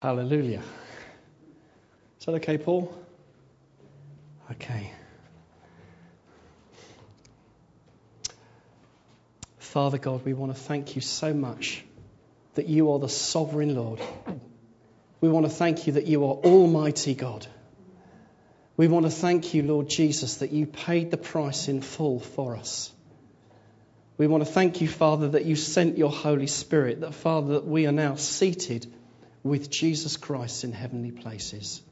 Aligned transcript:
Hallelujah. 0.00 0.62
Is 2.20 2.26
that 2.26 2.32
okay, 2.36 2.56
Paul? 2.56 2.94
Okay. 4.52 4.92
Father 9.58 9.98
God, 9.98 10.24
we 10.24 10.34
want 10.34 10.54
to 10.54 10.60
thank 10.60 10.94
you 10.94 11.02
so 11.02 11.34
much 11.34 11.84
that 12.54 12.68
you 12.68 12.92
are 12.92 13.00
the 13.00 13.08
sovereign 13.08 13.74
Lord. 13.74 14.00
We 15.20 15.28
want 15.28 15.46
to 15.46 15.50
thank 15.50 15.88
you 15.88 15.94
that 15.94 16.06
you 16.06 16.24
are 16.26 16.34
Almighty 16.34 17.14
God. 17.14 17.44
We 18.76 18.86
want 18.86 19.04
to 19.04 19.10
thank 19.10 19.52
you, 19.52 19.64
Lord 19.64 19.88
Jesus, 19.88 20.36
that 20.36 20.52
you 20.52 20.66
paid 20.66 21.10
the 21.10 21.16
price 21.16 21.66
in 21.66 21.82
full 21.82 22.20
for 22.20 22.54
us. 22.54 22.92
We 24.16 24.28
want 24.28 24.46
to 24.46 24.50
thank 24.50 24.80
you, 24.80 24.86
Father, 24.86 25.30
that 25.30 25.44
you 25.44 25.56
sent 25.56 25.98
your 25.98 26.12
Holy 26.12 26.46
Spirit, 26.46 27.00
that, 27.00 27.14
Father, 27.14 27.54
that 27.54 27.66
we 27.66 27.88
are 27.88 27.92
now 27.92 28.14
seated 28.14 28.86
with 29.42 29.70
Jesus 29.70 30.16
Christ 30.16 30.64
in 30.64 30.72
heavenly 30.72 31.10
places. 31.10 31.82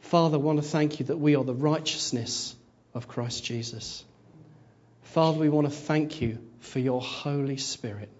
Father, 0.00 0.36
I 0.36 0.40
want 0.40 0.62
to 0.62 0.68
thank 0.68 1.00
you 1.00 1.06
that 1.06 1.16
we 1.16 1.34
are 1.34 1.44
the 1.44 1.54
righteousness 1.54 2.54
of 2.94 3.08
Christ 3.08 3.44
Jesus. 3.44 4.04
Father, 5.02 5.38
we 5.38 5.48
want 5.48 5.66
to 5.66 5.74
thank 5.74 6.20
you 6.20 6.38
for 6.60 6.78
your 6.78 7.00
Holy 7.00 7.56
Spirit. 7.56 8.10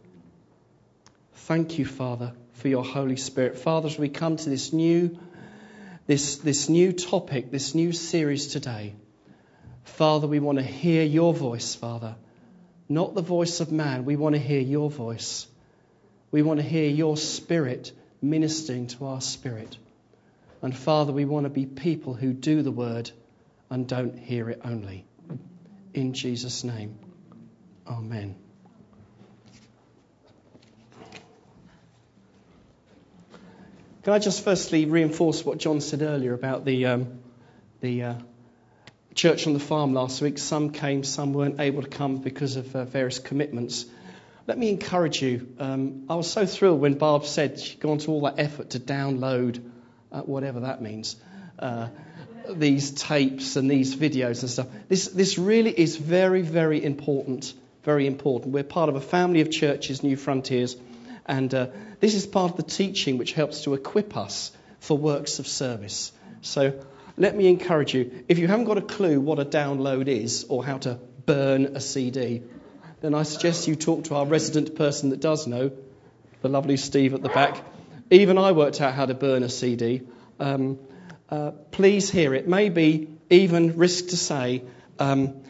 Thank 1.35 1.79
you, 1.79 1.85
Father, 1.85 2.33
for 2.55 2.69
your 2.69 2.85
Holy 2.85 3.17
Spirit. 3.17 3.59
Father, 3.59 3.89
as 3.89 3.99
we 3.99 4.09
come 4.09 4.37
to 4.37 4.51
this 4.51 4.73
new, 4.73 5.19
this, 6.07 6.37
this 6.37 6.69
new 6.69 6.93
topic, 6.93 7.51
this 7.51 7.75
new 7.75 7.93
series 7.93 8.49
today, 8.49 8.95
Father, 9.85 10.27
we 10.27 10.41
want 10.41 10.59
to 10.59 10.65
hear 10.65 11.03
your 11.03 11.35
voice, 11.35 11.75
Father. 11.75 12.17
Not 12.89 13.15
the 13.15 13.23
voice 13.23 13.61
of 13.61 13.71
man. 13.71 14.05
We 14.05 14.17
want 14.17 14.35
to 14.35 14.41
hear 14.41 14.61
your 14.61 14.91
voice. 14.91 15.47
We 16.35 16.43
want 16.43 16.59
to 16.59 16.67
hear 16.67 16.91
your 16.91 17.17
spirit 17.17 17.93
ministering 18.21 18.89
to 18.89 19.05
our 19.07 19.21
spirit. 19.21 19.77
And 20.63 20.77
Father, 20.77 21.13
we 21.13 21.25
want 21.25 21.45
to 21.45 21.49
be 21.49 21.65
people 21.65 22.13
who 22.13 22.33
do 22.33 22.63
the 22.63 22.73
word 22.73 23.09
and 23.71 23.87
don't 23.87 24.19
hear 24.19 24.51
it 24.51 24.61
only. 24.65 25.07
In 25.93 26.13
Jesus' 26.13 26.65
name, 26.65 26.99
Amen. 27.87 28.35
Can 34.03 34.13
I 34.13 34.19
just 34.19 34.43
firstly 34.43 34.87
reinforce 34.87 35.45
what 35.45 35.59
John 35.59 35.81
said 35.81 36.03
earlier 36.03 36.35
about 36.35 36.65
the, 36.65 36.87
um, 36.87 37.21
the 37.81 38.03
uh, 38.03 38.15
church 39.15 39.47
on 39.47 39.53
the 39.53 39.61
farm 39.61 39.95
last 39.95 40.21
week? 40.21 40.39
Some 40.39 40.71
came, 40.73 41.05
some 41.05 41.33
weren't 41.33 41.61
able 41.61 41.83
to 41.83 41.89
come 41.89 42.17
because 42.17 42.57
of 42.57 42.75
uh, 42.75 42.87
various 42.87 43.21
commitments. 43.21 43.87
Let 44.47 44.59
me 44.59 44.69
encourage 44.69 45.23
you. 45.23 45.55
Um, 45.59 46.05
I 46.11 46.17
was 46.17 46.31
so 46.31 46.45
thrilled 46.45 46.81
when 46.81 46.95
Barb 46.95 47.25
said 47.25 47.59
she'd 47.59 47.81
gone 47.81 47.99
to 47.99 48.11
all 48.11 48.23
that 48.23 48.39
effort 48.39 48.71
to 48.71 48.81
download, 48.81 49.63
uh, 50.13 50.21
whatever 50.21 50.61
that 50.61 50.83
means, 50.83 51.17
uh, 51.59 51.89
these 52.51 52.91
tapes 52.91 53.57
and 53.57 53.71
these 53.71 53.97
videos 53.97 54.43
and 54.43 54.51
stuff. 54.51 54.67
This, 54.89 55.09
this 55.09 55.39
really 55.39 55.71
is 55.71 55.97
very, 55.97 56.43
very 56.43 56.85
important. 56.85 57.55
Very 57.85 58.07
important. 58.07 58.53
We're 58.53 58.65
part 58.65 58.91
of 58.91 58.97
a 58.97 59.01
family 59.01 59.41
of 59.41 59.51
churches, 59.51 60.03
New 60.03 60.17
Frontiers, 60.17 60.77
and 61.25 61.53
uh, 61.55 61.69
this 62.01 62.15
is 62.15 62.27
part 62.27 62.51
of 62.51 62.57
the 62.59 62.65
teaching 62.65 63.17
which 63.17 63.33
helps 63.33 63.65
to 63.65 63.73
equip 63.73 64.15
us 64.15 64.53
for 64.81 64.99
works 64.99 65.39
of 65.39 65.49
service. 65.49 66.13
So 66.43 66.85
let 67.17 67.35
me 67.35 67.49
encourage 67.49 67.95
you 67.95 68.25
if 68.29 68.39
you 68.39 68.47
haven't 68.47 68.67
got 68.67 68.77
a 68.77 68.83
clue 68.83 69.21
what 69.21 69.39
a 69.39 69.45
download 69.47 70.09
is 70.09 70.45
or 70.51 70.63
how 70.63 70.79
to 70.79 70.99
burn 71.25 71.77
a 71.77 71.81
CD, 71.81 72.43
then 73.05 73.15
I 73.15 73.23
suggest 73.25 73.69
you 73.69 73.77
talk 73.77 74.05
to 74.05 74.15
our 74.15 74.25
resident 74.25 74.77
person 74.77 75.11
that 75.11 75.21
does 75.21 75.47
know, 75.47 75.73
the 76.41 76.49
lovely 76.49 76.79
Steve 76.79 77.13
at 77.13 77.21
the 77.21 77.29
back. 77.29 77.63
Even 78.11 78.39
I 78.39 78.53
worked 78.53 78.81
out 78.81 78.95
how 78.95 79.05
to 79.05 79.13
burn 79.13 79.43
a 79.43 79.51
CD. 79.51 80.01
Um, 80.41 80.79
uh, 81.29 81.51
please 81.71 82.11
hear 82.11 82.33
it. 82.33 82.49
Maybe 82.49 83.11
even 83.29 83.77
risk 83.77 84.09
to 84.09 84.17
say, 84.17 84.63
um, 84.99 85.43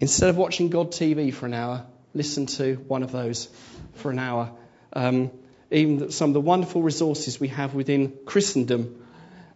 instead 0.00 0.30
of 0.30 0.38
watching 0.38 0.70
God 0.70 0.92
TV 0.92 1.30
for 1.34 1.44
an 1.44 1.52
hour, 1.52 1.84
listen 2.14 2.46
to 2.46 2.76
one 2.88 3.02
of 3.02 3.12
those 3.12 3.50
for 3.96 4.10
an 4.10 4.18
hour. 4.18 4.52
Um, 4.94 5.30
even 5.70 6.10
some 6.10 6.30
of 6.30 6.34
the 6.34 6.40
wonderful 6.40 6.80
resources 6.80 7.38
we 7.38 7.48
have 7.48 7.74
within 7.74 8.16
Christendom. 8.24 9.04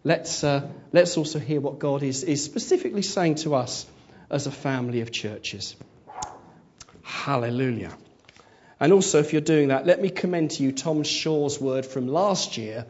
Let's, 0.03 0.43
uh, 0.43 0.69
let's 0.93 1.17
also 1.17 1.39
hear 1.39 1.61
what 1.61 1.79
God 1.79 2.03
is, 2.03 2.23
is 2.23 2.45
specifically 2.45 3.01
saying 3.01 3.35
to 3.35 3.55
us 3.55 3.87
as 4.29 4.45
a 4.45 4.51
family 4.51 5.01
of 5.01 5.11
churches. 5.11 5.75
Hallelujah. 7.07 7.97
And 8.81 8.91
also, 8.91 9.19
if 9.19 9.31
you're 9.31 9.41
doing 9.41 9.69
that, 9.69 9.85
let 9.85 10.01
me 10.01 10.09
commend 10.09 10.51
to 10.51 10.63
you 10.63 10.73
Tom 10.73 11.03
Shaw's 11.03 11.59
word 11.59 11.85
from 11.85 12.09
last 12.09 12.57
year 12.57 12.85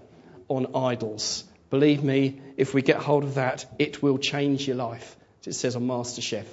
on 0.47 0.75
idols. 0.75 1.43
Believe 1.69 2.03
me, 2.03 2.41
if 2.57 2.73
we 2.73 2.81
get 2.81 2.97
hold 2.97 3.23
of 3.23 3.35
that, 3.35 3.67
it 3.77 4.01
will 4.01 4.17
change 4.17 4.67
your 4.67 4.75
life. 4.75 5.15
As 5.41 5.47
it 5.47 5.53
says 5.53 5.75
on 5.75 5.83
MasterChef. 5.83 6.45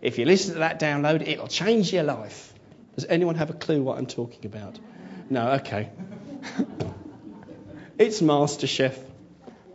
If 0.00 0.18
you 0.18 0.24
listen 0.24 0.54
to 0.54 0.60
that 0.60 0.78
download, 0.78 1.26
it'll 1.26 1.48
change 1.48 1.92
your 1.92 2.04
life. 2.04 2.54
Does 2.94 3.06
anyone 3.06 3.34
have 3.34 3.50
a 3.50 3.54
clue 3.54 3.82
what 3.82 3.98
I'm 3.98 4.06
talking 4.06 4.46
about? 4.46 4.78
No, 5.28 5.54
okay. 5.54 5.90
it's 7.98 8.22
MasterChef. 8.22 8.96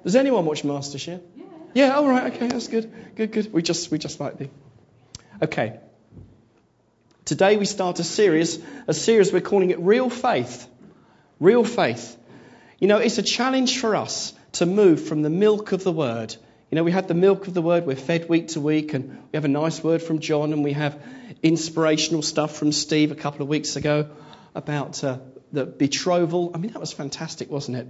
Does 0.06 0.16
anyone 0.16 0.46
watch 0.46 0.64
MasterChef? 0.64 1.22
Yeah. 1.36 1.44
Yeah, 1.74 1.96
all 1.96 2.08
right, 2.08 2.34
okay, 2.34 2.48
that's 2.48 2.70
good. 2.70 2.90
Good, 3.16 3.34
good. 3.34 3.52
We 3.52 3.62
just 3.62 3.92
we 3.92 3.98
just 3.98 4.22
like 4.22 4.38
the. 4.38 4.50
Okay. 5.42 5.80
Today 7.26 7.58
we 7.58 7.66
start 7.66 8.00
a 8.00 8.04
series, 8.04 8.60
a 8.86 8.94
series 8.94 9.34
we're 9.34 9.42
calling 9.42 9.72
it 9.72 9.80
Real 9.80 10.12
Faith. 10.12 10.68
Real 11.40 11.64
Faith. 11.64 12.16
You 12.78 12.88
know, 12.88 13.00
it's 13.00 13.18
a 13.18 13.24
challenge 13.24 13.80
for 13.80 13.96
us 13.96 14.32
to 14.54 14.68
move 14.68 15.08
from 15.08 15.24
the 15.24 15.32
milk 15.32 15.72
of 15.72 15.84
the 15.84 15.92
word. 15.92 16.36
You 16.70 16.76
know, 16.76 16.84
we 16.84 16.92
have 16.92 17.08
the 17.08 17.16
milk 17.16 17.48
of 17.48 17.56
the 17.56 17.64
word, 17.64 17.88
we're 17.88 17.96
fed 17.96 18.30
week 18.30 18.50
to 18.50 18.62
week, 18.62 18.94
and 18.94 19.10
we 19.10 19.38
have 19.38 19.44
a 19.44 19.48
nice 19.48 19.84
word 19.84 20.04
from 20.04 20.20
John, 20.20 20.54
and 20.54 20.64
we 20.64 20.74
have 20.74 21.02
inspirational 21.42 22.22
stuff 22.22 22.58
from 22.58 22.72
Steve 22.72 23.12
a 23.12 23.16
couple 23.16 23.42
of 23.42 23.48
weeks 23.48 23.76
ago 23.76 24.08
about 24.54 25.04
uh, 25.04 25.18
the 25.52 25.66
betrothal. 25.66 26.52
I 26.54 26.60
mean, 26.60 26.74
that 26.74 26.80
was 26.80 26.94
fantastic, 26.94 27.50
wasn't 27.50 27.78
it? 27.78 27.88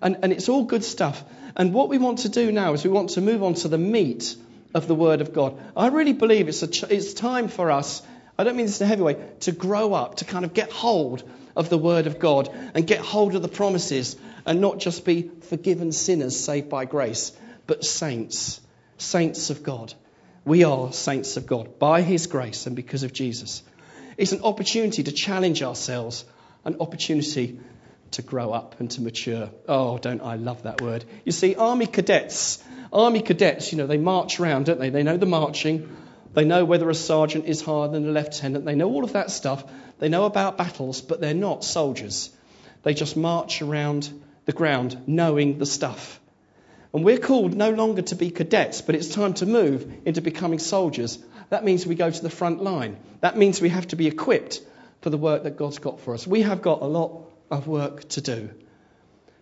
And, 0.00 0.16
and 0.22 0.32
it's 0.32 0.48
all 0.48 0.64
good 0.64 0.82
stuff. 0.82 1.22
And 1.54 1.74
what 1.74 1.90
we 1.90 1.98
want 1.98 2.20
to 2.20 2.30
do 2.30 2.50
now 2.50 2.72
is 2.72 2.84
we 2.84 2.90
want 2.90 3.10
to 3.10 3.20
move 3.20 3.42
on 3.42 3.52
to 3.52 3.68
the 3.68 3.76
meat 3.76 4.34
of 4.72 4.88
the 4.88 4.94
Word 4.94 5.20
of 5.20 5.34
God. 5.34 5.60
I 5.76 5.88
really 5.88 6.14
believe 6.14 6.48
it's, 6.48 6.62
a 6.62 6.68
ch- 6.68 6.84
it's 6.84 7.12
time 7.12 7.48
for 7.48 7.70
us 7.70 8.00
I 8.38 8.44
don't 8.44 8.56
mean 8.56 8.66
this 8.66 8.80
in 8.80 8.84
a 8.84 8.88
heavy 8.88 9.02
way, 9.02 9.16
to 9.40 9.52
grow 9.52 9.94
up, 9.94 10.16
to 10.16 10.24
kind 10.24 10.44
of 10.44 10.54
get 10.54 10.70
hold 10.70 11.28
of 11.56 11.68
the 11.68 11.78
Word 11.78 12.06
of 12.06 12.20
God 12.20 12.48
and 12.72 12.86
get 12.86 13.00
hold 13.00 13.34
of 13.34 13.42
the 13.42 13.48
promises 13.48 14.16
and 14.46 14.60
not 14.60 14.78
just 14.78 15.04
be 15.04 15.30
forgiven 15.42 15.90
sinners 15.90 16.38
saved 16.38 16.68
by 16.68 16.84
grace, 16.84 17.32
but 17.66 17.84
saints, 17.84 18.60
saints 18.96 19.50
of 19.50 19.64
God. 19.64 19.92
We 20.44 20.62
are 20.62 20.92
saints 20.92 21.36
of 21.36 21.46
God 21.46 21.80
by 21.80 22.02
His 22.02 22.28
grace 22.28 22.66
and 22.66 22.76
because 22.76 23.02
of 23.02 23.12
Jesus. 23.12 23.62
It's 24.16 24.32
an 24.32 24.42
opportunity 24.42 25.02
to 25.02 25.12
challenge 25.12 25.62
ourselves, 25.62 26.24
an 26.64 26.76
opportunity 26.80 27.58
to 28.12 28.22
grow 28.22 28.52
up 28.52 28.78
and 28.80 28.90
to 28.92 29.02
mature. 29.02 29.50
Oh, 29.68 29.98
don't 29.98 30.22
I 30.22 30.36
love 30.36 30.62
that 30.62 30.80
word. 30.80 31.04
You 31.24 31.32
see, 31.32 31.56
army 31.56 31.86
cadets, 31.86 32.62
army 32.92 33.20
cadets, 33.20 33.72
you 33.72 33.78
know, 33.78 33.86
they 33.86 33.98
march 33.98 34.38
around, 34.40 34.66
don't 34.66 34.78
they? 34.78 34.90
They 34.90 35.02
know 35.02 35.16
the 35.16 35.26
marching. 35.26 35.88
They 36.34 36.44
know 36.44 36.64
whether 36.64 36.88
a 36.88 36.94
sergeant 36.94 37.46
is 37.46 37.62
higher 37.62 37.88
than 37.88 38.08
a 38.08 38.12
lieutenant. 38.12 38.64
They 38.64 38.74
know 38.74 38.88
all 38.88 39.04
of 39.04 39.14
that 39.14 39.30
stuff. 39.30 39.64
They 39.98 40.08
know 40.08 40.24
about 40.24 40.58
battles, 40.58 41.00
but 41.00 41.20
they're 41.20 41.34
not 41.34 41.64
soldiers. 41.64 42.30
They 42.82 42.94
just 42.94 43.16
march 43.16 43.62
around 43.62 44.10
the 44.44 44.52
ground 44.52 44.96
knowing 45.06 45.58
the 45.58 45.66
stuff. 45.66 46.20
And 46.94 47.04
we're 47.04 47.18
called 47.18 47.54
no 47.54 47.70
longer 47.70 48.02
to 48.02 48.14
be 48.14 48.30
cadets, 48.30 48.80
but 48.80 48.94
it's 48.94 49.08
time 49.08 49.34
to 49.34 49.46
move 49.46 49.92
into 50.06 50.20
becoming 50.20 50.58
soldiers. 50.58 51.18
That 51.50 51.64
means 51.64 51.86
we 51.86 51.94
go 51.94 52.10
to 52.10 52.22
the 52.22 52.30
front 52.30 52.62
line. 52.62 52.96
That 53.20 53.36
means 53.36 53.60
we 53.60 53.68
have 53.68 53.88
to 53.88 53.96
be 53.96 54.06
equipped 54.06 54.60
for 55.00 55.10
the 55.10 55.18
work 55.18 55.42
that 55.44 55.56
God's 55.56 55.78
got 55.78 56.00
for 56.00 56.14
us. 56.14 56.26
We 56.26 56.42
have 56.42 56.62
got 56.62 56.82
a 56.82 56.86
lot 56.86 57.24
of 57.50 57.66
work 57.66 58.08
to 58.10 58.20
do. 58.20 58.50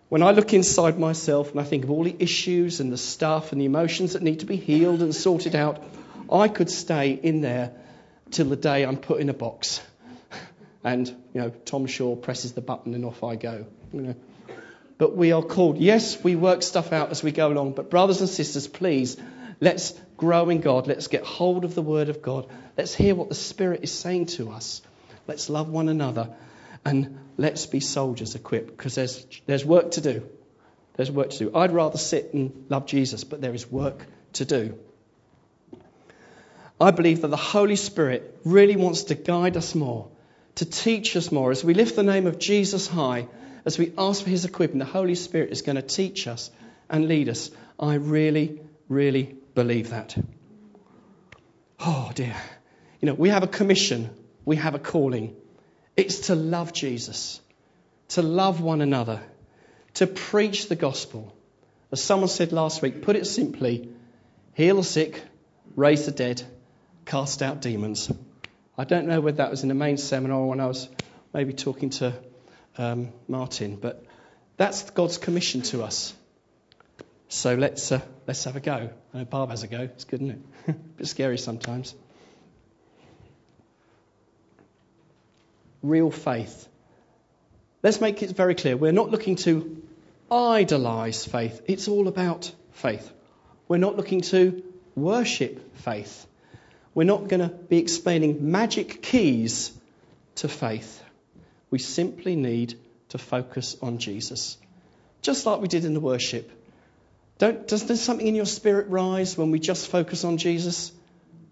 When 0.09 0.23
I 0.23 0.31
look 0.31 0.53
inside 0.53 0.97
myself 0.97 1.51
and 1.51 1.59
I 1.59 1.63
think 1.63 1.83
of 1.83 1.91
all 1.91 2.03
the 2.03 2.15
issues 2.17 2.79
and 2.79 2.91
the 2.91 2.97
stuff 2.97 3.51
and 3.51 3.59
the 3.59 3.65
emotions 3.65 4.13
that 4.13 4.23
need 4.23 4.39
to 4.39 4.45
be 4.45 4.55
healed 4.55 5.01
and 5.01 5.13
sorted 5.13 5.55
out, 5.55 5.83
I 6.31 6.47
could 6.47 6.69
stay 6.69 7.11
in 7.11 7.41
there 7.41 7.73
till 8.31 8.47
the 8.47 8.55
day 8.55 8.83
I'm 8.83 8.97
put 8.97 9.19
in 9.19 9.29
a 9.29 9.33
box. 9.33 9.81
And, 10.83 11.07
you 11.33 11.41
know, 11.41 11.49
Tom 11.49 11.85
Shaw 11.85 12.15
presses 12.15 12.53
the 12.53 12.61
button 12.61 12.93
and 12.93 13.03
off 13.03 13.21
I 13.21 13.35
go. 13.35 13.65
You 13.91 14.01
know. 14.01 14.15
But 14.97 15.17
we 15.17 15.33
are 15.33 15.41
called. 15.41 15.79
Yes, 15.79 16.23
we 16.23 16.35
work 16.37 16.63
stuff 16.63 16.93
out 16.93 17.09
as 17.11 17.21
we 17.21 17.31
go 17.31 17.51
along. 17.51 17.73
But, 17.73 17.89
brothers 17.89 18.21
and 18.21 18.29
sisters, 18.29 18.67
please, 18.67 19.17
let's 19.59 19.93
grow 20.15 20.49
in 20.49 20.61
God. 20.61 20.87
Let's 20.87 21.07
get 21.07 21.25
hold 21.25 21.65
of 21.65 21.75
the 21.75 21.81
Word 21.81 22.07
of 22.07 22.21
God. 22.21 22.47
Let's 22.77 22.95
hear 22.95 23.15
what 23.15 23.27
the 23.27 23.35
Spirit 23.35 23.81
is 23.83 23.91
saying 23.91 24.27
to 24.37 24.51
us. 24.51 24.81
Let's 25.27 25.49
love 25.49 25.67
one 25.67 25.89
another. 25.89 26.35
And 26.85 27.19
let's 27.35 27.65
be 27.65 27.81
soldiers 27.81 28.35
equipped 28.35 28.69
because 28.69 28.95
there's, 28.95 29.25
there's 29.45 29.65
work 29.65 29.91
to 29.91 30.01
do. 30.01 30.27
There's 30.95 31.11
work 31.11 31.31
to 31.31 31.37
do. 31.37 31.55
I'd 31.55 31.73
rather 31.73 31.97
sit 31.97 32.33
and 32.33 32.65
love 32.69 32.85
Jesus, 32.85 33.23
but 33.23 33.41
there 33.41 33.53
is 33.53 33.69
work 33.69 34.05
to 34.33 34.45
do. 34.45 34.79
I 36.79 36.91
believe 36.91 37.21
that 37.21 37.29
the 37.29 37.37
Holy 37.37 37.75
Spirit 37.75 38.39
really 38.45 38.75
wants 38.75 39.05
to 39.05 39.15
guide 39.15 39.57
us 39.57 39.73
more, 39.73 40.09
to 40.55 40.65
teach 40.65 41.15
us 41.15 41.31
more 41.31 41.51
as 41.51 41.63
we 41.63 41.73
lift 41.73 41.95
the 41.95 42.03
name 42.03 42.27
of 42.27 42.37
Jesus 42.37 42.87
high, 42.87 43.27
as 43.65 43.79
we 43.79 43.93
ask 43.97 44.23
for 44.23 44.29
His 44.29 44.45
equipping, 44.45 44.79
the 44.79 44.85
Holy 44.85 45.15
Spirit 45.15 45.51
is 45.51 45.63
going 45.63 45.75
to 45.75 45.81
teach 45.81 46.27
us 46.27 46.51
and 46.89 47.07
lead 47.07 47.29
us. 47.29 47.49
I 47.79 47.95
really, 47.95 48.61
really 48.89 49.35
believe 49.55 49.89
that. 49.89 50.15
Oh 51.79 52.11
dear. 52.13 52.35
You 53.01 53.07
know, 53.07 53.13
we 53.13 53.29
have 53.29 53.43
a 53.43 53.47
commission, 53.47 54.09
we 54.45 54.55
have 54.55 54.75
a 54.75 54.79
calling. 54.79 55.35
It's 55.95 56.27
to 56.27 56.35
love 56.35 56.73
Jesus, 56.73 57.41
to 58.09 58.21
love 58.21 58.61
one 58.61 58.81
another, 58.81 59.21
to 59.95 60.05
preach 60.07 60.69
the 60.69 60.75
gospel. 60.75 61.35
As 61.91 62.03
someone 62.03 62.29
said 62.29 62.51
last 62.51 62.81
week, 62.81 63.01
put 63.01 63.15
it 63.15 63.25
simply 63.25 63.89
heal 64.53 64.77
the 64.77 64.83
sick, 64.83 65.21
raise 65.75 66.05
the 66.05 66.11
dead, 66.11 66.43
cast 67.07 67.41
out 67.41 67.61
demons. 67.61 68.11
I 68.77 68.83
don't 68.83 69.07
know 69.07 69.21
whether 69.21 69.37
that 69.37 69.49
was 69.49 69.63
in 69.63 69.69
the 69.69 69.75
main 69.75 69.97
seminar 69.97 70.45
when 70.45 70.59
I 70.59 70.67
was 70.67 70.87
maybe 71.33 71.53
talking 71.53 71.89
to 71.91 72.13
um, 72.77 73.13
Martin, 73.27 73.77
but 73.77 74.05
that's 74.57 74.89
God's 74.91 75.17
commission 75.17 75.61
to 75.63 75.83
us. 75.83 76.13
So 77.29 77.55
let's, 77.55 77.91
uh, 77.91 78.01
let's 78.27 78.43
have 78.43 78.55
a 78.55 78.59
go. 78.59 78.89
I 79.13 79.17
know 79.17 79.25
Barb 79.25 79.49
has 79.49 79.63
a 79.63 79.67
go. 79.67 79.81
It's 79.81 80.03
good, 80.03 80.21
isn't 80.21 80.31
it? 80.31 80.39
a 80.67 80.73
bit 80.73 81.07
scary 81.07 81.37
sometimes. 81.37 81.95
Real 85.81 86.11
faith. 86.11 86.67
Let's 87.83 88.01
make 88.01 88.21
it 88.21 88.31
very 88.31 88.55
clear. 88.55 88.75
We're 88.75 88.91
not 88.91 89.11
looking 89.11 89.37
to 89.37 89.81
idolize 90.29 91.25
faith. 91.25 91.61
It's 91.67 91.87
all 91.87 92.07
about 92.07 92.51
faith. 92.71 93.09
We're 93.67 93.77
not 93.77 93.95
looking 93.95 94.21
to 94.21 94.63
worship 94.95 95.77
faith. 95.77 96.27
We're 96.97 97.03
not 97.03 97.27
going 97.27 97.41
to 97.41 97.49
be 97.49 97.77
explaining 97.77 98.49
magic 98.49 99.03
keys 99.03 99.71
to 100.37 100.47
faith. 100.47 101.03
We 101.69 101.77
simply 101.77 102.35
need 102.35 102.73
to 103.09 103.19
focus 103.19 103.77
on 103.83 103.99
Jesus. 103.99 104.57
Just 105.21 105.45
like 105.45 105.61
we 105.61 105.67
did 105.67 105.85
in 105.85 105.93
the 105.93 105.99
worship. 105.99 106.49
Don't, 107.37 107.67
does 107.67 107.85
there 107.85 107.97
something 107.97 108.25
in 108.25 108.33
your 108.33 108.47
spirit 108.47 108.87
rise 108.87 109.37
when 109.37 109.51
we 109.51 109.59
just 109.59 109.91
focus 109.91 110.23
on 110.23 110.39
Jesus? 110.39 110.91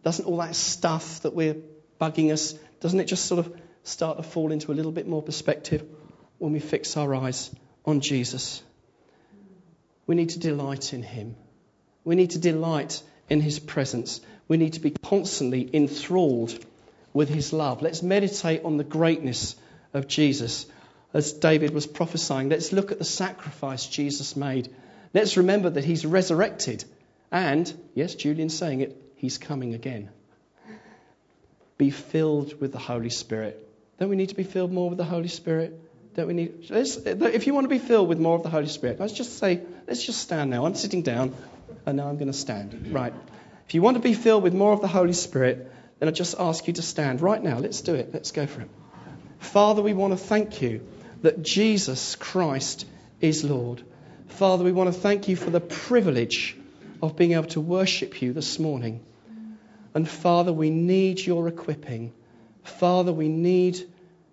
Doesn't 0.02 0.26
all 0.26 0.38
that 0.38 0.56
stuff 0.56 1.22
that 1.22 1.36
we're 1.36 1.58
bugging 2.02 2.34
us, 2.34 2.54
doesn't 2.80 3.00
it 3.00 3.06
just 3.06 3.26
sort 3.26 3.46
of 3.46 3.56
start 3.84 4.18
to 4.18 4.24
fall 4.24 4.52
into 4.52 4.72
a 4.72 4.74
little 4.74 4.92
bit 4.92 5.08
more 5.08 5.22
perspective 5.22 5.88
when 6.40 6.54
we 6.54 6.60
fix 6.60 6.98
our 6.98 7.14
eyes 7.14 7.54
on 7.86 8.02
Jesus? 8.02 8.64
We 10.08 10.16
need 10.16 10.30
to 10.30 10.40
delight 10.40 10.92
in 10.92 11.04
Him. 11.04 11.36
We 12.04 12.16
need 12.16 12.32
to 12.32 12.40
delight 12.40 13.04
in 13.30 13.42
His 13.42 13.60
presence. 13.60 14.22
We 14.48 14.58
need 14.58 14.74
to 14.74 14.80
be 14.80 14.92
constantly 14.92 15.70
enthralled 15.74 16.58
with 17.14 17.30
His 17.30 17.54
love. 17.54 17.82
Let's 17.82 18.04
meditate 18.04 18.64
on 18.64 18.78
the 18.78 18.84
greatness 18.84 19.56
of 19.94 20.08
Jesus. 20.08 20.66
As 21.14 21.34
David 21.34 21.74
was 21.74 21.88
prophesying, 21.88 22.50
let's 22.50 22.72
look 22.72 22.92
at 22.92 23.00
the 23.00 23.06
sacrifice 23.06 23.88
Jesus 23.88 24.36
made. 24.36 24.74
Let's 25.14 25.38
remember 25.38 25.70
that 25.70 25.86
He's 25.86 26.06
resurrected. 26.06 26.84
And, 27.32 27.72
yes, 27.94 28.16
Julian's 28.16 28.58
saying 28.58 28.82
it, 28.82 29.02
He's 29.16 29.38
coming 29.38 29.74
again. 29.74 30.10
Be 31.78 31.90
filled 31.90 32.60
with 32.60 32.72
the 32.72 32.80
Holy 32.80 33.10
Spirit. 33.10 33.62
Don't 34.00 34.10
we 34.10 34.16
need 34.16 34.30
to 34.30 34.36
be 34.36 34.44
filled 34.44 34.72
more 34.72 34.90
with 34.90 34.98
the 34.98 35.06
Holy 35.06 35.28
Spirit? 35.28 35.80
Don't 36.16 36.28
we 36.28 36.34
need? 36.34 36.66
if 36.70 37.48
you 37.48 37.54
want 37.54 37.66
to 37.66 37.70
be 37.70 37.80
filled 37.80 38.08
with 38.08 38.20
more 38.20 38.36
of 38.36 38.44
the 38.44 38.50
Holy 38.50 38.68
Spirit, 38.68 39.00
let's 39.00 39.14
just 39.14 39.38
say, 39.38 39.62
let's 39.88 40.04
just 40.06 40.22
stand 40.22 40.50
now. 40.50 40.66
I'm 40.66 40.76
sitting 40.76 41.02
down, 41.02 41.34
and 41.86 41.98
now 41.98 42.08
I'm 42.08 42.16
going 42.16 42.32
to 42.32 42.38
stand. 42.38 42.94
Right. 42.94 43.14
If 43.68 43.74
you 43.74 43.82
want 43.82 43.96
to 43.96 44.02
be 44.02 44.14
filled 44.14 44.44
with 44.44 44.54
more 44.54 44.74
of 44.74 44.82
the 44.82 44.88
Holy 44.88 45.14
Spirit, 45.14 45.72
then 46.00 46.10
I 46.10 46.12
just 46.12 46.36
ask 46.40 46.68
you 46.68 46.74
to 46.74 46.82
stand 46.82 47.22
right 47.22 47.42
now. 47.42 47.58
Let's 47.58 47.82
do 47.82 47.96
it. 47.96 48.14
Let's 48.14 48.32
go 48.32 48.46
for 48.46 48.62
it. 48.62 48.70
Father, 49.40 49.82
we 49.82 49.94
want 49.94 50.14
to 50.14 50.18
thank 50.18 50.62
you 50.62 50.88
that 51.22 51.42
Jesus 51.42 52.16
Christ 52.16 52.86
is 53.22 53.44
Lord. 53.44 53.82
Father, 54.28 54.64
we 54.64 54.72
want 54.72 54.94
to 54.94 55.00
thank 55.00 55.28
you 55.28 55.36
for 55.36 55.50
the 55.50 55.60
privilege 55.60 56.58
of 57.02 57.16
being 57.16 57.34
able 57.34 57.48
to 57.48 57.62
worship 57.62 58.22
you 58.22 58.34
this 58.34 58.60
morning. 58.60 59.04
And 59.94 60.08
Father, 60.08 60.52
we 60.52 60.70
need 60.70 61.20
your 61.20 61.48
equipping. 61.48 62.14
Father, 62.64 63.14
we 63.14 63.30
need 63.30 63.80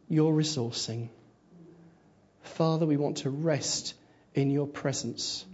your 0.09 0.33
resourcing. 0.33 1.09
Father, 2.43 2.85
we 2.85 2.97
want 2.97 3.19
to 3.19 3.31
rest 3.31 3.95
in 4.35 4.51
your 4.51 4.67
presence. 4.67 5.45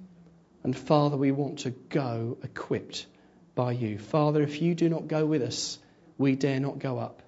And 0.62 0.76
Father, 0.76 1.16
we 1.16 1.30
want 1.30 1.60
to 1.60 1.70
go 1.70 2.38
equipped 2.42 3.06
by 3.54 3.72
you. 3.72 3.98
Father, 3.98 4.42
if 4.42 4.60
you 4.60 4.74
do 4.74 4.88
not 4.88 5.08
go 5.08 5.24
with 5.24 5.42
us, 5.42 5.78
we 6.16 6.36
dare 6.36 6.60
not 6.60 6.78
go 6.78 6.98
up. 6.98 7.22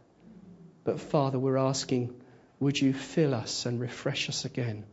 But 0.85 1.01
Father, 1.01 1.39
we're 1.39 1.57
asking, 1.57 2.15
would 2.59 2.81
you 2.81 2.93
fill 2.93 3.35
us 3.35 3.67
and 3.67 3.81
refresh 3.81 4.29
us 4.29 4.45
again 4.45 4.85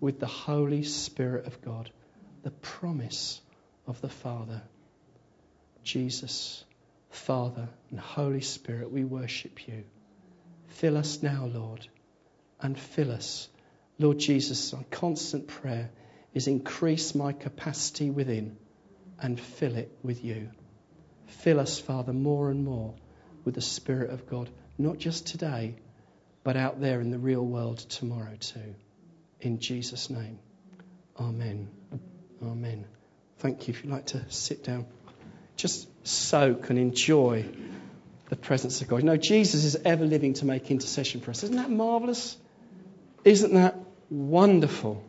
with 0.00 0.20
the 0.20 0.26
Holy 0.26 0.82
Spirit 0.82 1.46
of 1.46 1.62
God, 1.62 1.90
the 2.42 2.50
promise 2.50 3.40
of 3.86 4.00
the 4.00 4.08
Father? 4.08 4.62
Jesus, 5.82 6.64
Father, 7.10 7.68
and 7.90 8.00
Holy 8.00 8.40
Spirit, 8.40 8.90
we 8.90 9.04
worship 9.04 9.68
you. 9.68 9.84
Fill 10.68 10.96
us 10.96 11.22
now, 11.22 11.46
Lord, 11.46 11.86
and 12.60 12.78
fill 12.78 13.12
us. 13.12 13.48
Lord 13.98 14.18
Jesus, 14.18 14.74
our 14.74 14.84
constant 14.90 15.46
prayer 15.46 15.90
is 16.36 16.48
increase 16.48 17.14
my 17.14 17.32
capacity 17.32 18.10
within 18.10 18.58
and 19.18 19.40
fill 19.40 19.74
it 19.74 19.90
with 20.02 20.22
you. 20.22 20.50
Fill 21.28 21.58
us, 21.58 21.80
Father, 21.80 22.12
more 22.12 22.50
and 22.50 22.62
more 22.62 22.94
with 23.46 23.54
the 23.54 23.62
Spirit 23.62 24.10
of 24.10 24.28
God, 24.28 24.50
not 24.76 24.98
just 24.98 25.26
today, 25.26 25.76
but 26.44 26.54
out 26.54 26.78
there 26.78 27.00
in 27.00 27.10
the 27.10 27.18
real 27.18 27.42
world 27.42 27.78
tomorrow 27.78 28.36
too. 28.38 28.74
In 29.40 29.60
Jesus' 29.60 30.10
name. 30.10 30.38
Amen. 31.18 31.70
Amen. 32.42 32.84
Thank 33.38 33.66
you. 33.66 33.72
If 33.72 33.82
you'd 33.82 33.90
like 33.90 34.08
to 34.08 34.22
sit 34.30 34.62
down, 34.62 34.84
just 35.56 35.88
soak 36.06 36.68
and 36.68 36.78
enjoy 36.78 37.46
the 38.28 38.36
presence 38.36 38.82
of 38.82 38.88
God. 38.88 38.98
You 38.98 39.04
know, 39.04 39.16
Jesus 39.16 39.64
is 39.64 39.76
ever 39.86 40.04
living 40.04 40.34
to 40.34 40.44
make 40.44 40.70
intercession 40.70 41.22
for 41.22 41.30
us. 41.30 41.44
Isn't 41.44 41.56
that 41.56 41.70
marvelous? 41.70 42.36
Isn't 43.24 43.54
that 43.54 43.78
wonderful? 44.10 45.02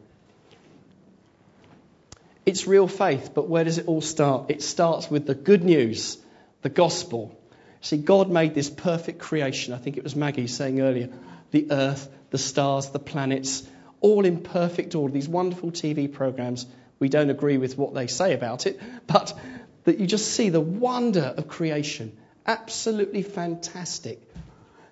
It's 2.47 2.65
real 2.65 2.87
faith, 2.87 3.31
but 3.33 3.49
where 3.49 3.65
does 3.65 3.77
it 3.77 3.87
all 3.87 3.99
start? 3.99 4.45
It 4.49 4.61
starts 4.61 5.11
with 5.11 5.25
the 5.25 5.35
good 5.35 5.65
news, 5.65 6.17
the 6.61 6.69
gospel. 6.69 7.37
See, 7.81 7.97
God 7.97 8.29
made 8.29 8.55
this 8.55 8.69
perfect 8.69 9.19
creation. 9.19 9.73
I 9.73 9.77
think 9.77 9.97
it 9.97 10.03
was 10.05 10.15
Maggie 10.15 10.47
saying 10.47 10.79
earlier 10.79 11.09
the 11.51 11.67
earth, 11.71 12.07
the 12.29 12.37
stars, 12.37 12.89
the 12.91 12.99
planets, 12.99 13.67
all 13.99 14.23
in 14.23 14.43
perfect 14.43 14.95
order. 14.95 15.13
These 15.13 15.27
wonderful 15.27 15.71
TV 15.71 16.09
programs. 16.09 16.65
We 16.99 17.09
don't 17.09 17.29
agree 17.29 17.57
with 17.57 17.77
what 17.77 17.93
they 17.93 18.07
say 18.07 18.33
about 18.33 18.65
it, 18.65 18.79
but 19.07 19.37
that 19.83 19.99
you 19.99 20.07
just 20.07 20.31
see 20.31 20.47
the 20.47 20.61
wonder 20.61 21.33
of 21.35 21.49
creation. 21.49 22.17
Absolutely 22.45 23.23
fantastic. 23.23 24.21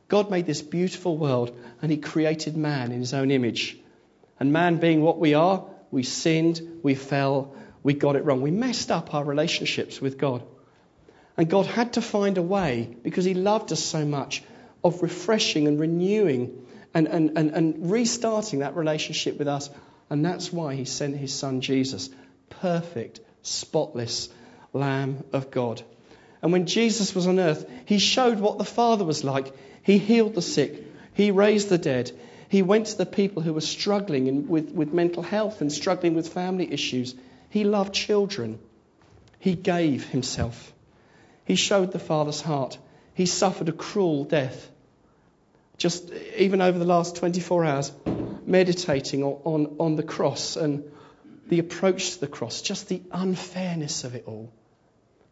God 0.09 0.29
made 0.29 0.45
this 0.45 0.61
beautiful 0.61 1.17
world 1.17 1.57
and 1.81 1.89
He 1.89 1.99
created 1.99 2.57
man 2.57 2.91
in 2.91 2.99
His 2.99 3.13
own 3.13 3.31
image. 3.31 3.77
And 4.41 4.51
man 4.51 4.75
being 4.75 5.01
what 5.01 5.19
we 5.19 5.35
are, 5.35 5.63
we 5.95 6.03
sinned, 6.03 6.79
we 6.83 6.93
fell, 6.93 7.55
we 7.81 7.93
got 7.93 8.17
it 8.17 8.25
wrong. 8.25 8.41
We 8.41 8.51
messed 8.51 8.91
up 8.91 9.13
our 9.13 9.23
relationships 9.23 10.01
with 10.01 10.17
God. 10.17 10.43
And 11.37 11.49
God 11.49 11.65
had 11.65 11.93
to 11.93 12.01
find 12.01 12.37
a 12.37 12.41
way, 12.41 12.95
because 13.01 13.23
He 13.23 13.33
loved 13.33 13.71
us 13.71 13.81
so 13.81 14.05
much, 14.05 14.43
of 14.83 15.01
refreshing 15.01 15.67
and 15.67 15.79
renewing 15.79 16.67
and, 16.93 17.07
and, 17.07 17.37
and, 17.37 17.49
and 17.51 17.89
restarting 17.89 18.59
that 18.59 18.75
relationship 18.75 19.39
with 19.39 19.47
us. 19.47 19.69
And 20.09 20.23
that's 20.23 20.51
why 20.51 20.75
He 20.75 20.83
sent 20.83 21.15
His 21.15 21.33
Son 21.33 21.61
Jesus, 21.61 22.09
perfect, 22.49 23.21
spotless 23.41 24.27
Lamb 24.73 25.23
of 25.31 25.49
God. 25.49 25.81
And 26.41 26.51
when 26.51 26.65
Jesus 26.65 27.15
was 27.15 27.25
on 27.25 27.39
earth, 27.39 27.65
He 27.85 27.99
showed 27.99 28.41
what 28.41 28.57
the 28.57 28.65
Father 28.65 29.05
was 29.05 29.23
like. 29.23 29.53
He 29.81 29.97
healed 29.97 30.35
the 30.35 30.41
sick, 30.41 30.83
He 31.13 31.31
raised 31.31 31.69
the 31.69 31.77
dead, 31.77 32.11
he 32.55 32.61
went 32.61 32.85
to 32.85 32.97
the 32.97 33.05
people 33.05 33.41
who 33.41 33.51
were 33.51 33.59
struggling 33.59 34.27
in, 34.27 34.47
with, 34.47 34.71
with 34.71 34.93
mental 34.93 35.21
health 35.21 35.59
and 35.59 35.69
struggling 35.69 36.13
with 36.13 36.31
family 36.31 36.71
issues. 36.71 37.13
He 37.49 37.65
loved 37.65 37.93
children. 37.93 38.59
He 39.39 39.55
gave 39.55 40.07
himself. 40.07 40.71
He 41.43 41.55
showed 41.55 41.91
the 41.91 41.99
Father's 41.99 42.39
heart. 42.39 42.77
He 43.13 43.25
suffered 43.25 43.67
a 43.67 43.73
cruel 43.73 44.23
death. 44.23 44.71
Just 45.77 46.13
even 46.37 46.61
over 46.61 46.79
the 46.79 46.85
last 46.85 47.17
24 47.17 47.65
hours, 47.65 47.91
meditating 48.45 49.21
on, 49.21 49.41
on, 49.43 49.75
on 49.81 49.95
the 49.97 50.03
cross 50.03 50.55
and 50.55 50.89
the 51.49 51.59
approach 51.59 52.11
to 52.13 52.21
the 52.21 52.27
cross, 52.27 52.61
just 52.61 52.87
the 52.87 53.01
unfairness 53.11 54.05
of 54.05 54.15
it 54.15 54.23
all. 54.27 54.49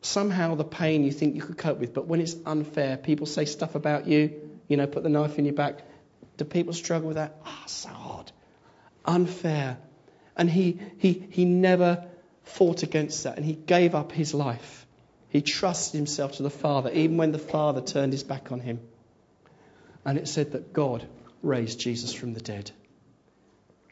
Somehow 0.02 0.56
the 0.56 0.66
pain 0.66 1.06
you 1.06 1.14
think 1.14 1.36
you 1.36 1.42
could 1.42 1.58
cope 1.58 1.80
with, 1.80 1.94
but 1.94 2.06
when 2.06 2.20
it's 2.20 2.36
unfair, 2.46 2.98
people 2.98 3.28
say 3.28 3.46
stuff 3.46 3.76
about 3.76 4.08
you, 4.08 4.42
you 4.68 4.76
know, 4.76 4.88
put 4.88 5.04
the 5.04 5.10
knife 5.10 5.40
in 5.40 5.46
your 5.46 5.54
back. 5.54 5.84
Do 6.38 6.46
people 6.46 6.74
struggle 6.74 7.08
with 7.08 7.18
that? 7.18 7.36
Ah, 7.46 7.62
oh, 7.62 7.68
so 7.68 7.90
hard. 7.90 8.32
Unfair. 9.06 9.78
And 10.36 10.50
he, 10.50 10.80
he, 10.98 11.28
he 11.30 11.46
never 11.46 12.08
fought 12.44 12.84
against 12.84 13.24
that 13.24 13.38
and 13.38 13.46
he 13.46 13.54
gave 13.54 13.96
up 13.96 14.12
his 14.12 14.34
life. 14.34 14.86
He 15.30 15.42
trusted 15.42 15.98
himself 15.98 16.34
to 16.34 16.44
the 16.44 16.50
Father, 16.50 16.92
even 16.92 17.18
when 17.18 17.32
the 17.32 17.40
Father 17.40 17.82
turned 17.82 18.14
his 18.14 18.24
back 18.24 18.52
on 18.52 18.60
him. 18.60 18.80
And 20.06 20.18
it 20.18 20.28
said 20.28 20.52
that 20.52 20.74
God 20.74 21.08
raised 21.42 21.80
Jesus 21.80 22.14
from 22.14 22.34
the 22.34 22.42
dead. 22.42 22.72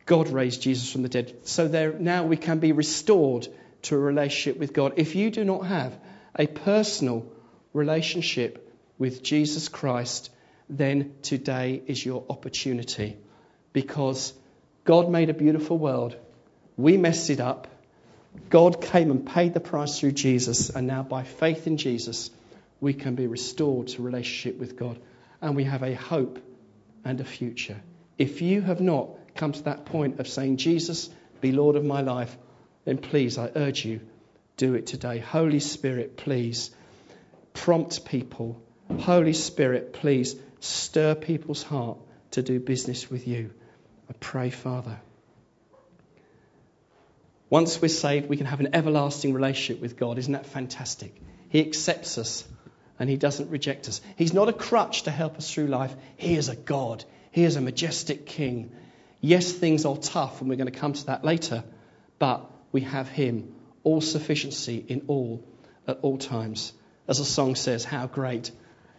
God 0.06 0.30
raised 0.30 0.62
Jesus 0.62 0.92
from 0.92 1.04
the 1.04 1.10
dead. 1.10 1.48
So 1.48 1.68
there, 1.68 1.94
now 1.94 2.26
we 2.26 2.38
can 2.38 2.60
be 2.60 2.74
restored 2.74 3.48
to 3.84 3.96
a 3.96 4.00
relationship 4.00 4.60
with 4.60 4.74
God. 4.74 4.94
If 4.98 5.16
you 5.16 5.32
do 5.32 5.44
not 5.44 5.66
have 5.66 5.98
a 6.38 6.48
personal 6.48 7.26
relationship 7.74 8.78
with 8.98 9.24
Jesus 9.24 9.70
Christ, 9.70 10.30
then 10.78 11.14
today 11.22 11.82
is 11.86 12.04
your 12.04 12.26
opportunity. 12.30 13.18
Because 13.74 14.34
God 14.84 15.10
made 15.10 15.30
a 15.30 15.34
beautiful 15.34 15.78
world. 15.78 16.16
We 16.78 16.98
messed 16.98 17.30
it 17.30 17.40
up. 17.40 17.68
God 18.50 18.82
came 18.82 19.12
and 19.12 19.28
paid 19.28 19.54
the 19.54 19.60
price 19.60 20.00
through 20.00 20.14
Jesus, 20.14 20.70
and 20.70 20.88
now 20.88 21.04
by 21.04 21.24
faith 21.24 21.68
in 21.68 21.78
Jesus, 21.78 22.32
we 22.80 22.94
can 22.94 23.16
be 23.16 23.28
restored 23.28 23.90
to 23.90 24.02
relationship 24.02 24.58
with 24.58 24.78
God, 24.78 25.00
and 25.42 25.56
we 25.56 25.66
have 25.66 25.84
a 25.84 25.94
hope 25.94 26.40
and 27.04 27.20
a 27.20 27.26
future. 27.26 27.82
If 28.18 28.42
you 28.42 28.62
have 28.62 28.80
not 28.80 29.10
come 29.36 29.52
to 29.52 29.64
that 29.64 29.86
point 29.86 30.20
of 30.20 30.28
saying, 30.28 30.58
Jesus, 30.58 31.10
be 31.42 31.52
Lord 31.52 31.76
of 31.76 31.84
my 31.84 32.02
life, 32.02 32.36
then 32.86 32.98
please, 32.98 33.38
I 33.38 33.52
urge 33.56 33.86
you, 33.86 34.00
do 34.58 34.76
it 34.76 34.88
today. 34.88 35.20
Holy 35.20 35.60
Spirit, 35.60 36.18
please 36.18 36.72
prompt 37.54 38.06
people. 38.06 38.62
Holy 39.00 39.34
Spirit, 39.34 39.94
please 39.94 40.36
stir 40.62 41.16
people's 41.16 41.64
heart 41.64 41.98
to 42.32 42.42
do 42.42 42.60
business 42.60 43.10
with 43.10 43.28
you. 43.28 43.52
I 44.10 44.14
pray, 44.14 44.50
Father. 44.50 45.00
Once 47.50 47.82
we're 47.82 47.90
saved, 47.90 48.30
we 48.30 48.38
can 48.38 48.46
have 48.46 48.62
an 48.62 48.74
everlasting 48.74 49.34
relationship 49.34 49.82
with 49.82 49.98
God. 49.98 50.18
Isn't 50.18 50.34
that 50.34 50.46
fantastic? 50.46 51.14
He 51.50 51.60
accepts 51.60 52.18
us 52.18 52.48
and 52.98 53.10
He 53.10 53.18
doesn't 53.18 53.50
reject 53.50 53.90
us. 53.90 54.00
He's 54.16 54.34
not 54.34 54.48
a 54.48 54.54
crutch 54.54 55.04
to 55.04 55.12
help 55.12 55.38
us 55.38 55.54
through 55.54 55.68
life. 55.68 55.94
He 56.16 56.36
is 56.36 56.48
a 56.48 56.56
God. 56.56 57.04
He 57.32 57.44
is 57.44 57.58
a 57.58 57.62
majestic 57.62 58.26
King. 58.26 58.72
Yes, 59.20 59.52
things 59.52 59.86
are 59.86 59.98
tough, 59.98 60.40
and 60.40 60.50
we're 60.50 60.56
going 60.56 60.72
to 60.72 60.80
come 60.80 60.94
to 60.94 61.06
that 61.08 61.26
later, 61.26 61.64
but 62.20 62.50
we 62.72 62.82
have 62.82 63.10
Him, 63.10 63.56
all 63.84 64.02
sufficiency 64.02 64.84
in 64.88 65.06
all, 65.08 65.44
at 65.88 66.00
all 66.04 66.18
times. 66.18 66.74
As 67.08 67.20
a 67.20 67.26
song 67.26 67.56
says, 67.56 67.84
How 67.84 68.08
great 68.08 68.52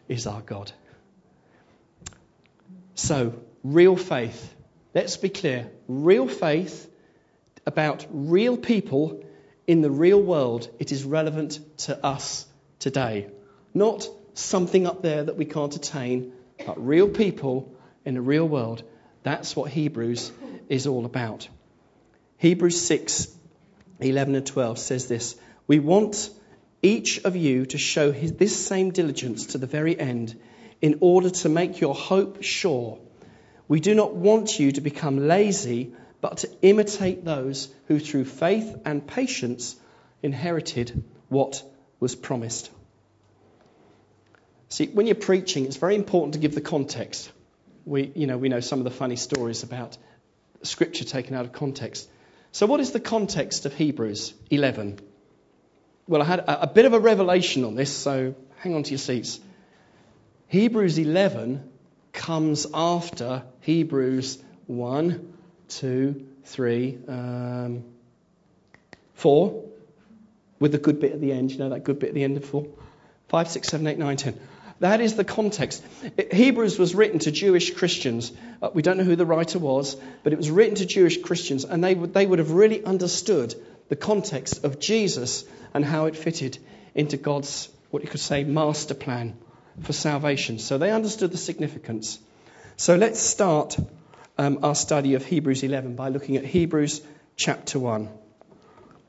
is 0.09 0.27
our 0.27 0.43
God. 0.43 0.73
So, 2.95 3.35
real 3.63 3.97
faith. 3.97 4.55
Let's 4.95 5.17
be 5.17 5.29
clear. 5.29 5.71
Real 5.89 6.29
faith 6.29 6.91
about 7.67 8.07
real 8.11 8.57
people 8.57 9.25
in 9.67 9.81
the 9.81 9.91
real 9.91 10.21
world, 10.21 10.69
it 10.79 10.93
is 10.93 11.05
relevant 11.05 11.59
to 11.79 12.05
us 12.05 12.47
today. 12.79 13.29
Not 13.73 14.09
something 14.35 14.87
up 14.87 15.03
there 15.03 15.25
that 15.25 15.37
we 15.37 15.45
can't 15.45 15.75
attain, 15.75 16.33
but 16.67 16.85
real 16.85 17.09
people 17.09 17.75
in 18.05 18.15
the 18.15 18.21
real 18.21 18.47
world. 18.47 18.83
That's 19.23 19.55
what 19.55 19.71
Hebrews 19.71 20.33
is 20.69 20.87
all 20.87 21.05
about. 21.07 21.49
Hebrews 22.39 22.81
6 22.81 23.29
11 24.01 24.35
and 24.35 24.45
12 24.45 24.79
says 24.79 25.07
this 25.07 25.37
We 25.69 25.79
want 25.79 26.31
each 26.83 27.21
of 27.25 27.37
you 27.37 27.67
to 27.67 27.79
show 27.79 28.11
his, 28.11 28.33
this 28.33 28.67
same 28.67 28.91
diligence 28.91 29.47
to 29.47 29.59
the 29.59 29.69
very 29.69 29.99
end 29.99 30.39
in 30.83 30.99
order 31.01 31.31
to 31.31 31.49
make 31.49 31.81
your 31.81 31.95
hope 31.95 32.43
sure. 32.43 32.99
We 33.69 33.81
do 33.81 33.95
not 33.95 34.15
want 34.15 34.59
you 34.59 34.73
to 34.73 34.81
become 34.83 35.29
lazy 35.29 35.95
but 36.23 36.39
to 36.39 36.51
imitate 36.63 37.25
those 37.25 37.69
who 37.89 37.99
through 37.99 38.25
faith 38.25 38.81
and 38.85 39.05
patience 39.07 39.77
inherited 40.23 41.03
what 41.29 41.63
was 41.99 42.15
promised. 42.15 42.71
See, 44.69 44.87
when 44.87 45.07
you're 45.07 45.17
preaching, 45.17 45.67
it's 45.67 45.77
very 45.77 45.97
important 45.97 46.35
to 46.35 46.41
give 46.41 46.55
the 46.55 46.61
context. 46.61 47.31
We, 47.85 48.13
you 48.15 48.29
know, 48.29 48.39
we 48.39 48.49
know 48.49 48.61
some 48.61 48.79
of 48.79 48.85
the 48.85 48.93
funny 48.93 49.17
stories 49.17 49.65
about 49.65 49.99
scripture 50.63 51.05
taken 51.05 51.35
out 51.35 51.45
of 51.45 51.53
context. 51.53 52.09
So, 52.53 52.67
what 52.67 52.79
is 52.79 52.93
the 52.93 53.01
context 53.01 53.67
of 53.67 53.75
Hebrews 53.75 54.33
11? 54.49 55.01
Well, 56.07 56.23
I 56.23 56.25
had 56.25 56.39
a, 56.39 56.63
a 56.63 56.67
bit 56.69 56.85
of 56.85 56.93
a 56.93 57.01
revelation 57.01 57.65
on 57.65 57.75
this, 57.75 57.93
so 57.93 58.37
hang 58.59 58.77
on 58.77 58.85
to 58.85 58.91
your 58.91 58.99
seats. 58.99 59.41
Hebrews 60.53 60.99
11 60.99 61.67
comes 62.13 62.67
after 62.75 63.43
Hebrews 63.61 64.39
1, 64.67 65.33
two, 65.69 66.27
three, 66.45 66.99
um, 67.09 67.85
four, 69.15 69.65
with 70.61 70.73
the 70.73 70.77
good 70.77 71.01
bit 71.01 71.13
at 71.13 71.23
the 71.23 71.33
end. 71.33 71.53
You 71.53 71.59
know 71.61 71.71
that 71.71 71.85
good 71.85 71.99
bit 71.99 72.09
at 72.09 72.15
the 72.15 72.23
end 72.23 72.37
of 72.37 72.45
four? 72.45 72.67
Five, 73.29 73.49
six, 73.49 73.69
seven, 73.69 73.87
eight, 73.87 73.97
nine, 73.97 74.19
ten. 74.19 74.39
That 74.81 75.01
is 75.01 75.15
the 75.15 75.25
context. 75.25 75.83
Hebrews 76.31 76.79
was 76.79 76.95
written 76.95 77.21
to 77.21 77.31
Jewish 77.31 77.73
Christians. 77.73 78.31
Uh, 78.61 78.69
we 78.75 78.83
don't 78.83 78.99
know 78.99 79.05
who 79.05 79.17
the 79.17 79.25
writer 79.25 79.59
was, 79.59 79.97
but 80.23 80.35
it 80.35 80.37
was 80.37 80.51
written 80.51 80.75
to 80.75 80.85
Jewish 80.85 81.23
Christians, 81.23 81.65
and 81.65 81.83
they 81.83 81.95
would, 81.95 82.13
they 82.13 82.27
would 82.27 82.41
have 82.41 82.51
really 82.51 82.85
understood 82.85 83.55
the 83.89 83.97
context 83.97 84.67
of 84.67 84.79
Jesus 84.79 85.45
and 85.73 85.83
how 85.83 86.05
it 86.05 86.15
fitted 86.15 86.59
into 86.95 87.17
God's, 87.17 87.71
what 87.91 88.03
you 88.03 88.11
could 88.11 88.21
say, 88.21 88.45
master 88.45 88.93
plan 88.93 89.39
for 89.81 89.93
salvation. 89.93 90.59
So 90.59 90.79
they 90.79 90.91
understood 90.91 91.33
the 91.33 91.39
significance. 91.39 92.19
So 92.77 92.97
let's 92.97 93.21
start 93.21 93.77
um, 94.39 94.61
our 94.63 94.75
study 94.75 95.15
of 95.15 95.25
Hebrews 95.25 95.63
11 95.63 95.97
by 95.97 96.09
looking 96.09 96.37
at 96.37 96.45
Hebrews 96.45 97.03
chapter 97.37 97.79
1. 97.79 98.09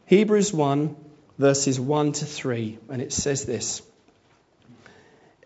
Hebrews 0.06 0.54
1, 0.54 0.96
verses 1.38 1.80
1 1.80 2.12
to 2.14 2.26
3, 2.26 2.80
and 2.90 3.02
it 3.02 3.12
says 3.14 3.46
this 3.46 3.82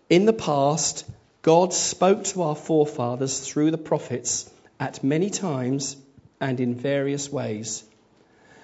In 0.09 0.25
the 0.25 0.33
past, 0.33 1.05
God 1.41 1.74
spoke 1.74 2.24
to 2.25 2.43
our 2.43 2.55
forefathers 2.55 3.39
through 3.39 3.71
the 3.71 3.77
prophets 3.77 4.50
at 4.79 5.03
many 5.03 5.29
times 5.29 5.95
and 6.41 6.59
in 6.59 6.75
various 6.75 7.31
ways. 7.31 7.83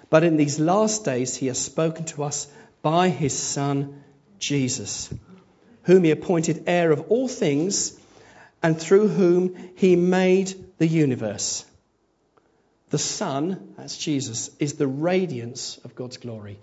But 0.10 0.24
in 0.24 0.38
these 0.38 0.60
last 0.60 1.06
days, 1.06 1.36
he 1.36 1.48
has 1.48 1.58
spoken 1.58 2.06
to 2.06 2.24
us 2.24 2.48
by 2.82 3.10
his 3.10 3.38
Son, 3.38 4.04
Jesus, 4.38 5.12
whom 5.84 6.04
he 6.04 6.12
appointed 6.12 6.64
heir 6.68 6.92
of 6.92 7.06
all 7.10 7.28
things, 7.28 7.98
and 8.62 8.80
through 8.80 9.08
whom 9.08 9.56
he 9.76 9.96
made 9.96 10.54
the 10.78 10.88
universe. 10.88 11.66
The 12.90 12.98
Son, 12.98 13.74
that's 13.78 13.98
Jesus, 13.98 14.50
is 14.60 14.74
the 14.74 14.88
radiance 14.88 15.80
of 15.84 15.96
God's 15.96 16.18
glory 16.18 16.60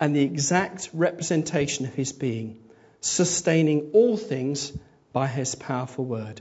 and 0.00 0.16
the 0.16 0.22
exact 0.22 0.88
representation 0.94 1.84
of 1.84 1.94
his 1.94 2.12
being, 2.12 2.58
sustaining 3.00 3.90
all 3.92 4.16
things 4.16 4.72
by 5.12 5.26
his 5.26 5.54
powerful 5.54 6.04
word. 6.04 6.40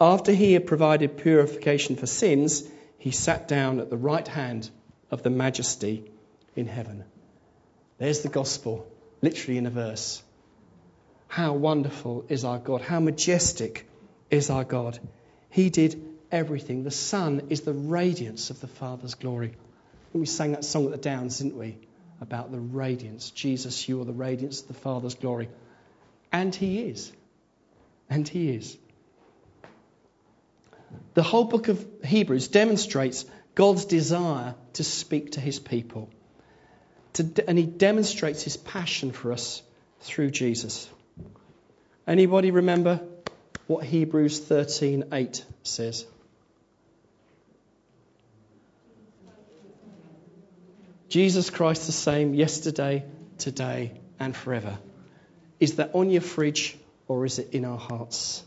After 0.00 0.32
he 0.32 0.54
had 0.54 0.66
provided 0.66 1.18
purification 1.18 1.94
for 1.94 2.06
sins, 2.06 2.64
he 2.98 3.12
sat 3.12 3.46
down 3.46 3.78
at 3.78 3.90
the 3.90 3.96
right 3.96 4.26
hand 4.26 4.68
of 5.10 5.22
the 5.22 5.30
majesty 5.30 6.10
in 6.56 6.66
heaven. 6.66 7.04
There's 7.98 8.22
the 8.22 8.28
gospel, 8.28 8.86
literally 9.24 9.58
in 9.58 9.66
a 9.66 9.70
verse. 9.70 10.22
How 11.26 11.54
wonderful 11.54 12.26
is 12.28 12.44
our 12.44 12.58
God! 12.58 12.82
How 12.82 13.00
majestic 13.00 13.88
is 14.30 14.50
our 14.50 14.64
God. 14.64 14.98
He 15.50 15.70
did 15.70 16.00
everything. 16.30 16.84
The 16.84 16.90
Son 16.90 17.46
is 17.48 17.62
the 17.62 17.72
radiance 17.72 18.50
of 18.50 18.60
the 18.60 18.66
Father's 18.66 19.14
glory. 19.14 19.54
And 20.12 20.20
we 20.20 20.26
sang 20.26 20.52
that 20.52 20.64
song 20.64 20.84
at 20.84 20.92
the 20.92 20.98
Downs, 20.98 21.38
didn't 21.38 21.56
we? 21.56 21.78
About 22.20 22.52
the 22.52 22.60
radiance. 22.60 23.30
Jesus, 23.30 23.88
you 23.88 24.00
are 24.00 24.04
the 24.04 24.12
radiance 24.12 24.60
of 24.60 24.68
the 24.68 24.74
Father's 24.74 25.14
glory. 25.14 25.48
And 26.30 26.54
He 26.54 26.82
is. 26.82 27.10
And 28.10 28.28
He 28.28 28.50
is. 28.50 28.76
The 31.14 31.22
whole 31.22 31.44
book 31.44 31.68
of 31.68 31.84
Hebrews 32.04 32.48
demonstrates 32.48 33.24
God's 33.54 33.86
desire 33.86 34.54
to 34.74 34.84
speak 34.84 35.32
to 35.32 35.40
His 35.40 35.58
people. 35.58 36.10
To, 37.14 37.44
and 37.48 37.58
He 37.58 37.66
demonstrates 37.66 38.42
His 38.42 38.56
passion 38.56 39.12
for 39.12 39.32
us 39.32 39.62
through 40.00 40.30
Jesus. 40.30 40.88
Anybody 42.06 42.50
remember 42.50 43.00
what 43.66 43.84
Hebrews 43.84 44.40
13:8 44.40 45.44
says. 45.62 46.06
Jesus 51.08 51.48
Christ 51.48 51.86
the 51.86 51.92
same 51.92 52.34
yesterday, 52.34 53.04
today, 53.38 53.92
and 54.18 54.36
forever. 54.36 54.78
Is 55.60 55.76
that 55.76 55.94
on 55.94 56.10
your 56.10 56.20
fridge 56.20 56.76
or 57.06 57.24
is 57.24 57.38
it 57.38 57.54
in 57.54 57.64
our 57.64 57.78
hearts? 57.78 58.42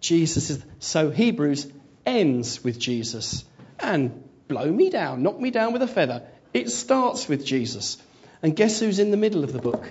Jesus 0.00 0.50
is. 0.50 0.62
So 0.78 1.10
Hebrews 1.10 1.66
ends 2.04 2.62
with 2.62 2.78
Jesus. 2.78 3.44
And 3.78 4.22
blow 4.46 4.70
me 4.70 4.90
down, 4.90 5.22
knock 5.22 5.40
me 5.40 5.50
down 5.50 5.72
with 5.72 5.82
a 5.82 5.88
feather. 5.88 6.26
It 6.52 6.70
starts 6.70 7.28
with 7.28 7.44
Jesus. 7.44 7.98
And 8.42 8.56
guess 8.56 8.80
who's 8.80 8.98
in 8.98 9.10
the 9.10 9.16
middle 9.16 9.44
of 9.44 9.52
the 9.52 9.58
book? 9.58 9.90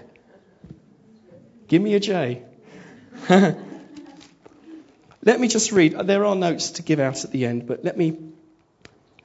Give 1.67 1.81
me 1.81 1.93
a 1.93 1.99
J. 1.99 2.41
Let 3.29 5.39
me 5.39 5.47
just 5.47 5.71
read. 5.71 5.93
There 5.93 6.25
are 6.25 6.35
notes 6.35 6.71
to 6.71 6.81
give 6.81 6.99
out 6.99 7.23
at 7.23 7.31
the 7.31 7.45
end, 7.45 7.67
but 7.67 7.83
let 7.83 7.97
me 7.97 8.17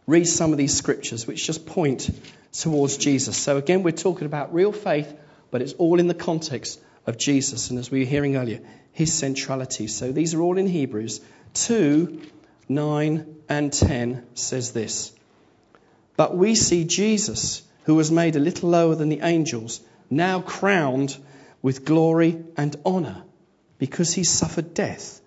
read 0.07 0.26
some 0.26 0.53
of 0.53 0.59
these 0.59 0.76
scriptures 0.76 1.26
which 1.26 1.47
just 1.47 1.67
point 1.67 2.11
towards 2.53 2.97
Jesus. 2.97 3.37
So, 3.37 3.57
again, 3.57 3.83
we're 3.83 3.93
talking 3.93 4.26
about 4.26 4.53
real 4.53 4.73
faith, 4.73 5.17
but 5.50 5.62
it's 5.62 5.73
all 5.75 6.00
in 6.00 6.09
the 6.09 6.14
context 6.14 6.81
of 7.07 7.17
Jesus. 7.17 7.71
And 7.71 7.79
as 7.79 7.91
we 7.91 8.00
were 8.00 8.07
hearing 8.07 8.37
earlier, 8.37 8.61
his 8.93 9.12
centrality. 9.12 9.87
So, 9.87 10.12
these 10.12 10.35
are 10.35 10.43
all 10.43 10.59
in 10.59 10.67
Hebrews. 10.67 11.21
Two 11.55 12.21
9 12.69 13.37
and 13.49 13.73
10 13.73 14.26
says 14.35 14.73
this 14.73 15.12
But 16.16 16.37
we 16.37 16.54
see 16.54 16.85
Jesus, 16.85 17.62
who 17.85 17.94
was 17.94 18.11
made 18.11 18.37
a 18.37 18.40
little 18.40 18.71
lower 18.71 18.94
than 18.94 19.09
the 19.09 19.21
angels, 19.23 19.80
now 20.11 20.40
crowned 20.40 21.16
with 21.61 21.85
glory 21.85 22.42
and 22.56 22.76
honour, 22.85 23.23
because 23.78 24.12
he 24.12 24.25
suffered 24.25 24.75
death, 24.75 25.21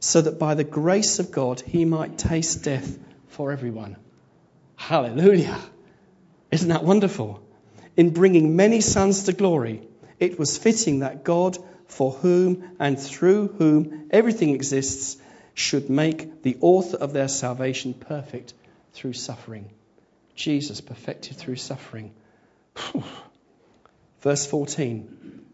so 0.00 0.20
that 0.20 0.38
by 0.38 0.54
the 0.54 0.64
grace 0.64 1.18
of 1.18 1.30
God 1.30 1.60
he 1.60 1.84
might 1.84 2.18
taste 2.18 2.62
death 2.62 2.98
for 3.28 3.52
everyone. 3.52 3.96
Hallelujah! 4.76 5.58
Isn't 6.50 6.68
that 6.68 6.84
wonderful? 6.84 7.40
In 7.96 8.10
bringing 8.10 8.56
many 8.56 8.80
sons 8.80 9.24
to 9.24 9.32
glory, 9.32 9.82
it 10.18 10.38
was 10.38 10.58
fitting 10.58 10.98
that 10.98 11.24
God, 11.24 11.56
for 11.86 12.12
whom 12.12 12.76
and 12.78 12.98
through 12.98 13.48
whom 13.48 14.08
everything 14.10 14.50
exists, 14.50 15.16
should 15.54 15.88
make 15.88 16.42
the 16.42 16.58
author 16.60 16.96
of 16.96 17.12
their 17.12 17.28
salvation 17.28 17.94
perfect 17.94 18.52
through 18.92 19.12
suffering. 19.12 19.70
Jesus 20.34 20.80
perfected 20.80 21.36
through 21.36 21.56
suffering. 21.56 22.12
Verse 24.20 24.46
14. 24.46 25.44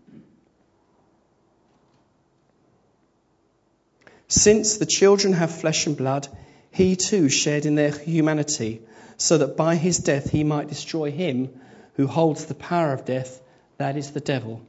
Since 4.28 4.78
the 4.78 4.86
children 4.86 5.32
have 5.32 5.50
flesh 5.60 5.86
and 5.86 5.96
blood, 5.96 6.28
he 6.70 6.94
too 6.94 7.28
shared 7.28 7.66
in 7.66 7.74
their 7.74 7.90
humanity, 7.90 8.80
so 9.16 9.38
that 9.38 9.56
by 9.56 9.74
his 9.74 9.98
death 9.98 10.30
he 10.30 10.44
might 10.44 10.68
destroy 10.68 11.10
him 11.10 11.60
who 11.94 12.06
holds 12.06 12.46
the 12.46 12.54
power 12.54 12.92
of 12.92 13.04
death, 13.04 13.42
that 13.76 13.96
is 13.96 14.12
the 14.12 14.20
devil, 14.20 14.62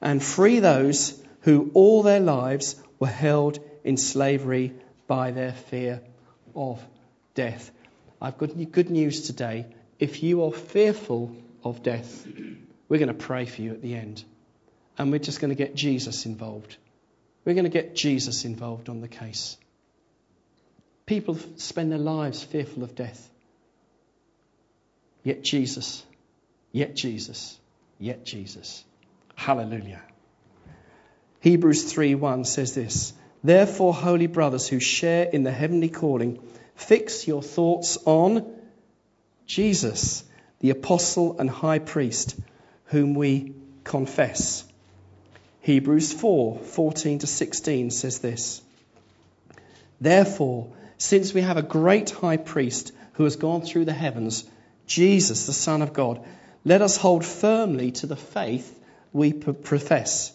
and 0.00 0.22
free 0.22 0.60
those 0.60 1.18
who 1.40 1.70
all 1.74 2.02
their 2.02 2.20
lives 2.20 2.76
were 2.98 3.06
held 3.06 3.58
in 3.82 3.96
slavery 3.96 4.74
by 5.06 5.30
their 5.30 5.52
fear 5.52 6.00
of 6.54 6.80
death. 7.34 7.70
I've 8.22 8.38
got 8.38 8.50
good 8.70 8.88
news 8.88 9.22
today. 9.22 9.66
If 9.98 10.22
you 10.22 10.44
are 10.44 10.52
fearful 10.52 11.34
of 11.64 11.82
death, 11.82 12.24
we're 12.88 12.98
going 12.98 13.08
to 13.08 13.14
pray 13.14 13.46
for 13.46 13.60
you 13.62 13.72
at 13.72 13.82
the 13.82 13.96
end. 13.96 14.22
And 14.96 15.10
we're 15.10 15.18
just 15.18 15.40
going 15.40 15.48
to 15.48 15.56
get 15.56 15.74
Jesus 15.74 16.24
involved. 16.24 16.76
We're 17.44 17.54
going 17.54 17.64
to 17.64 17.70
get 17.70 17.96
Jesus 17.96 18.44
involved 18.44 18.88
on 18.88 19.00
the 19.00 19.08
case. 19.08 19.56
People 21.04 21.36
spend 21.56 21.90
their 21.90 21.98
lives 21.98 22.44
fearful 22.44 22.84
of 22.84 22.94
death. 22.94 23.28
Yet 25.24 25.42
Jesus, 25.42 26.04
yet 26.70 26.94
Jesus, 26.94 27.58
yet 27.98 28.24
Jesus. 28.24 28.84
Hallelujah. 29.34 30.02
Hebrews 31.40 31.92
3:1 31.92 32.46
says 32.46 32.72
this 32.74 33.14
Therefore, 33.42 33.92
holy 33.92 34.28
brothers 34.28 34.68
who 34.68 34.78
share 34.78 35.24
in 35.24 35.42
the 35.42 35.50
heavenly 35.50 35.88
calling, 35.88 36.38
fix 36.82 37.26
your 37.26 37.42
thoughts 37.42 37.98
on 38.04 38.54
Jesus, 39.46 40.24
the 40.60 40.70
apostle 40.70 41.38
and 41.38 41.50
high 41.50 41.78
priest, 41.78 42.36
whom 42.86 43.14
we 43.14 43.54
confess. 43.84 44.64
Hebrews 45.60 46.12
4 46.12 46.58
14 46.58 47.20
to 47.20 47.26
16 47.26 47.90
says 47.90 48.18
this 48.18 48.62
Therefore, 50.00 50.72
since 50.98 51.32
we 51.32 51.42
have 51.42 51.56
a 51.56 51.62
great 51.62 52.10
high 52.10 52.36
priest 52.36 52.92
who 53.14 53.24
has 53.24 53.36
gone 53.36 53.62
through 53.62 53.84
the 53.84 53.92
heavens, 53.92 54.44
Jesus, 54.86 55.46
the 55.46 55.52
Son 55.52 55.82
of 55.82 55.92
God, 55.92 56.24
let 56.64 56.82
us 56.82 56.96
hold 56.96 57.24
firmly 57.24 57.92
to 57.92 58.06
the 58.06 58.16
faith 58.16 58.78
we 59.12 59.32
profess. 59.32 60.32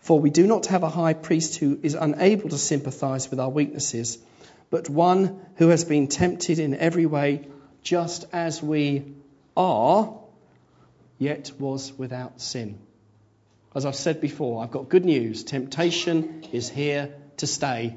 For 0.00 0.18
we 0.18 0.30
do 0.30 0.46
not 0.46 0.66
have 0.66 0.82
a 0.82 0.88
high 0.88 1.14
priest 1.14 1.56
who 1.56 1.78
is 1.82 1.94
unable 1.94 2.48
to 2.48 2.58
sympathize 2.58 3.30
with 3.30 3.40
our 3.40 3.50
weaknesses, 3.50 4.18
but 4.70 4.88
one 4.88 5.40
who 5.56 5.68
has 5.68 5.84
been 5.84 6.08
tempted 6.08 6.58
in 6.58 6.74
every 6.74 7.06
way, 7.06 7.46
just 7.82 8.24
as 8.32 8.62
we 8.62 9.14
are, 9.56 10.18
yet 11.18 11.52
was 11.58 11.92
without 11.92 12.40
sin. 12.40 12.78
As 13.74 13.84
I've 13.84 13.94
said 13.94 14.20
before, 14.20 14.62
I've 14.62 14.70
got 14.70 14.88
good 14.88 15.04
news. 15.04 15.44
Temptation 15.44 16.44
is 16.52 16.68
here 16.68 17.14
to 17.38 17.46
stay. 17.46 17.94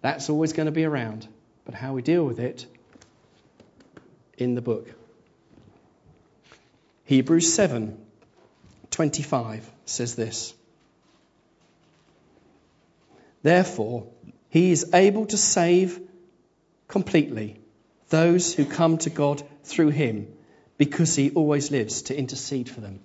That's 0.00 0.30
always 0.30 0.52
going 0.52 0.66
to 0.66 0.72
be 0.72 0.84
around. 0.84 1.26
But 1.64 1.74
how 1.74 1.92
we 1.92 2.02
deal 2.02 2.24
with 2.24 2.38
it 2.38 2.64
in 4.38 4.54
the 4.54 4.62
book. 4.62 4.88
Hebrews 7.04 7.52
7 7.52 7.98
25 8.90 9.70
says 9.84 10.14
this. 10.14 10.54
Therefore, 13.42 14.06
he 14.50 14.70
is 14.70 14.90
able 14.94 15.26
to 15.26 15.36
save 15.36 16.00
completely 16.86 17.60
those 18.08 18.54
who 18.54 18.64
come 18.64 18.98
to 18.98 19.10
God 19.10 19.42
through 19.64 19.90
him 19.90 20.28
because 20.78 21.14
he 21.14 21.30
always 21.30 21.70
lives 21.70 22.02
to 22.02 22.18
intercede 22.18 22.68
for 22.68 22.80
them. 22.80 23.00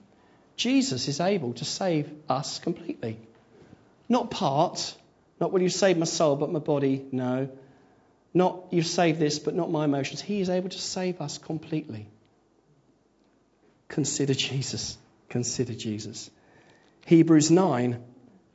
Jesus 0.56 1.08
is 1.08 1.20
able 1.20 1.54
to 1.54 1.66
save 1.66 2.10
us 2.30 2.60
completely. 2.60 3.20
Not 4.08 4.32
part, 4.32 4.96
not 5.40 5.52
will 5.52 5.62
you 5.62 5.70
save 5.70 5.98
my 5.98 6.06
soul 6.06 6.36
but 6.36 6.52
my 6.52 6.60
body, 6.60 7.06
no. 7.12 7.50
Not 8.34 8.66
you 8.72 8.82
save 8.82 9.20
this 9.20 9.40
but 9.40 9.56
not 9.56 9.72
my 9.72 9.86
emotions. 9.86 10.22
He 10.22 10.40
is 10.40 10.50
able 10.50 10.70
to 10.70 10.80
save 10.80 11.20
us 11.22 11.38
completely. 11.38 12.08
Consider 13.90 14.34
Jesus. 14.34 14.98
Consider 15.30 15.74
Jesus. 15.74 16.30
Hebrews 17.06 17.52
9 17.52 18.02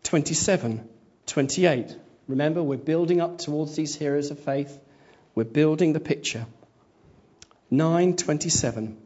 27 0.04 0.88
28. 1.26 1.96
Remember, 2.28 2.62
we're 2.62 2.76
building 2.76 3.20
up 3.20 3.38
towards 3.38 3.74
these 3.74 3.96
heroes 3.96 4.30
of 4.30 4.38
faith. 4.38 4.78
We're 5.34 5.44
building 5.44 5.94
the 5.94 6.00
picture. 6.00 6.46
927 7.70 8.96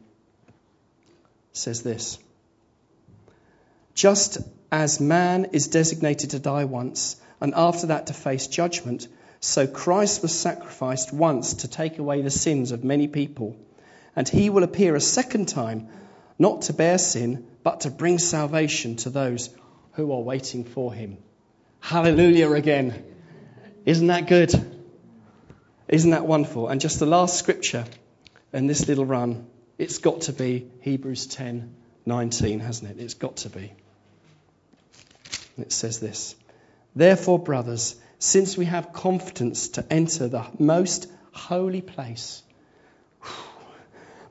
says 1.53 1.83
this 1.83 2.17
Just 3.95 4.39
as 4.71 4.99
man 4.99 5.45
is 5.53 5.67
designated 5.67 6.31
to 6.31 6.39
die 6.39 6.65
once, 6.65 7.15
and 7.39 7.53
after 7.55 7.87
that 7.87 8.07
to 8.07 8.13
face 8.13 8.47
judgment, 8.47 9.07
so 9.39 9.67
Christ 9.67 10.21
was 10.21 10.33
sacrificed 10.33 11.13
once 11.13 11.55
to 11.55 11.67
take 11.67 11.99
away 11.99 12.21
the 12.21 12.29
sins 12.29 12.71
of 12.71 12.83
many 12.83 13.07
people. 13.07 13.57
And 14.15 14.27
he 14.27 14.49
will 14.49 14.63
appear 14.63 14.95
a 14.95 15.01
second 15.01 15.49
time, 15.49 15.89
not 16.39 16.63
to 16.63 16.73
bear 16.73 16.97
sin, 16.97 17.47
but 17.63 17.81
to 17.81 17.89
bring 17.89 18.19
salvation 18.19 18.95
to 18.97 19.09
those 19.09 19.49
who 19.93 20.11
are 20.11 20.21
waiting 20.21 20.63
for 20.63 20.93
him. 20.93 21.17
Hallelujah 21.79 22.51
again. 22.51 23.12
Isn't 23.85 24.07
that 24.07 24.27
good? 24.27 24.51
Isn't 25.87 26.11
that 26.11 26.25
wonderful? 26.25 26.67
And 26.67 26.79
just 26.79 26.99
the 26.99 27.05
last 27.05 27.37
scripture 27.37 27.85
in 28.51 28.67
this 28.67 28.87
little 28.87 29.05
run, 29.05 29.47
it's 29.77 29.97
got 29.97 30.21
to 30.21 30.33
be 30.33 30.69
Hebrews 30.81 31.27
10 31.27 31.75
19, 32.05 32.59
hasn't 32.59 32.91
it? 32.91 33.01
It's 33.01 33.13
got 33.13 33.37
to 33.37 33.49
be. 33.49 33.71
It 35.57 35.71
says 35.71 35.99
this 35.99 36.35
Therefore, 36.95 37.39
brothers, 37.39 37.95
since 38.19 38.57
we 38.57 38.65
have 38.65 38.93
confidence 38.93 39.69
to 39.69 39.85
enter 39.89 40.27
the 40.27 40.45
most 40.59 41.09
holy 41.31 41.81
place 41.81 42.43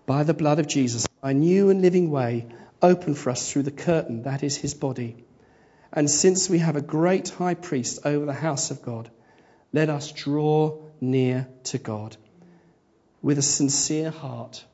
by 0.07 0.23
the 0.23 0.35
blood 0.35 0.59
of 0.59 0.67
Jesus, 0.67 1.07
a 1.23 1.33
new 1.33 1.71
and 1.71 1.83
living 1.83 2.11
way 2.11 2.47
open 2.81 3.15
for 3.15 3.31
us 3.31 3.51
through 3.51 3.63
the 3.63 3.71
curtain 3.71 4.23
that 4.25 4.43
is 4.43 4.57
his 4.57 4.75
body 4.75 5.25
and 5.93 6.11
since 6.11 6.49
we 6.49 6.59
have 6.59 6.77
a 6.77 6.81
great 6.81 7.29
high 7.29 7.55
priest 7.55 8.01
over 8.05 8.25
the 8.25 8.33
house 8.33 8.71
of 8.71 8.83
God, 8.83 9.11
let 9.73 9.89
us 9.89 10.13
draw 10.13 10.79
near 11.01 11.49
to 11.65 11.79
God 11.79 12.17
with 13.23 13.39
a 13.39 13.43
sincere 13.43 14.11
heart, 14.11 14.65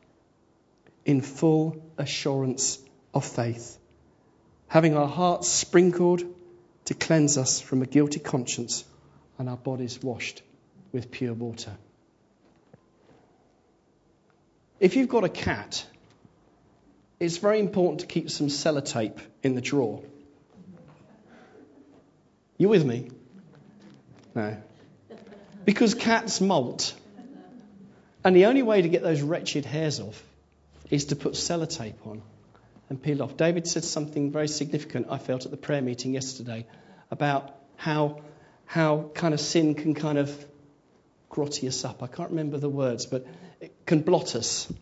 in 1.04 1.20
full 1.20 1.82
assurance 1.96 2.78
of 3.14 3.24
faith, 3.24 3.78
having 4.66 4.96
our 4.96 5.06
hearts 5.06 5.48
sprinkled 5.48 6.22
to 6.86 6.94
cleanse 6.94 7.38
us 7.38 7.60
from 7.60 7.82
a 7.82 7.86
guilty 7.86 8.20
conscience 8.20 8.84
and 9.38 9.48
our 9.48 9.56
bodies 9.56 10.02
washed 10.02 10.42
with 10.92 11.10
pure 11.10 11.34
water. 11.34 11.76
If 14.80 14.96
you've 14.96 15.08
got 15.08 15.24
a 15.24 15.28
cat, 15.28 15.86
it's 17.20 17.38
very 17.38 17.58
important 17.58 18.00
to 18.00 18.06
keep 18.06 18.30
some 18.30 18.48
sellotape 18.48 19.18
in 19.42 19.54
the 19.54 19.60
drawer 19.60 20.02
you 22.58 22.68
with 22.68 22.84
me? 22.84 23.08
No. 24.34 24.56
Because 25.68 25.94
cats 25.94 26.40
molt. 26.40 26.94
And 28.24 28.34
the 28.34 28.46
only 28.46 28.62
way 28.62 28.80
to 28.80 28.88
get 28.88 29.02
those 29.02 29.20
wretched 29.20 29.66
hairs 29.66 30.00
off 30.00 30.18
is 30.88 31.04
to 31.10 31.14
put 31.14 31.34
sellotape 31.34 32.06
on 32.06 32.22
and 32.88 33.02
peel 33.02 33.22
off. 33.22 33.36
David 33.36 33.68
said 33.68 33.84
something 33.84 34.32
very 34.32 34.48
significant, 34.48 35.08
I 35.10 35.18
felt, 35.18 35.44
at 35.44 35.50
the 35.50 35.58
prayer 35.58 35.82
meeting 35.82 36.14
yesterday 36.14 36.66
about 37.10 37.54
how, 37.76 38.22
how 38.64 39.10
kind 39.14 39.34
of 39.34 39.40
sin 39.40 39.74
can 39.74 39.92
kind 39.92 40.16
of 40.16 40.32
grotty 41.30 41.68
us 41.68 41.84
up. 41.84 42.02
I 42.02 42.06
can't 42.06 42.30
remember 42.30 42.56
the 42.56 42.70
words, 42.70 43.04
but 43.04 43.26
it 43.60 43.84
can 43.84 44.00
blot 44.00 44.36
us. 44.36 44.72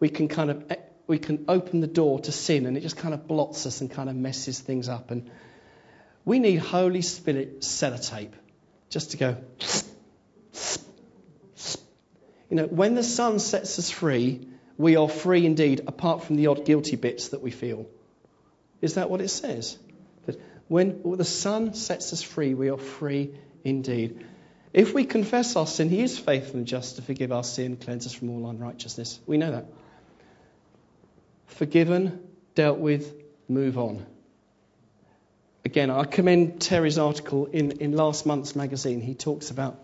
We 0.00 0.08
can 0.08 0.26
kind 0.26 0.50
of 0.50 0.64
we 1.06 1.20
can 1.20 1.44
open 1.46 1.80
the 1.80 1.86
door 1.86 2.18
to 2.22 2.32
sin 2.32 2.66
and 2.66 2.76
it 2.76 2.80
just 2.80 2.96
kind 2.96 3.14
of 3.14 3.28
blots 3.28 3.66
us 3.66 3.80
and 3.80 3.88
kind 3.88 4.10
of 4.10 4.16
messes 4.16 4.58
things 4.58 4.88
up. 4.88 5.12
And 5.12 5.30
we 6.24 6.40
need 6.40 6.56
Holy 6.56 7.02
Spirit 7.02 7.60
sellotape 7.60 8.32
just 8.88 9.12
to 9.12 9.16
go, 9.16 9.36
You 12.50 12.56
know, 12.56 12.66
when 12.66 12.94
the 12.94 13.02
Son 13.02 13.38
sets 13.38 13.78
us 13.78 13.90
free, 13.90 14.46
we 14.78 14.96
are 14.96 15.08
free 15.08 15.44
indeed, 15.46 15.82
apart 15.86 16.24
from 16.24 16.36
the 16.36 16.46
odd 16.48 16.64
guilty 16.64 16.96
bits 16.96 17.28
that 17.28 17.42
we 17.42 17.50
feel. 17.50 17.86
Is 18.80 18.94
that 18.94 19.10
what 19.10 19.20
it 19.20 19.28
says? 19.28 19.78
That 20.26 20.40
when 20.68 21.02
the 21.16 21.24
Son 21.24 21.74
sets 21.74 22.12
us 22.12 22.22
free, 22.22 22.54
we 22.54 22.70
are 22.70 22.78
free 22.78 23.32
indeed. 23.64 24.24
If 24.72 24.94
we 24.94 25.04
confess 25.04 25.56
our 25.56 25.66
sin, 25.66 25.88
He 25.88 26.02
is 26.02 26.18
faithful 26.18 26.58
and 26.58 26.66
just 26.66 26.96
to 26.96 27.02
forgive 27.02 27.32
our 27.32 27.44
sin, 27.44 27.76
cleanse 27.76 28.06
us 28.06 28.12
from 28.12 28.30
all 28.30 28.48
unrighteousness. 28.48 29.18
We 29.26 29.38
know 29.38 29.50
that. 29.52 29.66
Forgiven, 31.46 32.20
dealt 32.54 32.78
with, 32.78 33.14
move 33.48 33.78
on. 33.78 34.06
Again, 35.66 35.90
I 35.90 36.04
commend 36.04 36.60
Terry's 36.60 36.96
article 36.96 37.46
in, 37.46 37.72
in 37.80 37.90
last 37.90 38.24
month's 38.24 38.54
magazine. 38.54 39.00
He 39.00 39.16
talks 39.16 39.50
about 39.50 39.82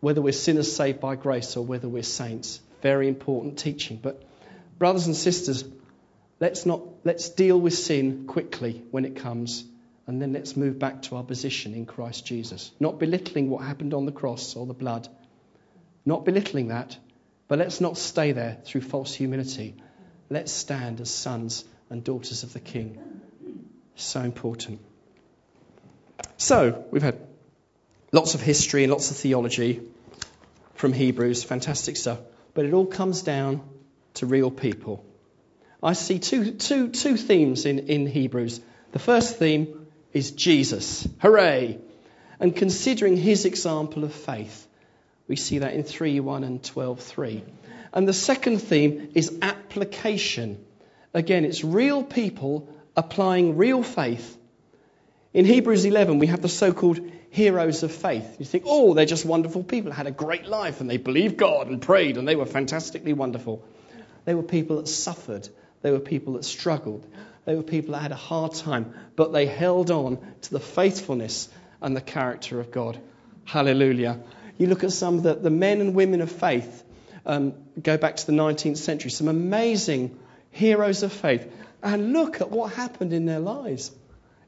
whether 0.00 0.22
we're 0.22 0.32
sinners 0.32 0.74
saved 0.74 0.98
by 0.98 1.14
grace 1.14 1.58
or 1.58 1.66
whether 1.66 1.90
we're 1.90 2.02
saints. 2.02 2.58
Very 2.80 3.06
important 3.06 3.58
teaching. 3.58 3.98
But, 4.02 4.22
brothers 4.78 5.08
and 5.08 5.14
sisters, 5.14 5.62
let's, 6.40 6.64
not, 6.64 6.80
let's 7.04 7.28
deal 7.28 7.60
with 7.60 7.74
sin 7.74 8.26
quickly 8.26 8.82
when 8.92 9.04
it 9.04 9.16
comes, 9.16 9.62
and 10.06 10.22
then 10.22 10.32
let's 10.32 10.56
move 10.56 10.78
back 10.78 11.02
to 11.02 11.16
our 11.16 11.22
position 11.22 11.74
in 11.74 11.84
Christ 11.84 12.24
Jesus. 12.24 12.70
Not 12.80 12.98
belittling 12.98 13.50
what 13.50 13.62
happened 13.62 13.92
on 13.92 14.06
the 14.06 14.10
cross 14.10 14.56
or 14.56 14.64
the 14.64 14.72
blood, 14.72 15.06
not 16.06 16.24
belittling 16.24 16.68
that, 16.68 16.96
but 17.46 17.58
let's 17.58 17.82
not 17.82 17.98
stay 17.98 18.32
there 18.32 18.56
through 18.64 18.80
false 18.80 19.12
humility. 19.12 19.74
Let's 20.30 20.50
stand 20.50 21.02
as 21.02 21.10
sons 21.10 21.62
and 21.90 22.02
daughters 22.02 22.42
of 22.42 22.54
the 22.54 22.60
King. 22.60 23.15
So 23.96 24.20
important. 24.20 24.80
So, 26.36 26.84
we've 26.90 27.02
had 27.02 27.18
lots 28.12 28.34
of 28.34 28.42
history 28.42 28.84
and 28.84 28.92
lots 28.92 29.10
of 29.10 29.16
theology 29.16 29.80
from 30.74 30.92
Hebrews, 30.92 31.42
fantastic 31.42 31.96
stuff. 31.96 32.18
But 32.52 32.66
it 32.66 32.74
all 32.74 32.86
comes 32.86 33.22
down 33.22 33.62
to 34.14 34.26
real 34.26 34.50
people. 34.50 35.04
I 35.82 35.94
see 35.94 36.18
two, 36.18 36.52
two, 36.52 36.88
two 36.88 37.16
themes 37.16 37.64
in, 37.64 37.78
in 37.78 38.06
Hebrews. 38.06 38.60
The 38.92 38.98
first 38.98 39.36
theme 39.36 39.86
is 40.12 40.32
Jesus. 40.32 41.08
Hooray! 41.20 41.78
And 42.38 42.54
considering 42.54 43.16
his 43.16 43.46
example 43.46 44.04
of 44.04 44.12
faith. 44.12 44.66
We 45.28 45.36
see 45.36 45.58
that 45.58 45.74
in 45.74 45.82
3 45.82 46.20
1 46.20 46.44
and 46.44 46.62
12 46.62 47.00
3. 47.00 47.42
And 47.92 48.06
the 48.06 48.12
second 48.12 48.58
theme 48.58 49.10
is 49.14 49.38
application. 49.40 50.64
Again, 51.14 51.44
it's 51.44 51.64
real 51.64 52.02
people 52.04 52.68
applying 52.96 53.56
real 53.56 53.82
faith. 53.82 54.36
In 55.34 55.44
Hebrews 55.44 55.84
11, 55.84 56.18
we 56.18 56.28
have 56.28 56.40
the 56.40 56.48
so 56.48 56.72
called 56.72 57.00
heroes 57.30 57.82
of 57.82 57.92
faith. 57.92 58.36
You 58.38 58.46
think, 58.46 58.64
oh, 58.66 58.94
they're 58.94 59.04
just 59.04 59.26
wonderful 59.26 59.62
people, 59.62 59.92
had 59.92 60.06
a 60.06 60.10
great 60.10 60.46
life, 60.46 60.80
and 60.80 60.88
they 60.88 60.96
believed 60.96 61.36
God 61.36 61.68
and 61.68 61.82
prayed, 61.82 62.16
and 62.16 62.26
they 62.26 62.36
were 62.36 62.46
fantastically 62.46 63.12
wonderful. 63.12 63.62
They 64.24 64.34
were 64.34 64.42
people 64.42 64.76
that 64.76 64.88
suffered, 64.88 65.46
they 65.82 65.90
were 65.90 66.00
people 66.00 66.34
that 66.34 66.44
struggled, 66.44 67.06
they 67.44 67.54
were 67.54 67.62
people 67.62 67.92
that 67.92 68.00
had 68.00 68.12
a 68.12 68.16
hard 68.16 68.54
time, 68.54 68.94
but 69.14 69.32
they 69.32 69.46
held 69.46 69.90
on 69.90 70.18
to 70.42 70.50
the 70.50 70.60
faithfulness 70.60 71.48
and 71.82 71.94
the 71.94 72.00
character 72.00 72.58
of 72.58 72.70
God. 72.70 72.98
Hallelujah. 73.44 74.18
You 74.56 74.68
look 74.68 74.84
at 74.84 74.92
some 74.92 75.16
of 75.16 75.22
the, 75.22 75.34
the 75.34 75.50
men 75.50 75.82
and 75.82 75.94
women 75.94 76.22
of 76.22 76.32
faith, 76.32 76.82
um, 77.26 77.52
go 77.80 77.98
back 77.98 78.16
to 78.16 78.26
the 78.26 78.32
19th 78.32 78.78
century, 78.78 79.10
some 79.10 79.28
amazing 79.28 80.18
heroes 80.50 81.02
of 81.02 81.12
faith, 81.12 81.46
and 81.82 82.12
look 82.12 82.40
at 82.40 82.50
what 82.50 82.72
happened 82.72 83.12
in 83.12 83.26
their 83.26 83.40
lives. 83.40 83.90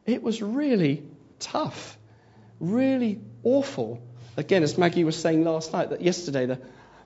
It 0.07 0.23
was 0.23 0.43
really 0.43 1.03
tough 1.39 1.99
really 2.61 3.21
awful. 3.43 4.03
Again, 4.37 4.63
as 4.63 4.79
Maggie 4.79 5.05
was 5.05 5.17
saying 5.17 5.45
last 5.45 5.73
night, 5.73 5.91
that 5.91 6.03
yesterday, 6.03 6.47
the, 6.47 6.61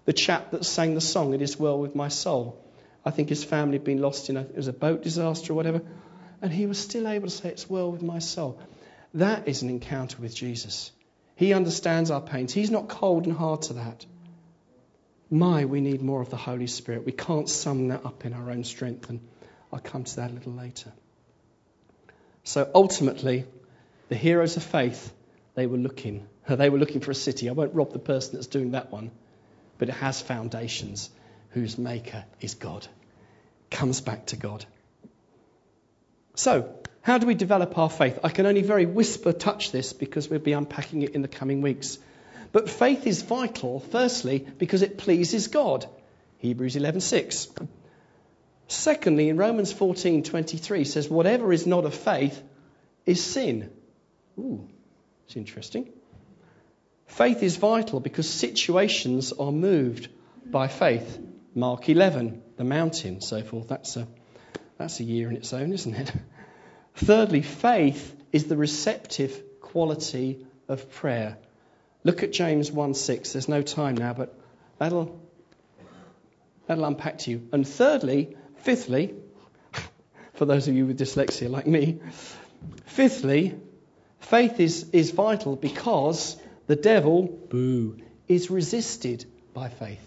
the 0.05 0.13
chap 0.13 0.51
that 0.53 0.65
sang 0.65 0.95
the 0.95 1.01
song, 1.01 1.35
It 1.35 1.43
Is 1.43 1.59
Well 1.59 1.79
With 1.79 1.95
My 1.95 2.09
Soul, 2.09 2.59
I 3.05 3.11
think 3.11 3.29
his 3.29 3.43
family 3.43 3.79
had 3.79 3.85
been 3.85 4.01
lost 4.01 4.31
in 4.31 4.37
a, 4.37 4.41
it 4.41 4.57
was 4.57 4.69
a 4.69 4.73
boat 4.73 5.03
disaster 5.03 5.53
or 5.53 5.57
whatever, 5.57 5.83
and 6.41 6.53
he 6.53 6.67
was 6.67 6.79
still 6.79 7.09
able 7.09 7.29
to 7.29 7.35
say, 7.35 7.51
It's 7.51 7.69
well 7.69 7.91
with 7.91 8.03
my 8.03 8.19
soul. 8.19 8.61
That 9.15 9.49
is 9.49 9.63
an 9.63 9.69
encounter 9.69 10.21
with 10.21 10.35
Jesus. 10.35 10.91
He 11.37 11.53
understands 11.53 12.11
our 12.11 12.21
pains. 12.21 12.53
He's 12.53 12.71
not 12.71 12.89
cold 12.89 13.27
and 13.27 13.37
hard 13.37 13.63
to 13.63 13.75
that. 13.75 14.07
My, 15.31 15.65
we 15.65 15.81
need 15.81 16.03
more 16.03 16.21
of 16.21 16.31
the 16.31 16.37
Holy 16.37 16.67
Spirit. 16.67 17.07
We 17.07 17.13
can't 17.13 17.49
sum 17.49 17.89
that 17.89 18.05
up 18.05 18.25
in 18.25 18.35
our 18.35 18.51
own 18.51 18.65
strength, 18.65 19.09
and 19.09 19.21
I'll 19.73 19.81
come 19.81 20.05
to 20.05 20.17
that 20.17 20.31
a 20.31 20.35
little 20.35 20.53
later. 20.53 20.93
So 22.45 22.69
ultimately, 22.75 23.45
the 24.09 24.17
heroes 24.17 24.57
of 24.57 24.63
faith 24.63 25.13
they 25.55 25.67
were 25.67 25.79
looking. 25.79 26.27
They 26.49 26.71
were 26.71 26.79
looking 26.79 27.01
for 27.01 27.13
a 27.13 27.15
city. 27.15 27.49
I 27.49 27.53
won't 27.53 27.75
rob 27.75 27.93
the 27.93 28.01
person 28.01 28.35
that's 28.35 28.49
doing 28.49 28.73
that 28.73 28.91
one, 28.91 29.13
but 29.79 29.89
it 29.89 29.95
has 29.95 30.21
foundations 30.21 31.09
whose 31.51 31.79
maker 31.79 32.25
is 32.41 32.55
God. 32.55 32.87
Comes 33.71 34.01
back 34.01 34.27
to 34.27 34.37
God. 34.37 34.65
So, 36.35 36.75
how 37.01 37.19
do 37.19 37.27
we 37.27 37.35
develop 37.35 37.79
our 37.79 37.89
faith? 37.89 38.19
I 38.25 38.29
can 38.29 38.47
only 38.47 38.63
very 38.63 38.87
whisper 38.87 39.33
touch 39.33 39.71
this 39.71 39.93
because 39.93 40.29
we'll 40.29 40.41
be 40.41 40.53
unpacking 40.53 41.03
it 41.03 41.11
in 41.11 41.23
the 41.23 41.29
coming 41.29 41.63
weeks. 41.63 41.99
But 42.51 42.69
faith 42.69 43.07
is 43.07 43.23
vital, 43.23 43.81
firstly, 43.81 44.47
because 44.59 44.83
it 44.83 44.99
pleases 44.99 45.49
God. 45.49 45.87
Hebrews 46.39 46.77
11:6. 46.77 47.49
Secondly, 48.73 49.29
in 49.29 49.37
Romans 49.37 49.73
14:23 49.73 50.85
says, 50.85 51.09
"Whatever 51.09 51.53
is 51.53 51.67
not 51.67 51.85
of 51.85 51.95
faith 51.95 52.43
is 53.05 53.23
sin." 53.23 53.71
Ooh, 54.39 54.67
it's 55.27 55.37
interesting. 55.37 55.91
Faith 57.07 57.43
is 57.43 57.57
vital 57.57 58.01
because 58.01 58.29
situations 58.29 59.33
are 59.33 59.53
moved 59.53 60.09
by 60.47 60.69
faith. 60.69 61.19
Mark 61.55 61.91
11, 61.91 62.43
the 62.57 62.65
mountain, 62.65 63.21
so 63.21 63.43
forth. 63.43 63.69
That's 63.69 63.99
a, 63.99 64.09
that's 64.79 65.01
a 65.01 65.05
year 65.05 65.29
in 65.29 65.37
its 65.37 65.53
own, 65.53 65.73
isn't 65.75 65.95
it? 65.95 66.11
Thirdly, 66.95 67.43
faith 67.43 68.17
is 68.33 68.45
the 68.45 68.57
receptive 68.57 69.61
quality 69.61 70.47
of 70.67 70.91
prayer. 70.91 71.37
Look 72.05 72.23
at 72.23 72.33
James 72.33 72.73
1 72.73 72.95
6. 72.95 73.33
There's 73.33 73.49
no 73.49 73.61
time 73.61 73.97
now, 73.97 74.15
but 74.15 74.35
that'll, 74.79 75.21
that'll 76.67 76.87
unpack 76.87 77.19
to 77.19 77.31
you. 77.31 77.49
And 77.53 77.69
thirdly, 77.69 78.37
fifthly, 78.63 79.15
for 80.35 80.47
those 80.47 80.67
of 80.67 80.75
you 80.75 80.87
with 80.87 80.99
dyslexia 80.99 81.49
like 81.49 81.67
me, 81.67 82.01
fifthly, 82.87 83.55
Faith 84.23 84.61
is, 84.61 84.89
is 84.93 85.11
vital 85.11 85.57
because 85.57 86.37
the 86.67 86.77
devil, 86.77 87.25
boo, 87.25 87.99
is 88.29 88.51
resisted 88.51 89.27
by 89.53 89.69
faith. 89.69 90.01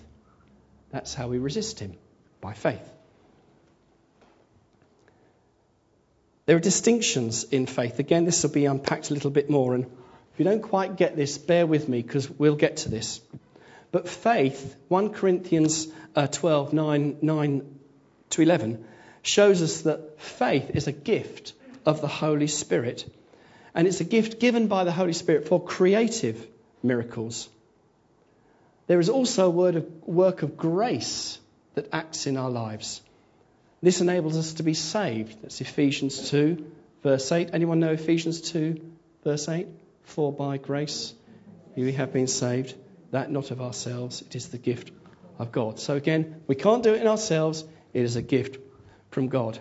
That's 0.89 1.13
how 1.13 1.27
we 1.27 1.37
resist 1.37 1.79
him, 1.79 1.95
by 2.41 2.53
faith. 2.53 2.81
There 6.45 6.55
are 6.55 6.61
distinctions 6.61 7.43
in 7.43 7.65
faith. 7.65 7.99
Again, 7.99 8.25
this 8.25 8.41
will 8.41 8.51
be 8.51 8.65
unpacked 8.65 9.11
a 9.11 9.13
little 9.13 9.31
bit 9.31 9.49
more. 9.49 9.75
And 9.75 9.85
if 9.85 10.39
you 10.39 10.45
don't 10.45 10.61
quite 10.61 10.95
get 10.95 11.15
this, 11.15 11.37
bear 11.37 11.67
with 11.67 11.89
me 11.89 12.01
because 12.01 12.29
we'll 12.29 12.55
get 12.55 12.77
to 12.77 12.89
this. 12.89 13.21
But 13.91 14.07
faith, 14.07 14.75
1 14.87 15.09
Corinthians 15.13 15.87
uh, 16.15 16.27
12, 16.27 16.73
9, 16.73 17.17
9 17.21 17.74
to 18.35 18.41
11, 18.41 18.85
shows 19.23 19.61
us 19.61 19.81
that 19.81 20.19
faith 20.19 20.71
is 20.73 20.87
a 20.87 20.91
gift 20.91 21.53
of 21.85 22.01
the 22.01 22.07
Holy 22.07 22.47
Spirit 22.47 23.05
and 23.75 23.87
it's 23.87 23.99
a 23.99 24.05
gift 24.05 24.39
given 24.39 24.67
by 24.67 24.85
the 24.85 24.91
Holy 24.91 25.13
Spirit 25.13 25.49
for 25.49 25.61
creative 25.61 26.47
miracles. 26.81 27.49
There 28.87 29.01
is 29.01 29.09
also 29.09 29.47
a 29.47 29.49
word 29.49 29.75
of, 29.75 29.85
work 30.03 30.43
of 30.43 30.55
grace 30.55 31.37
that 31.73 31.89
acts 31.91 32.25
in 32.25 32.37
our 32.37 32.49
lives. 32.49 33.01
This 33.81 33.99
enables 33.99 34.37
us 34.37 34.53
to 34.55 34.63
be 34.63 34.73
saved. 34.73 35.41
That's 35.41 35.59
Ephesians 35.59 36.29
2, 36.29 36.71
verse 37.03 37.29
8. 37.29 37.49
Anyone 37.51 37.81
know 37.81 37.91
Ephesians 37.91 38.39
2, 38.41 38.79
verse 39.25 39.49
8? 39.49 39.67
For 40.03 40.31
by 40.31 40.57
grace 40.57 41.13
we 41.75 41.91
have 41.91 42.13
been 42.13 42.27
saved, 42.27 42.73
that 43.11 43.29
not 43.29 43.51
of 43.51 43.59
ourselves, 43.59 44.21
it 44.21 44.35
is 44.37 44.47
the 44.49 44.57
gift 44.57 44.91
of 45.37 45.51
God. 45.51 45.79
So 45.79 45.95
again, 45.95 46.41
we 46.47 46.55
can't 46.55 46.81
do 46.81 46.93
it 46.93 47.01
in 47.01 47.07
ourselves, 47.07 47.65
it 47.95 48.03
is 48.03 48.17
a 48.17 48.21
gift 48.21 48.59
from 49.09 49.29
God. 49.29 49.57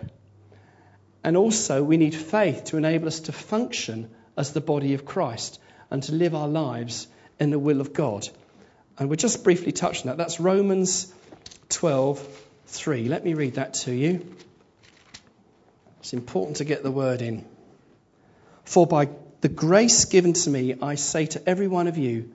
And 1.23 1.37
also, 1.37 1.81
we 1.81 1.95
need 1.95 2.13
faith 2.13 2.65
to 2.65 2.77
enable 2.77 3.07
us 3.07 3.21
to 3.21 3.31
function 3.31 4.09
as 4.37 4.51
the 4.51 4.59
body 4.59 4.93
of 4.93 5.05
Christ 5.05 5.57
and 5.89 6.03
to 6.03 6.11
live 6.11 6.35
our 6.35 6.49
lives 6.49 7.07
in 7.39 7.49
the 7.49 7.57
will 7.57 7.79
of 7.79 7.93
God. 7.93 8.27
And 8.99 9.07
we'll 9.07 9.15
just 9.15 9.45
briefly 9.45 9.71
touch 9.71 10.01
on 10.01 10.07
that. 10.07 10.17
That's 10.17 10.41
Romans 10.41 11.11
12 11.69 12.41
3. 12.67 13.07
Let 13.07 13.23
me 13.23 13.35
read 13.35 13.55
that 13.55 13.75
to 13.85 13.93
you. 13.93 14.35
It's 16.01 16.13
important 16.13 16.57
to 16.57 16.65
get 16.65 16.83
the 16.83 16.91
word 16.91 17.21
in. 17.21 17.45
For 18.65 18.85
by 18.85 19.07
the 19.39 19.49
grace 19.49 20.05
given 20.05 20.33
to 20.33 20.49
me, 20.49 20.75
I 20.81 20.95
say 20.95 21.27
to 21.27 21.49
every 21.49 21.69
one 21.69 21.87
of 21.87 21.97
you, 21.97 22.31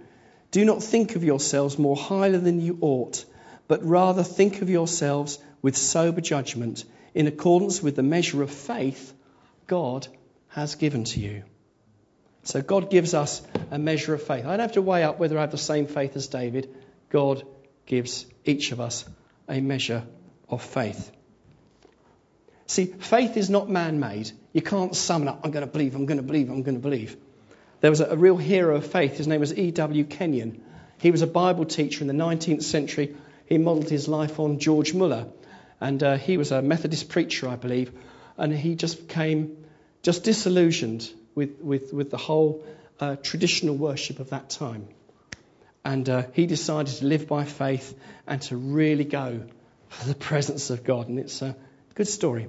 do 0.51 0.65
not 0.65 0.83
think 0.83 1.15
of 1.15 1.25
yourselves 1.25 1.79
more 1.79 1.97
highly 1.97 2.39
than 2.39 2.61
you 2.61 2.79
ought, 2.81 3.25
but 3.69 3.85
rather 3.85 4.23
think 4.23 4.63
of 4.63 4.71
yourselves 4.71 5.39
with 5.63 5.77
sober 5.77 6.21
judgment 6.21 6.85
in 7.15 7.27
accordance 7.27 7.83
with 7.83 7.97
the 7.97 8.03
measure 8.03 8.43
of 8.43 8.51
faith 8.51 9.13
God 9.67 10.07
has 10.49 10.75
given 10.75 11.05
to 11.05 11.21
you. 11.21 11.45
So 12.43 12.63
God 12.63 12.91
gives 12.91 13.15
us 13.15 13.43
a 13.71 13.79
measure 13.79 14.15
of 14.15 14.23
faith. 14.23 14.45
I 14.45 14.51
don't 14.51 14.61
have 14.61 14.73
to 14.73 14.83
weigh 14.83 15.05
up 15.05 15.19
whether 15.19 15.37
I 15.39 15.43
have 15.43 15.51
the 15.51 15.59
same 15.59 15.87
faith 15.87 16.17
as 16.17 16.29
David. 16.29 16.75
God 17.11 17.43
gives 17.87 18.27
each 18.45 18.73
of 18.73 18.81
us 18.81 19.05
a 19.49 19.61
measure 19.61 20.05
of 20.49 20.63
faith. 20.63 21.11
See, 22.67 22.87
faith 22.87 23.37
is 23.37 23.51
not 23.51 23.69
man 23.69 24.01
made. 24.01 24.31
You 24.53 24.63
can't 24.63 24.95
summon 24.95 25.29
up, 25.29 25.41
I'm 25.45 25.51
going 25.51 25.67
to 25.67 25.71
believe, 25.71 25.95
I'm 25.95 26.07
going 26.07 26.19
to 26.19 26.27
believe, 26.27 26.51
I'm 26.51 26.63
going 26.63 26.77
to 26.77 26.83
believe. 26.83 27.17
There 27.81 27.91
was 27.91 28.01
a, 28.01 28.07
a 28.07 28.17
real 28.17 28.37
hero 28.37 28.77
of 28.77 28.87
faith. 28.87 29.17
His 29.17 29.27
name 29.27 29.41
was 29.41 29.57
E.W. 29.57 30.05
Kenyon. 30.05 30.63
He 30.99 31.11
was 31.11 31.23
a 31.23 31.27
Bible 31.27 31.65
teacher 31.65 32.03
in 32.03 32.09
the 32.09 32.15
19th 32.15 32.63
century. 32.63 33.17
He 33.47 33.59
modelled 33.59 33.91
his 33.91 34.07
life 34.07 34.39
on 34.39 34.59
George 34.59 34.95
Muller. 34.95 35.27
And 35.81 36.03
uh, 36.03 36.17
he 36.17 36.37
was 36.37 36.53
a 36.53 36.63
Methodist 36.63 37.09
preacher, 37.09 37.49
I 37.49 37.57
believe. 37.57 37.93
And 38.37 38.53
he 38.53 38.75
just 38.75 39.09
became 39.09 39.65
just 40.03 40.25
disillusioned 40.25 41.11
with, 41.35 41.61
with, 41.61 41.93
with 41.93 42.11
the 42.11 42.17
whole 42.17 42.65
uh, 42.99 43.17
traditional 43.17 43.77
worship 43.77 44.19
of 44.19 44.31
that 44.31 44.51
time. 44.51 44.89
And 45.85 46.09
uh, 46.09 46.25
he 46.35 46.47
decided 46.47 46.95
to 46.97 47.07
live 47.07 47.27
by 47.27 47.45
faith 47.45 47.99
and 48.27 48.43
to 48.43 48.57
really 48.57 49.05
go 49.05 49.45
for 49.89 50.07
the 50.07 50.15
presence 50.15 50.71
of 50.71 50.85
God. 50.85 51.09
And 51.09 51.19
it's 51.19 51.43
a 51.43 51.57
good 51.95 52.09
story. 52.09 52.49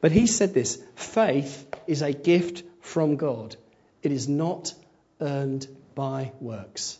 But 0.00 0.12
he 0.12 0.26
said 0.26 0.52
this 0.52 0.82
faith 0.96 1.66
is 1.86 2.02
a 2.02 2.12
gift 2.12 2.62
from 2.80 3.16
God, 3.16 3.56
it 4.02 4.12
is 4.12 4.28
not 4.28 4.74
earned 5.20 5.66
by 5.94 6.32
works. 6.40 6.98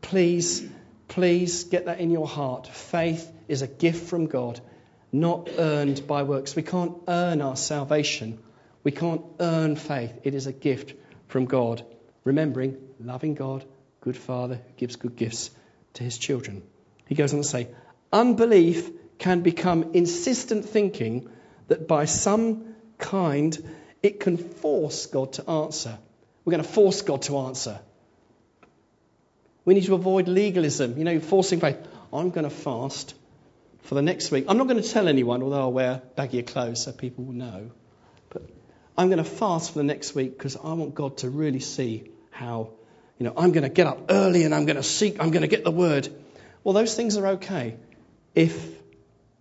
Please, 0.00 0.66
please 1.10 1.64
get 1.64 1.86
that 1.86 2.00
in 2.00 2.10
your 2.10 2.26
heart. 2.26 2.66
Faith 2.68 3.30
is 3.48 3.62
a 3.62 3.66
gift 3.66 4.08
from 4.08 4.26
God, 4.26 4.60
not 5.12 5.50
earned 5.58 6.06
by 6.06 6.22
works. 6.22 6.56
We 6.56 6.62
can't 6.62 6.94
earn 7.08 7.42
our 7.42 7.56
salvation. 7.56 8.38
We 8.84 8.92
can't 8.92 9.22
earn 9.40 9.76
faith. 9.76 10.12
It 10.22 10.34
is 10.34 10.46
a 10.46 10.52
gift 10.52 10.94
from 11.28 11.46
God. 11.46 11.84
Remembering, 12.24 12.76
loving 13.00 13.34
God, 13.34 13.64
good 14.00 14.16
Father 14.16 14.54
who 14.54 14.72
gives 14.76 14.96
good 14.96 15.16
gifts 15.16 15.50
to 15.94 16.04
his 16.04 16.16
children. 16.16 16.62
He 17.06 17.16
goes 17.16 17.34
on 17.34 17.40
to 17.40 17.46
say, 17.46 17.68
unbelief 18.12 18.90
can 19.18 19.40
become 19.40 19.90
insistent 19.94 20.64
thinking 20.64 21.28
that 21.66 21.88
by 21.88 22.04
some 22.04 22.74
kind 22.98 23.58
it 24.02 24.20
can 24.20 24.36
force 24.36 25.06
God 25.06 25.32
to 25.34 25.50
answer. 25.50 25.98
We're 26.44 26.52
going 26.52 26.62
to 26.62 26.68
force 26.68 27.02
God 27.02 27.22
to 27.22 27.38
answer. 27.38 27.80
We 29.64 29.74
need 29.74 29.84
to 29.84 29.94
avoid 29.94 30.28
legalism, 30.28 30.96
you 30.98 31.04
know, 31.04 31.20
forcing 31.20 31.60
faith. 31.60 31.76
I'm 32.12 32.30
going 32.30 32.44
to 32.44 32.50
fast 32.50 33.14
for 33.82 33.94
the 33.94 34.02
next 34.02 34.30
week. 34.30 34.46
I'm 34.48 34.58
not 34.58 34.66
going 34.68 34.82
to 34.82 34.88
tell 34.88 35.08
anyone, 35.08 35.42
although 35.42 35.60
I'll 35.60 35.72
wear 35.72 36.02
baggier 36.16 36.46
clothes 36.46 36.82
so 36.82 36.92
people 36.92 37.24
will 37.24 37.34
know. 37.34 37.70
But 38.30 38.42
I'm 38.96 39.08
going 39.08 39.18
to 39.18 39.24
fast 39.24 39.72
for 39.72 39.78
the 39.78 39.84
next 39.84 40.14
week 40.14 40.36
because 40.36 40.56
I 40.56 40.72
want 40.72 40.94
God 40.94 41.18
to 41.18 41.30
really 41.30 41.60
see 41.60 42.10
how, 42.30 42.70
you 43.18 43.26
know, 43.26 43.34
I'm 43.36 43.52
going 43.52 43.64
to 43.64 43.68
get 43.68 43.86
up 43.86 44.06
early 44.10 44.44
and 44.44 44.54
I'm 44.54 44.66
going 44.66 44.76
to 44.76 44.82
seek, 44.82 45.20
I'm 45.20 45.30
going 45.30 45.42
to 45.42 45.48
get 45.48 45.64
the 45.64 45.70
word. 45.70 46.08
Well, 46.64 46.72
those 46.72 46.94
things 46.94 47.16
are 47.16 47.26
okay 47.38 47.76
if 48.34 48.78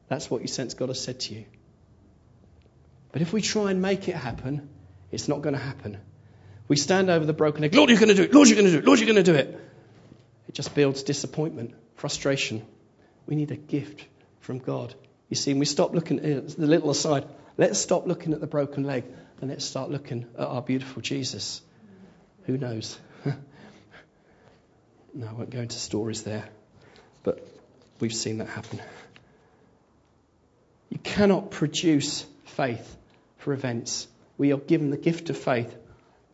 that's 0.07 0.29
what 0.29 0.41
you 0.41 0.47
sense 0.47 0.73
God 0.73 0.89
has 0.89 1.01
said 1.01 1.19
to 1.21 1.35
you. 1.35 1.45
But 3.11 3.21
if 3.21 3.33
we 3.33 3.41
try 3.41 3.71
and 3.71 3.81
make 3.81 4.07
it 4.07 4.15
happen, 4.15 4.69
it's 5.11 5.27
not 5.27 5.41
going 5.41 5.55
to 5.55 5.61
happen. 5.61 5.97
We 6.67 6.75
stand 6.75 7.09
over 7.09 7.25
the 7.25 7.33
broken 7.33 7.61
leg. 7.61 7.73
Lord, 7.73 7.89
you're 7.89 7.99
going 7.99 8.09
to 8.09 8.15
do 8.15 8.23
it. 8.23 8.33
Lord, 8.33 8.47
you're 8.47 8.55
going 8.55 8.67
to 8.67 8.71
do 8.71 8.77
it. 8.79 8.85
Lord, 8.85 8.99
you're 8.99 9.07
going 9.07 9.23
to 9.23 9.31
do 9.31 9.35
it. 9.35 9.59
It 10.49 10.55
just 10.55 10.73
builds 10.73 11.03
disappointment, 11.03 11.75
frustration. 11.95 12.65
We 13.27 13.35
need 13.35 13.51
a 13.51 13.55
gift 13.55 14.03
from 14.41 14.57
God. 14.57 14.95
You 15.29 15.35
see, 15.35 15.53
we 15.53 15.65
stop 15.65 15.93
looking 15.93 16.19
at 16.19 16.47
the 16.49 16.65
little 16.65 16.89
aside. 16.89 17.25
Let's 17.55 17.77
stop 17.77 18.07
looking 18.07 18.33
at 18.33 18.41
the 18.41 18.47
broken 18.47 18.83
leg 18.83 19.03
and 19.39 19.51
let's 19.51 19.63
start 19.63 19.91
looking 19.91 20.25
at 20.35 20.47
our 20.47 20.63
beautiful 20.63 21.03
Jesus. 21.03 21.61
Who 22.47 22.57
knows? 22.57 22.99
no, 25.13 25.27
I 25.27 25.33
won't 25.33 25.51
go 25.51 25.59
into 25.59 25.77
stories 25.77 26.23
there. 26.23 26.49
But 27.21 27.47
we've 27.99 28.11
seen 28.11 28.39
that 28.39 28.49
happen. 28.49 28.81
You 30.89 30.97
cannot 30.97 31.51
produce 31.51 32.25
faith 32.45 32.97
for 33.37 33.53
events. 33.53 34.07
We 34.39 34.51
are 34.51 34.57
given 34.57 34.89
the 34.89 34.97
gift 34.97 35.29
of 35.29 35.37
faith, 35.37 35.77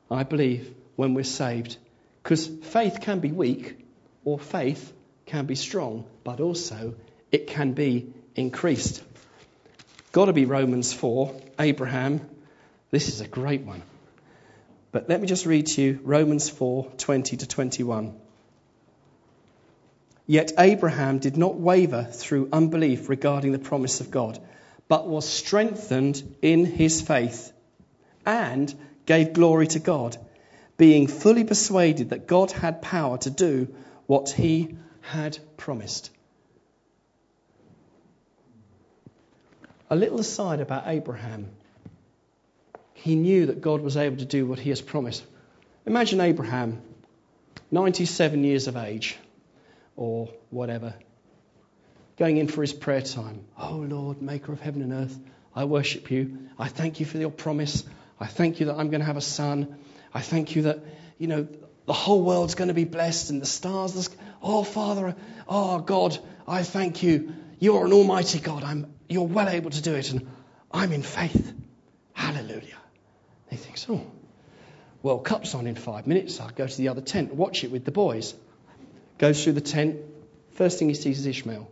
I 0.09 0.23
believe, 0.23 0.73
when 0.95 1.15
we're 1.15 1.25
saved. 1.25 1.75
Because 2.23 2.47
faith 2.47 3.01
can 3.01 3.19
be 3.19 3.33
weak, 3.33 3.84
or 4.25 4.37
faith 4.37 4.91
can 5.25 5.45
be 5.45 5.55
strong, 5.55 6.05
but 6.25 6.41
also 6.41 6.95
it 7.31 7.47
can 7.47 7.71
be 7.71 8.13
increased. 8.35 9.01
Got 10.11 10.25
to 10.25 10.33
be 10.33 10.45
Romans 10.45 10.91
4, 10.91 11.33
Abraham. 11.59 12.21
This 12.91 13.07
is 13.07 13.21
a 13.21 13.27
great 13.27 13.61
one. 13.61 13.81
But 14.91 15.09
let 15.09 15.21
me 15.21 15.27
just 15.27 15.45
read 15.45 15.67
to 15.67 15.81
you 15.81 15.99
Romans 16.03 16.49
4 16.49 16.91
20 16.97 17.37
to 17.37 17.47
21. 17.47 18.15
Yet 20.27 20.53
Abraham 20.57 21.19
did 21.19 21.37
not 21.37 21.55
waver 21.55 22.03
through 22.03 22.49
unbelief 22.51 23.09
regarding 23.09 23.51
the 23.51 23.59
promise 23.59 24.01
of 24.01 24.09
God, 24.09 24.39
but 24.87 25.07
was 25.07 25.27
strengthened 25.27 26.37
in 26.41 26.65
his 26.65 27.01
faith 27.01 27.51
and 28.25 28.73
gave 29.05 29.33
glory 29.33 29.67
to 29.67 29.79
God, 29.79 30.17
being 30.77 31.07
fully 31.07 31.43
persuaded 31.43 32.09
that 32.09 32.25
God 32.25 32.51
had 32.51 32.81
power 32.81 33.17
to 33.19 33.29
do 33.29 33.75
what 34.07 34.29
he 34.29 34.77
had 35.01 35.37
promised. 35.57 36.11
A 39.89 39.95
little 39.95 40.19
aside 40.19 40.59
about 40.59 40.83
Abraham. 40.87 41.49
He 42.93 43.15
knew 43.15 43.47
that 43.47 43.61
God 43.61 43.81
was 43.81 43.97
able 43.97 44.17
to 44.17 44.25
do 44.25 44.45
what 44.45 44.59
he 44.59 44.69
has 44.69 44.81
promised. 44.81 45.23
Imagine 45.85 46.21
Abraham, 46.21 46.81
97 47.69 48.43
years 48.43 48.67
of 48.67 48.77
age, 48.77 49.17
or 49.95 50.29
whatever, 50.49 50.95
going 52.17 52.37
in 52.37 52.47
for 52.47 52.61
his 52.61 52.73
prayer 52.73 53.01
time. 53.01 53.45
Oh 53.57 53.85
Lord, 53.87 54.21
maker 54.21 54.51
of 54.51 54.59
heaven 54.59 54.81
and 54.81 54.93
earth, 54.93 55.19
I 55.55 55.65
worship 55.65 56.09
you. 56.09 56.39
I 56.57 56.67
thank 56.67 56.99
you 56.99 57.05
for 57.05 57.17
your 57.17 57.29
promise. 57.29 57.83
I 58.19 58.25
thank 58.25 58.59
you 58.59 58.67
that 58.67 58.77
I'm 58.77 58.89
going 58.89 59.01
to 59.01 59.05
have 59.05 59.17
a 59.17 59.21
son. 59.21 59.77
I 60.13 60.21
thank 60.21 60.55
you 60.55 60.63
that, 60.63 60.79
you 61.17 61.27
know, 61.27 61.47
the 61.85 61.93
whole 61.93 62.21
world's 62.21 62.55
going 62.55 62.69
to 62.69 62.73
be 62.73 62.85
blessed 62.85 63.29
and 63.29 63.41
the 63.41 63.45
stars. 63.45 63.93
The, 63.93 64.15
oh, 64.41 64.63
Father, 64.63 65.15
oh, 65.47 65.79
God, 65.79 66.17
I 66.47 66.63
thank 66.63 67.03
you. 67.03 67.33
You're 67.59 67.85
an 67.85 67.93
almighty 67.93 68.39
God. 68.39 68.63
I'm, 68.63 68.93
you're 69.07 69.27
well 69.27 69.49
able 69.49 69.69
to 69.69 69.81
do 69.81 69.93
it. 69.93 70.11
And 70.11 70.27
I'm 70.71 70.91
in 70.91 71.03
faith. 71.03 71.53
Hallelujah. 72.13 72.77
He 73.49 73.57
thinks, 73.57 73.85
oh, 73.89 74.01
World 75.03 75.23
Cup's 75.23 75.53
on 75.53 75.67
in 75.67 75.75
five 75.75 76.07
minutes. 76.07 76.39
I'll 76.39 76.49
go 76.49 76.65
to 76.65 76.77
the 76.77 76.87
other 76.87 77.01
tent, 77.01 77.33
watch 77.33 77.63
it 77.63 77.71
with 77.71 77.85
the 77.85 77.91
boys. 77.91 78.33
Goes 79.19 79.43
through 79.43 79.53
the 79.53 79.61
tent. 79.61 79.97
First 80.53 80.79
thing 80.79 80.89
he 80.89 80.95
sees 80.95 81.19
is 81.19 81.25
Ishmael. 81.27 81.69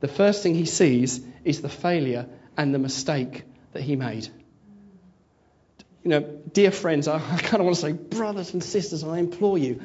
The 0.00 0.08
first 0.08 0.42
thing 0.42 0.54
he 0.54 0.64
sees 0.64 1.20
is 1.44 1.62
the 1.62 1.68
failure 1.68 2.26
and 2.56 2.74
the 2.74 2.78
mistake 2.78 3.44
that 3.72 3.82
he 3.82 3.96
made 3.96 4.28
you 6.02 6.10
know, 6.10 6.20
dear 6.52 6.70
friends, 6.70 7.08
I, 7.08 7.16
I 7.16 7.38
kind 7.38 7.60
of 7.60 7.64
want 7.64 7.76
to 7.76 7.82
say, 7.82 7.92
brothers 7.92 8.52
and 8.52 8.62
sisters, 8.62 9.04
I 9.04 9.18
implore 9.18 9.58
you, 9.58 9.80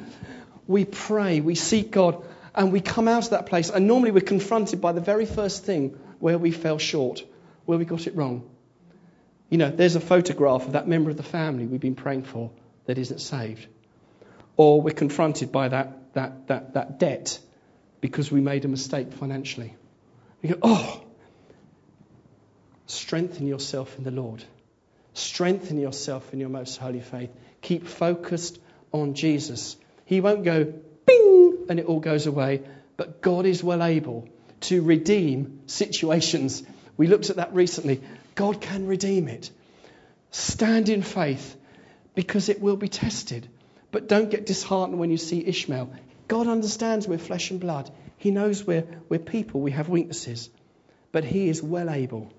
we 0.66 0.84
pray, 0.84 1.40
we 1.40 1.54
seek 1.54 1.90
God, 1.90 2.24
and 2.54 2.72
we 2.72 2.80
come 2.80 3.06
out 3.06 3.24
of 3.24 3.30
that 3.30 3.46
place, 3.46 3.70
and 3.70 3.86
normally 3.86 4.10
we're 4.10 4.20
confronted 4.20 4.80
by 4.80 4.92
the 4.92 5.00
very 5.00 5.26
first 5.26 5.64
thing 5.64 5.98
where 6.18 6.38
we 6.38 6.50
fell 6.50 6.78
short, 6.78 7.24
where 7.66 7.78
we 7.78 7.84
got 7.84 8.06
it 8.06 8.16
wrong. 8.16 8.48
You 9.50 9.58
know, 9.58 9.70
there's 9.70 9.94
a 9.94 10.00
photograph 10.00 10.66
of 10.66 10.72
that 10.72 10.88
member 10.88 11.10
of 11.10 11.16
the 11.16 11.22
family 11.22 11.66
we've 11.66 11.80
been 11.80 11.94
praying 11.94 12.24
for 12.24 12.50
that 12.86 12.98
isn't 12.98 13.20
saved. 13.20 13.66
Or 14.56 14.80
we're 14.80 14.94
confronted 14.94 15.52
by 15.52 15.68
that, 15.68 16.14
that, 16.14 16.48
that, 16.48 16.74
that 16.74 16.98
debt 16.98 17.38
because 18.00 18.32
we 18.32 18.40
made 18.40 18.64
a 18.64 18.68
mistake 18.68 19.12
financially. 19.12 19.76
We 20.42 20.48
go, 20.48 20.58
oh, 20.62 21.04
strengthen 22.86 23.46
yourself 23.46 23.98
in 23.98 24.04
the 24.04 24.10
Lord. 24.10 24.42
Strengthen 25.16 25.78
yourself 25.78 26.34
in 26.34 26.40
your 26.40 26.50
most 26.50 26.76
holy 26.76 27.00
faith. 27.00 27.30
Keep 27.62 27.86
focused 27.86 28.58
on 28.92 29.14
Jesus. 29.14 29.78
He 30.04 30.20
won't 30.20 30.44
go 30.44 30.64
bing 31.06 31.66
and 31.70 31.80
it 31.80 31.86
all 31.86 32.00
goes 32.00 32.26
away, 32.26 32.60
but 32.98 33.22
God 33.22 33.46
is 33.46 33.64
well 33.64 33.82
able 33.82 34.28
to 34.60 34.82
redeem 34.82 35.62
situations. 35.64 36.62
We 36.98 37.06
looked 37.06 37.30
at 37.30 37.36
that 37.36 37.54
recently. 37.54 38.02
God 38.34 38.60
can 38.60 38.86
redeem 38.86 39.28
it. 39.28 39.50
Stand 40.32 40.90
in 40.90 41.00
faith 41.00 41.56
because 42.14 42.50
it 42.50 42.60
will 42.60 42.76
be 42.76 42.88
tested. 42.88 43.48
But 43.92 44.08
don't 44.08 44.28
get 44.28 44.44
disheartened 44.44 44.98
when 44.98 45.10
you 45.10 45.16
see 45.16 45.42
Ishmael. 45.46 45.94
God 46.28 46.46
understands 46.46 47.08
we're 47.08 47.16
flesh 47.16 47.50
and 47.50 47.58
blood. 47.58 47.90
He 48.18 48.30
knows 48.30 48.66
we're, 48.66 48.84
we're 49.08 49.18
people, 49.18 49.62
we 49.62 49.70
have 49.70 49.88
weaknesses. 49.88 50.50
But 51.10 51.24
He 51.24 51.48
is 51.48 51.62
well 51.62 51.88
able 51.88 52.34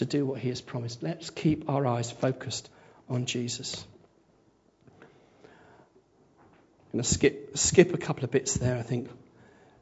to 0.00 0.04
do 0.04 0.26
what 0.26 0.40
he 0.40 0.50
has 0.50 0.60
promised. 0.60 1.02
Let's 1.02 1.30
keep 1.30 1.70
our 1.70 1.86
eyes 1.86 2.10
focused 2.10 2.68
on 3.08 3.24
Jesus. 3.24 3.84
I'm 6.92 6.98
going 6.98 7.02
to 7.04 7.08
skip, 7.08 7.56
skip 7.56 7.94
a 7.94 7.98
couple 7.98 8.24
of 8.24 8.30
bits 8.30 8.54
there, 8.54 8.76
I 8.76 8.82
think. 8.82 9.08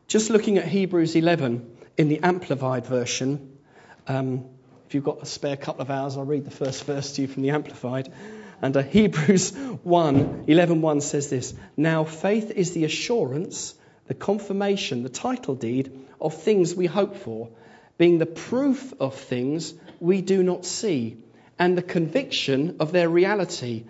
Just 0.06 0.30
looking 0.30 0.58
at 0.58 0.66
Hebrews 0.66 1.16
11 1.16 1.76
in 1.96 2.08
the 2.08 2.20
Amplified 2.22 2.86
version. 2.86 3.58
Um, 4.06 4.44
if 4.86 4.94
you've 4.94 5.04
got 5.04 5.22
a 5.22 5.26
spare 5.26 5.56
couple 5.56 5.82
of 5.82 5.90
hours, 5.90 6.16
I'll 6.16 6.24
read 6.24 6.44
the 6.44 6.50
first 6.50 6.84
verse 6.84 7.12
to 7.12 7.22
you 7.22 7.28
from 7.28 7.42
the 7.42 7.50
Amplified. 7.50 8.12
And 8.60 8.76
uh, 8.76 8.82
Hebrews 8.82 9.52
1, 9.52 10.44
11 10.46 10.82
1 10.82 11.00
says 11.00 11.30
this 11.30 11.54
Now 11.76 12.04
faith 12.04 12.50
is 12.50 12.72
the 12.72 12.84
assurance 12.84 13.74
the 14.08 14.14
confirmation, 14.14 15.02
the 15.02 15.10
title 15.10 15.54
deed 15.54 15.92
of 16.20 16.34
things 16.34 16.74
we 16.74 16.86
hope 16.86 17.16
for, 17.16 17.50
being 17.98 18.18
the 18.18 18.26
proof 18.26 18.92
of 18.98 19.14
things 19.14 19.74
we 20.00 20.22
do 20.22 20.42
not 20.42 20.64
see, 20.64 21.16
and 21.58 21.76
the 21.76 21.82
conviction 21.82 22.76
of 22.80 22.92
their 22.92 23.08
reality. 23.08 23.84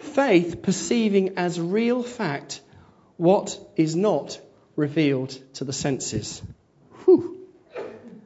Faith 0.00 0.62
perceiving 0.62 1.38
as 1.38 1.60
real 1.60 2.02
fact 2.02 2.60
what 3.16 3.58
is 3.76 3.94
not 3.94 4.40
revealed 4.76 5.30
to 5.54 5.64
the 5.64 5.72
senses. 5.72 6.42
Whew. 7.04 7.38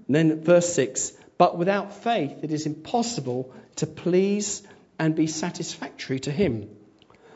then 0.09 0.43
verse 0.43 0.73
6 0.75 1.13
But 1.39 1.59
without 1.59 2.03
faith 2.03 2.43
it 2.43 2.53
is 2.53 2.67
impossible 2.67 3.53
to 3.77 3.87
please 3.87 4.63
and 4.99 5.15
be 5.15 5.27
satisfactory 5.27 6.21
to 6.21 6.31
Him. 6.31 6.69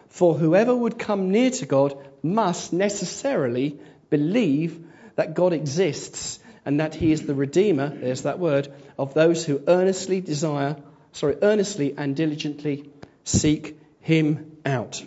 For 0.08 0.34
whoever 0.34 0.74
would 0.74 0.98
come 0.98 1.30
near 1.30 1.50
to 1.50 1.66
God 1.66 1.96
must 2.22 2.72
necessarily 2.72 3.78
believe 4.08 4.84
that 5.16 5.34
God 5.34 5.52
exists 5.52 6.40
and 6.64 6.80
that 6.80 6.94
He 6.94 7.12
is 7.12 7.26
the 7.26 7.34
Redeemer, 7.34 7.88
there's 7.88 8.22
that 8.22 8.38
word, 8.38 8.72
of 9.00 9.14
those 9.14 9.46
who 9.46 9.62
earnestly 9.66 10.20
desire, 10.20 10.76
sorry, 11.12 11.36
earnestly 11.40 11.94
and 11.96 12.14
diligently 12.14 12.90
seek 13.24 13.78
Him 14.00 14.58
out. 14.66 15.02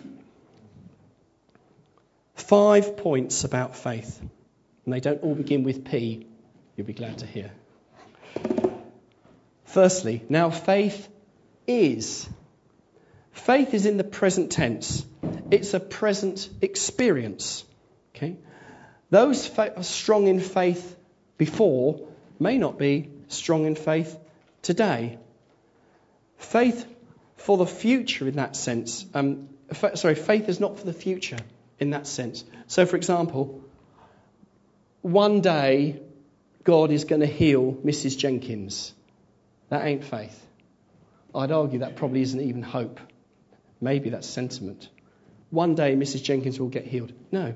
Five 2.34 2.96
points 2.96 3.44
about 3.44 3.76
faith, 3.76 4.20
and 4.84 4.92
they 4.92 4.98
don't 4.98 5.22
all 5.22 5.36
begin 5.36 5.62
with 5.62 5.84
P, 5.84 6.26
you'll 6.74 6.88
be 6.88 6.92
glad 6.92 7.18
to 7.18 7.26
hear. 7.26 7.52
Firstly, 9.64 10.24
now 10.28 10.50
faith 10.50 11.08
is. 11.68 12.28
Faith 13.30 13.74
is 13.74 13.86
in 13.86 13.96
the 13.96 14.04
present 14.04 14.50
tense. 14.50 15.06
It's 15.52 15.72
a 15.72 15.80
present 15.80 16.48
experience. 16.60 17.64
Okay? 18.14 18.38
Those 19.10 19.46
fa- 19.46 19.84
strong 19.84 20.26
in 20.26 20.40
faith 20.40 20.96
before 21.38 22.08
may 22.40 22.58
not 22.58 22.76
be 22.76 23.08
strong 23.28 23.66
in 23.66 23.74
faith 23.74 24.18
today. 24.62 25.18
Faith 26.36 26.86
for 27.36 27.56
the 27.56 27.66
future, 27.66 28.26
in 28.26 28.36
that 28.36 28.56
sense. 28.56 29.04
Um, 29.14 29.48
sorry, 29.94 30.14
faith 30.14 30.48
is 30.48 30.60
not 30.60 30.78
for 30.78 30.86
the 30.86 30.92
future 30.92 31.38
in 31.78 31.90
that 31.90 32.06
sense. 32.06 32.44
So, 32.66 32.86
for 32.86 32.96
example, 32.96 33.62
one 35.02 35.40
day 35.40 36.00
God 36.62 36.90
is 36.90 37.04
going 37.04 37.20
to 37.20 37.26
heal 37.26 37.74
Mrs. 37.84 38.16
Jenkins. 38.16 38.94
That 39.68 39.84
ain't 39.84 40.04
faith. 40.04 40.40
I'd 41.34 41.52
argue 41.52 41.80
that 41.80 41.96
probably 41.96 42.22
isn't 42.22 42.40
even 42.40 42.62
hope. 42.62 43.00
Maybe 43.80 44.10
that's 44.10 44.26
sentiment. 44.26 44.88
One 45.50 45.74
day 45.74 45.94
Mrs. 45.94 46.22
Jenkins 46.22 46.58
will 46.58 46.68
get 46.68 46.84
healed. 46.84 47.12
No, 47.30 47.54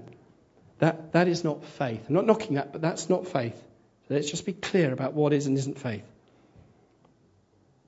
that, 0.79 1.13
that 1.13 1.29
is 1.29 1.45
not 1.45 1.65
faith. 1.65 2.05
I'm 2.09 2.15
not 2.15 2.27
knocking 2.27 2.57
that, 2.57 2.73
but 2.73 2.81
that's 2.81 3.09
not 3.09 3.27
faith. 3.27 3.61
Let's 4.09 4.31
just 4.31 4.47
be 4.47 4.53
clear 4.53 4.93
about 4.93 5.15
what 5.15 5.33
is 5.33 5.47
and 5.47 5.57
isn't 5.59 5.79
faith. 5.79 6.05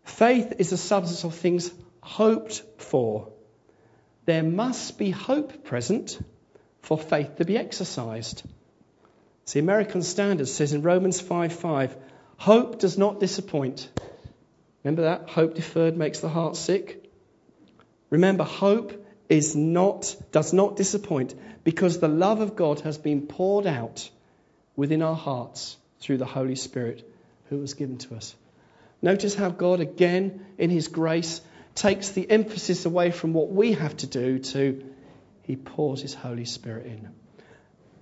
Faith 0.05 0.55
is 0.59 0.71
the 0.71 0.77
substance 0.77 1.25
of 1.25 1.35
things 1.35 1.71
hoped 2.03 2.63
for. 2.79 3.33
There 4.27 4.43
must 4.43 4.99
be 4.99 5.11
hope 5.11 5.65
present 5.65 6.19
for 6.83 6.99
faith 6.99 7.37
to 7.37 7.45
be 7.45 7.57
exercised. 7.57 8.43
The 9.53 9.61
American 9.61 10.03
Standard 10.03 10.49
says 10.49 10.73
in 10.73 10.83
Romans 10.83 11.21
5:5, 11.21 11.97
hope 12.37 12.79
does 12.79 12.99
not 12.99 13.19
disappoint. 13.19 13.89
Remember 14.85 15.03
that? 15.03 15.29
Hope 15.29 15.55
deferred 15.55 15.97
makes 15.97 16.21
the 16.21 16.29
heart 16.29 16.57
sick. 16.57 17.11
Remember, 18.11 18.45
hope 18.45 19.05
is 19.29 19.57
not, 19.57 20.17
does 20.33 20.53
not 20.53 20.77
disappoint 20.77 21.35
because 21.65 21.99
the 21.99 22.09
love 22.09 22.41
of 22.41 22.57
God 22.57 22.81
has 22.81 22.99
been 22.99 23.27
poured 23.27 23.67
out 23.67 24.09
within 24.77 25.03
our 25.03 25.15
hearts 25.17 25.77
through 26.01 26.19
the 26.19 26.27
Holy 26.27 26.57
Spirit 26.57 27.09
who 27.49 27.59
was 27.59 27.75
given 27.75 27.99
to 27.99 28.17
us. 28.17 28.35
Notice 29.03 29.35
how 29.35 29.51
God, 29.51 29.81
again, 29.81 30.45
in 30.59 30.71
His 30.71 30.89
grace, 30.89 31.41
takes 31.75 32.11
the 32.11 32.29
emphasis 32.31 32.85
away 32.85 33.11
from 33.11 33.33
what 33.33 33.51
we 33.51 33.73
have 33.73 33.97
to 33.99 34.07
do 34.07 34.39
to 34.39 34.85
He 35.43 35.57
pours 35.57 36.03
His 36.03 36.15
Holy 36.15 36.45
Spirit 36.45 36.87
in. 36.87 37.09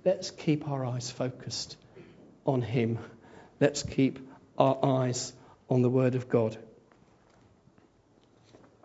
Let's 0.05 0.31
keep 0.31 0.67
our 0.67 0.85
eyes 0.85 1.11
focused 1.11 1.77
on 2.45 2.61
Him. 2.61 2.99
Let's 3.59 3.83
keep 3.83 4.19
our 4.57 4.77
eyes 4.83 5.33
on 5.69 5.81
the 5.81 5.89
Word 5.89 6.15
of 6.15 6.29
God. 6.29 6.57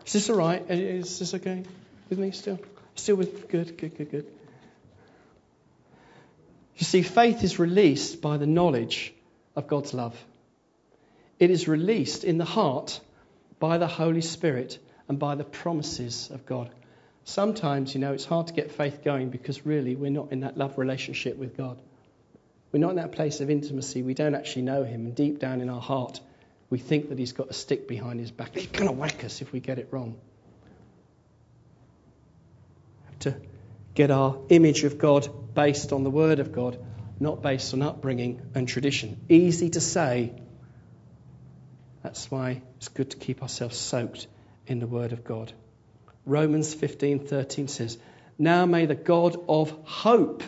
Is 0.05 0.13
this 0.13 0.29
all 0.29 0.37
right? 0.37 0.63
Is 0.69 1.19
this 1.19 1.33
okay 1.33 1.63
with 2.09 2.19
me 2.19 2.31
still? 2.31 2.59
Still 2.95 3.15
with 3.15 3.49
good, 3.49 3.77
good, 3.77 3.97
good, 3.97 4.11
good. 4.11 4.27
See, 6.95 7.01
faith 7.01 7.43
is 7.43 7.59
released 7.59 8.21
by 8.21 8.37
the 8.37 8.47
knowledge 8.47 9.13
of 9.53 9.67
God's 9.67 9.93
love. 9.93 10.17
It 11.39 11.51
is 11.51 11.67
released 11.67 12.23
in 12.23 12.37
the 12.37 12.45
heart 12.45 13.01
by 13.59 13.77
the 13.77 13.85
Holy 13.85 14.21
Spirit 14.21 14.79
and 15.09 15.19
by 15.19 15.35
the 15.35 15.43
promises 15.43 16.29
of 16.31 16.45
God. 16.45 16.69
Sometimes, 17.25 17.93
you 17.93 17.99
know, 17.99 18.13
it's 18.13 18.23
hard 18.23 18.47
to 18.47 18.53
get 18.53 18.71
faith 18.71 19.03
going 19.03 19.29
because 19.29 19.65
really 19.65 19.97
we're 19.97 20.09
not 20.09 20.31
in 20.31 20.39
that 20.39 20.57
love 20.57 20.77
relationship 20.77 21.35
with 21.35 21.57
God. 21.57 21.81
We're 22.71 22.79
not 22.79 22.91
in 22.91 22.95
that 22.95 23.11
place 23.11 23.41
of 23.41 23.49
intimacy. 23.49 24.01
We 24.01 24.13
don't 24.13 24.33
actually 24.33 24.61
know 24.61 24.85
Him. 24.85 25.05
And 25.05 25.13
deep 25.13 25.39
down 25.39 25.59
in 25.59 25.69
our 25.69 25.81
heart, 25.81 26.21
we 26.69 26.77
think 26.77 27.09
that 27.09 27.19
he's 27.19 27.33
got 27.33 27.49
a 27.49 27.53
stick 27.53 27.89
behind 27.89 28.21
his 28.21 28.31
back. 28.31 28.55
He's 28.55 28.67
going 28.67 28.87
to 28.87 28.93
whack 28.93 29.25
us 29.25 29.41
if 29.41 29.51
we 29.51 29.59
get 29.59 29.79
it 29.79 29.89
wrong. 29.91 30.15
We 33.01 33.05
have 33.07 33.19
to 33.19 33.35
get 33.95 34.11
our 34.11 34.37
image 34.47 34.85
of 34.85 34.97
God 34.97 35.27
based 35.55 35.91
on 35.91 36.03
the 36.03 36.11
Word 36.11 36.39
of 36.39 36.51
God, 36.51 36.77
not 37.19 37.41
based 37.41 37.73
on 37.73 37.81
upbringing 37.81 38.41
and 38.53 38.67
tradition. 38.67 39.19
Easy 39.29 39.69
to 39.71 39.81
say. 39.81 40.33
That's 42.03 42.29
why 42.29 42.61
it's 42.77 42.89
good 42.89 43.09
to 43.11 43.17
keep 43.17 43.41
ourselves 43.41 43.77
soaked 43.77 44.27
in 44.67 44.79
the 44.79 44.87
Word 44.87 45.11
of 45.11 45.23
God. 45.23 45.51
Romans 46.25 46.75
15:13 46.75 47.67
says, 47.67 47.97
"Now 48.37 48.65
may 48.65 48.85
the 48.85 48.95
God 48.95 49.37
of 49.47 49.71
hope 49.85 50.43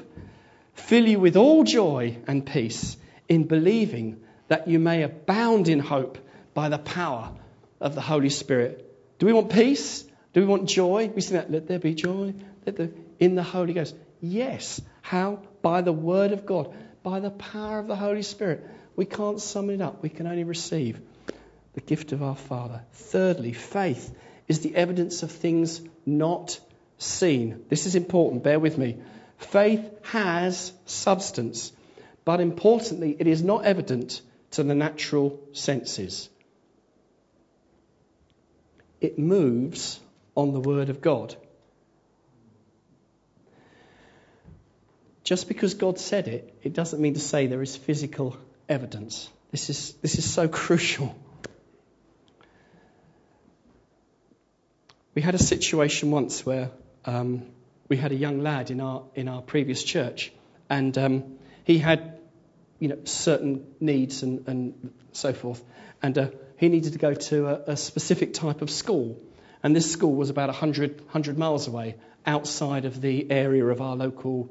fill 0.74 1.08
you 1.08 1.20
with 1.20 1.36
all 1.36 1.64
joy 1.64 2.18
and 2.28 2.46
peace 2.46 2.98
in 3.28 3.46
believing." 3.46 4.22
that 4.48 4.68
you 4.68 4.80
may 4.80 5.04
abound 5.04 5.68
in 5.68 5.80
hope 5.80 6.18
by 6.54 6.70
the 6.70 6.78
power 6.78 7.32
of 7.80 7.96
the 7.96 8.02
Holy 8.02 8.30
Spirit. 8.30 8.84
Do 9.20 9.26
we 9.26 9.34
want 9.34 9.52
peace? 9.52 10.04
Do 10.34 10.42
we 10.42 10.46
want 10.46 10.70
joy? 10.70 11.12
We 11.14 11.22
sing 11.22 11.38
that, 11.38 11.52
let 11.52 11.68
there 11.68 11.80
be 11.80 11.94
joy 11.94 12.34
let 12.66 12.76
the, 12.76 12.92
in 13.20 13.36
the 13.36 13.44
Holy 13.44 13.74
Ghost. 13.74 13.96
Yes. 14.22 14.82
How? 15.02 15.40
By 15.62 15.82
the 15.82 15.94
Word 15.94 16.32
of 16.32 16.46
God, 16.46 16.74
by 17.04 17.20
the 17.20 17.30
power 17.30 17.80
of 17.80 17.88
the 17.88 17.96
Holy 17.96 18.24
Spirit. 18.24 18.66
We 18.96 19.06
can't 19.06 19.40
sum 19.40 19.70
it 19.70 19.82
up. 19.82 20.02
We 20.02 20.10
can 20.10 20.28
only 20.28 20.44
receive 20.44 21.00
the 21.74 21.82
gift 21.82 22.12
of 22.12 22.24
our 22.24 22.36
Father. 22.36 22.82
Thirdly, 22.94 23.54
faith 23.54 24.14
is 24.48 24.62
the 24.62 24.76
evidence 24.76 25.22
of 25.24 25.32
things 25.32 25.82
not 26.06 26.60
seen. 26.98 27.66
This 27.70 27.86
is 27.86 27.96
important. 27.96 28.44
Bear 28.44 28.60
with 28.60 28.78
me. 28.78 28.98
Faith 29.38 29.88
has 30.06 30.74
substance, 30.86 31.72
but 32.26 32.40
importantly, 32.40 33.16
it 33.20 33.28
is 33.28 33.44
not 33.44 33.66
evident 33.66 34.22
to 34.52 34.64
the 34.64 34.74
natural 34.74 35.40
senses. 35.54 36.30
It 39.00 39.20
moves 39.20 40.00
on 40.36 40.54
the 40.54 40.60
Word 40.60 40.90
of 40.90 41.02
God. 41.02 41.36
Just 45.28 45.50
because 45.50 45.74
God 45.74 46.00
said 46.00 46.30
it, 46.30 46.58
it 46.64 46.72
doesn't 46.72 47.02
mean 47.02 47.16
to 47.16 47.20
say 47.20 47.48
there 47.48 47.62
is 47.62 47.76
physical 47.76 48.38
evidence. 48.70 49.30
This 49.52 49.70
is, 49.70 49.92
this 49.96 50.18
is 50.18 50.24
so 50.24 50.48
crucial. 50.62 51.14
We 55.14 55.22
had 55.22 55.36
a 55.36 55.38
situation 55.38 56.12
once 56.12 56.46
where 56.46 56.72
um, 57.04 57.46
we 57.90 57.98
had 57.98 58.14
a 58.14 58.16
young 58.16 58.42
lad 58.42 58.72
in 58.72 58.80
our, 58.80 59.04
in 59.16 59.28
our 59.28 59.42
previous 59.42 59.84
church, 59.84 60.32
and 60.70 60.98
um, 60.98 61.38
he 61.66 61.78
had 61.78 62.20
you 62.80 62.88
know, 62.88 63.00
certain 63.04 63.66
needs 63.82 64.24
and, 64.24 64.48
and 64.48 64.94
so 65.12 65.34
forth. 65.34 65.62
And 66.02 66.18
uh, 66.18 66.30
he 66.56 66.70
needed 66.70 66.94
to 66.94 67.00
go 67.00 67.14
to 67.14 67.48
a, 67.48 67.74
a, 67.74 67.76
specific 67.76 68.34
type 68.34 68.62
of 68.62 68.70
school. 68.70 69.20
And 69.62 69.76
this 69.76 69.92
school 69.92 70.16
was 70.16 70.30
about 70.30 70.48
100, 70.48 71.02
100 71.02 71.38
miles 71.38 71.68
away, 71.68 71.96
outside 72.26 72.86
of 72.86 73.02
the 73.02 73.30
area 73.30 73.66
of 73.66 73.82
our 73.82 73.98
local 73.98 74.50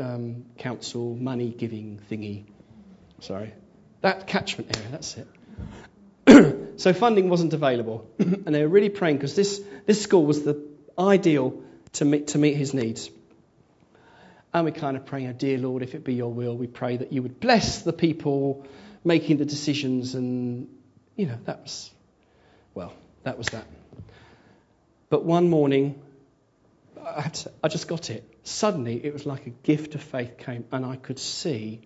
um, 0.00 0.46
council 0.58 1.14
money 1.14 1.50
giving 1.50 2.00
thingy. 2.10 2.44
Sorry. 3.20 3.52
That 4.00 4.26
catchment 4.26 4.76
area, 4.76 4.88
that's 4.90 5.16
it. 5.16 5.26
so 6.80 6.92
funding 6.92 7.28
wasn't 7.28 7.52
available. 7.52 8.08
and 8.18 8.54
they 8.54 8.62
were 8.62 8.68
really 8.68 8.90
praying 8.90 9.16
because 9.16 9.34
this, 9.34 9.60
this 9.86 10.02
school 10.02 10.24
was 10.24 10.42
the 10.42 10.62
ideal 10.98 11.62
to 11.94 12.04
meet, 12.04 12.28
to 12.28 12.38
meet 12.38 12.56
his 12.56 12.74
needs. 12.74 13.10
And 14.52 14.64
we 14.64 14.72
kind 14.72 14.96
of 14.96 15.04
pray, 15.04 15.26
oh, 15.26 15.32
dear 15.32 15.58
Lord, 15.58 15.82
if 15.82 15.94
it 15.94 16.04
be 16.04 16.14
your 16.14 16.32
will, 16.32 16.56
we 16.56 16.66
pray 16.66 16.96
that 16.96 17.12
you 17.12 17.22
would 17.22 17.40
bless 17.40 17.82
the 17.82 17.92
people 17.92 18.66
making 19.04 19.36
the 19.36 19.44
decisions. 19.44 20.14
And, 20.14 20.68
you 21.14 21.26
know, 21.26 21.38
that 21.44 21.62
was, 21.62 21.90
well, 22.74 22.94
that 23.22 23.36
was 23.36 23.48
that. 23.48 23.66
But 25.08 25.24
one 25.24 25.50
morning, 25.50 26.00
I, 27.04 27.28
to, 27.28 27.52
I 27.62 27.68
just 27.68 27.86
got 27.86 28.10
it. 28.10 28.24
Suddenly 28.46 29.04
it 29.04 29.12
was 29.12 29.26
like 29.26 29.46
a 29.46 29.50
gift 29.50 29.94
of 29.94 30.02
faith 30.02 30.38
came, 30.38 30.64
and 30.72 30.84
I 30.84 30.96
could 30.96 31.18
see 31.18 31.80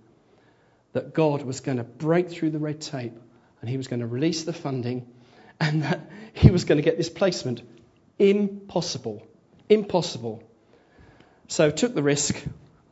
that 0.93 1.15
God 1.15 1.43
was 1.43 1.61
going 1.61 1.79
to 1.79 1.85
break 1.85 2.31
through 2.31 2.51
the 2.51 2.59
red 2.59 2.81
tape 2.81 3.15
and 3.61 3.71
He 3.71 3.77
was 3.77 3.89
going 3.89 4.01
to 4.01 4.07
release 4.07 4.45
the 4.45 4.53
funding 4.53 5.07
and 5.61 5.83
that 5.85 6.11
He 6.35 6.51
was 6.51 6.65
going 6.65 6.79
to 6.79 6.83
get 6.83 6.97
this 6.97 7.09
placement. 7.09 7.63
Impossible. 8.19 9.27
Impossible. 9.69 10.43
So 11.49 11.67
I 11.67 11.71
took 11.71 11.95
the 11.95 12.03
risk, 12.03 12.41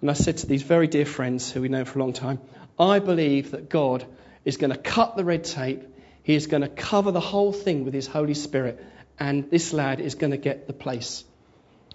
and 0.01 0.11
I 0.11 0.15
said 0.15 0.39
to 0.39 0.47
these 0.47 0.63
very 0.63 0.87
dear 0.87 1.07
friends 1.07 1.51
who 1.51 1.61
we 1.61 1.69
know 1.69 1.85
for 1.85 1.99
a 1.99 2.03
long 2.03 2.13
time, 2.13 2.41
I 2.79 2.99
believe 2.99 3.53
that 3.53 3.69
God 3.69 4.05
is 4.45 4.57
going 4.57 4.73
to 4.73 4.79
cut 4.79 5.17
the 5.17 5.25
red 5.25 5.45
tape. 5.45 5.83
He 6.23 6.35
is 6.35 6.47
going 6.47 6.63
to 6.63 6.69
cover 6.69 7.11
the 7.11 7.21
whole 7.21 7.53
thing 7.53 7.85
with 7.85 7.95
His 7.95 8.07
Holy 8.07 8.35
Spirit, 8.35 8.85
and 9.19 9.51
this 9.51 9.73
lad 9.73 10.01
is 10.01 10.15
going 10.15 10.31
to 10.31 10.37
get 10.37 10.67
the 10.67 10.73
place. 10.73 11.25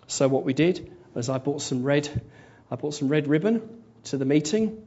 So 0.07 0.27
what 0.27 0.43
we 0.43 0.53
did 0.53 0.91
was 1.13 1.29
I 1.29 1.37
bought 1.37 1.61
some 1.61 1.83
red, 1.83 2.09
I 2.71 2.75
bought 2.75 2.93
some 2.93 3.07
red 3.07 3.27
ribbon 3.27 3.83
to 4.05 4.17
the 4.17 4.25
meeting. 4.25 4.85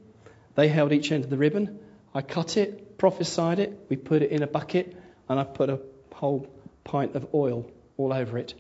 They 0.55 0.69
held 0.69 0.93
each 0.93 1.13
end 1.13 1.25
of 1.25 1.31
the 1.31 1.37
ribbon. 1.37 1.79
I 2.15 2.23
cut 2.23 2.57
it, 2.57 2.99
prophesied 2.99 3.59
it. 3.59 3.87
We 3.89 3.97
put 3.97 4.23
it 4.23 4.31
in 4.31 4.43
a 4.43 4.47
bucket, 4.47 4.97
and 5.29 5.39
I 5.39 5.45
put 5.45 5.71
a 5.71 5.81
whole 6.13 6.49
pint 6.85 7.15
of 7.15 7.35
oil 7.35 7.71
all 7.97 8.13
over 8.13 8.39
it. 8.39 8.55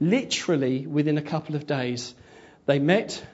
Literally 0.00 0.86
within 0.86 1.18
a 1.18 1.22
couple 1.22 1.54
of 1.56 1.66
days, 1.66 2.14
they 2.66 2.78
met, 2.78 3.24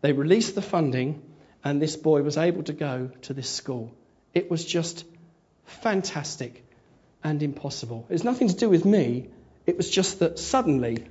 they 0.00 0.12
released 0.12 0.54
the 0.54 0.62
funding, 0.62 1.22
and 1.64 1.80
this 1.80 1.96
boy 1.96 2.22
was 2.22 2.36
able 2.36 2.62
to 2.64 2.72
go 2.72 3.10
to 3.22 3.34
this 3.34 3.48
school. 3.48 3.94
It 4.32 4.50
was 4.50 4.64
just 4.64 5.04
fantastic 5.64 6.64
and 7.22 7.42
impossible. 7.42 8.06
It's 8.08 8.24
nothing 8.24 8.48
to 8.48 8.54
do 8.54 8.68
with 8.68 8.84
me. 8.84 9.28
It 9.66 9.76
was 9.76 9.90
just 9.90 10.20
that 10.20 10.38
suddenly 10.38 11.06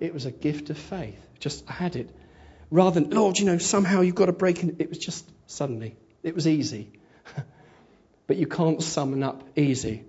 it 0.00 0.14
was 0.14 0.26
a 0.26 0.30
gift 0.30 0.70
of 0.70 0.78
faith. 0.78 1.18
Just 1.38 1.64
I 1.68 1.72
had 1.72 1.96
it. 1.96 2.10
Rather 2.70 3.00
than, 3.00 3.10
Lord, 3.10 3.38
you 3.38 3.46
know, 3.46 3.58
somehow 3.58 4.02
you've 4.02 4.14
got 4.14 4.26
to 4.26 4.32
break 4.32 4.62
in. 4.62 4.76
It 4.78 4.88
was 4.88 4.98
just 4.98 5.28
suddenly. 5.46 5.96
It 6.22 6.34
was 6.34 6.46
easy. 6.46 6.92
but 8.26 8.36
you 8.36 8.46
can't 8.46 8.82
summon 8.82 9.22
up 9.22 9.42
easy. 9.56 10.04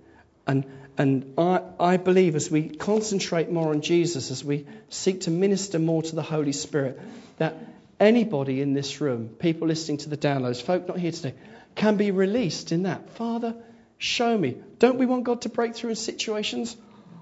And, 0.46 0.64
and 0.98 1.34
I, 1.38 1.62
I 1.78 1.96
believe 1.96 2.36
as 2.36 2.50
we 2.50 2.68
concentrate 2.68 3.50
more 3.50 3.70
on 3.70 3.80
Jesus, 3.80 4.30
as 4.30 4.44
we 4.44 4.66
seek 4.88 5.22
to 5.22 5.30
minister 5.30 5.78
more 5.78 6.02
to 6.02 6.14
the 6.14 6.22
Holy 6.22 6.52
Spirit, 6.52 7.00
that 7.38 7.56
anybody 7.98 8.60
in 8.60 8.74
this 8.74 9.00
room, 9.00 9.28
people 9.28 9.68
listening 9.68 9.98
to 9.98 10.10
the 10.10 10.16
downloads, 10.16 10.62
folk 10.62 10.86
not 10.86 10.98
here 10.98 11.12
today, 11.12 11.34
can 11.74 11.96
be 11.96 12.10
released 12.10 12.72
in 12.72 12.82
that. 12.82 13.10
Father, 13.10 13.54
show 13.98 14.36
me. 14.36 14.56
Don't 14.78 14.98
we 14.98 15.06
want 15.06 15.24
God 15.24 15.42
to 15.42 15.48
break 15.48 15.74
through 15.74 15.90
in 15.90 15.96
situations? 15.96 16.76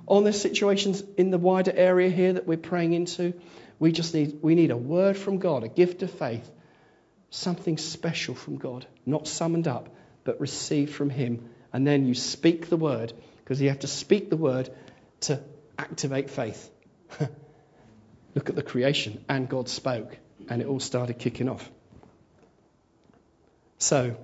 On 0.08 0.24
the 0.24 0.32
situations 0.32 1.02
in 1.18 1.30
the 1.30 1.36
wider 1.36 1.72
area 1.74 2.08
here 2.08 2.32
that 2.32 2.46
we're 2.46 2.56
praying 2.56 2.94
into, 2.94 3.34
we 3.78 3.92
just 3.92 4.14
need 4.14 4.38
we 4.40 4.54
need 4.54 4.70
a 4.70 4.76
word 4.76 5.18
from 5.18 5.38
God, 5.38 5.64
a 5.64 5.68
gift 5.68 6.02
of 6.02 6.10
faith, 6.10 6.50
something 7.28 7.76
special 7.76 8.34
from 8.34 8.56
God, 8.56 8.86
not 9.04 9.28
summoned 9.28 9.68
up, 9.68 9.94
but 10.24 10.40
received 10.40 10.94
from 10.94 11.10
Him. 11.10 11.50
And 11.74 11.86
then 11.86 12.06
you 12.06 12.14
speak 12.14 12.70
the 12.70 12.78
word, 12.78 13.12
because 13.36 13.60
you 13.60 13.68
have 13.68 13.80
to 13.80 13.86
speak 13.86 14.30
the 14.30 14.38
word 14.38 14.70
to 15.20 15.42
activate 15.78 16.30
faith. 16.30 16.70
Look 18.34 18.48
at 18.48 18.56
the 18.56 18.62
creation, 18.62 19.22
and 19.28 19.46
God 19.46 19.68
spoke, 19.68 20.16
and 20.48 20.62
it 20.62 20.68
all 20.68 20.80
started 20.80 21.18
kicking 21.18 21.50
off. 21.50 21.70
So, 23.76 24.16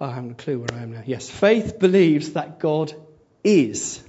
I 0.00 0.12
haven't 0.12 0.30
a 0.32 0.34
clue 0.34 0.60
where 0.60 0.78
I 0.78 0.82
am 0.82 0.92
now. 0.92 1.02
Yes, 1.04 1.28
faith 1.28 1.78
believes 1.78 2.34
that 2.34 2.60
God 2.60 2.94
is. 3.42 4.02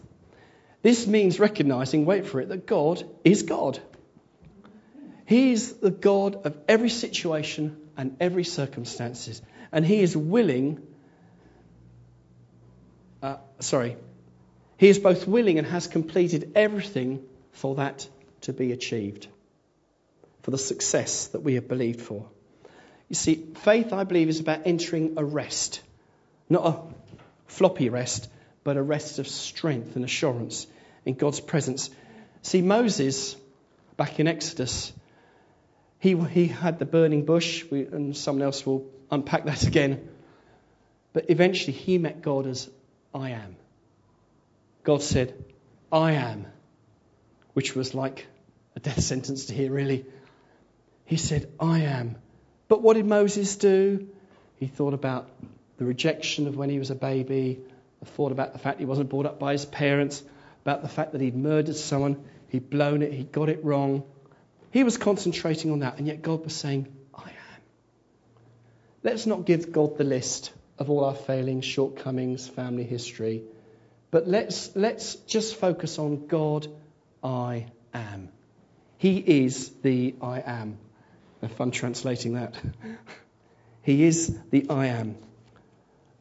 This 0.82 1.08
means 1.08 1.40
recognizing, 1.40 2.06
wait 2.06 2.26
for 2.28 2.40
it, 2.42 2.50
that 2.50 2.66
God 2.68 3.04
is 3.24 3.44
God. 3.44 3.80
He's 5.26 5.74
the 5.74 5.92
God 5.92 6.46
of 6.46 6.58
every 6.68 6.90
situation 6.90 7.78
and 7.98 8.18
every 8.20 8.44
circumstances. 8.44 9.42
And 9.72 9.86
He 9.86 10.00
is 10.02 10.16
willing, 10.16 10.86
uh, 13.22 13.38
sorry, 13.60 13.98
He 14.78 14.90
is 14.90 15.00
both 15.00 15.28
willing 15.28 15.58
and 15.58 15.68
has 15.68 15.88
completed 15.88 16.52
everything 16.56 17.24
for 17.52 17.76
that 17.76 18.08
to 18.42 18.54
be 18.54 18.72
achieved, 18.72 19.28
for 20.44 20.52
the 20.52 20.58
success 20.58 21.28
that 21.28 21.42
we 21.42 21.56
have 21.56 21.68
believed 21.68 22.02
for. 22.02 22.30
You 23.10 23.16
see, 23.16 23.48
faith, 23.56 23.92
I 23.92 24.04
believe, 24.04 24.30
is 24.30 24.40
about 24.40 24.62
entering 24.66 25.16
a 25.18 25.26
rest. 25.26 25.82
Not 26.48 26.66
a 26.66 26.80
floppy 27.48 27.90
rest, 27.90 28.30
but 28.64 28.78
a 28.78 28.84
rest 28.84 29.18
of 29.20 29.28
strength 29.28 29.96
and 29.96 30.06
assurance 30.06 30.68
in 31.06 31.16
God's 31.16 31.40
presence. 31.40 31.90
See, 32.44 32.62
Moses, 32.62 33.36
back 33.98 34.20
in 34.20 34.28
Exodus, 34.28 34.94
he, 36.00 36.16
he 36.16 36.48
had 36.48 36.80
the 36.80 36.86
burning 36.86 37.26
bush, 37.26 37.66
and 37.72 38.16
someone 38.16 38.44
else 38.44 38.66
will 38.66 38.88
unpack 39.12 39.46
that 39.46 39.64
again. 39.68 40.08
But 41.12 41.30
eventually, 41.30 41.74
he 41.74 41.98
met 41.98 42.22
God 42.22 42.46
as 42.46 42.70
I 43.14 43.32
am. 43.32 43.56
God 44.84 45.02
said, 45.02 45.34
I 45.92 46.14
am, 46.14 46.46
which 47.54 47.76
was 47.76 47.96
like 47.96 48.28
a 48.76 48.80
death 48.80 49.02
sentence 49.04 49.46
to 49.46 49.54
hear, 49.54 49.72
really. 49.72 50.06
He 51.06 51.18
said, 51.18 51.52
I 51.60 51.80
am. 51.82 52.16
But 52.70 52.82
what 52.82 52.94
did 52.94 53.06
Moses 53.06 53.58
do? 53.58 54.08
He 54.56 54.68
thought 54.68 54.94
about 54.94 55.28
the 55.78 55.86
rejection 55.86 56.48
of 56.48 56.56
when 56.56 56.70
he 56.70 56.80
was 56.80 56.92
a 56.92 56.96
baby, 56.96 57.60
thought 58.06 58.32
about 58.32 58.54
the 58.54 58.60
fact 58.60 58.80
he 58.80 58.86
wasn't 58.86 59.10
brought 59.10 59.26
up 59.26 59.40
by 59.40 59.52
his 59.54 59.66
parents, 59.66 60.24
about 60.62 60.84
the 60.84 60.88
fact 60.88 61.12
that 61.12 61.22
he'd 61.22 61.36
murdered 61.36 61.76
someone, 61.76 62.24
he'd 62.50 62.70
blown 62.70 63.02
it, 63.02 63.12
he'd 63.12 63.32
got 63.32 63.50
it 63.50 63.66
wrong. 63.66 64.04
He 64.72 64.84
was 64.84 64.98
concentrating 64.98 65.72
on 65.72 65.80
that, 65.80 65.98
and 65.98 66.08
yet 66.08 66.22
God 66.22 66.44
was 66.44 66.56
saying, 66.56 66.88
I 67.14 67.30
am. 67.30 67.62
Let's 69.04 69.26
not 69.26 69.46
give 69.46 69.72
God 69.72 69.98
the 69.98 70.04
list 70.04 70.54
of 70.78 70.90
all 70.90 71.04
our 71.06 71.16
failings, 71.16 71.66
shortcomings, 71.66 72.48
family 72.48 72.84
history, 72.84 73.44
but 74.12 74.28
let's, 74.28 74.76
let's 74.76 75.16
just 75.16 75.56
focus 75.56 75.98
on 75.98 76.28
God, 76.28 76.68
I 77.24 77.68
am. 77.94 78.30
He 78.98 79.18
is 79.18 79.70
the 79.82 80.16
I 80.22 80.42
am. 80.46 80.78
Have 81.42 81.52
fun 81.54 81.72
translating 81.72 82.34
that. 82.34 82.56
he 83.82 84.04
is 84.04 84.38
the 84.50 84.70
I 84.70 84.88
am. 84.88 85.18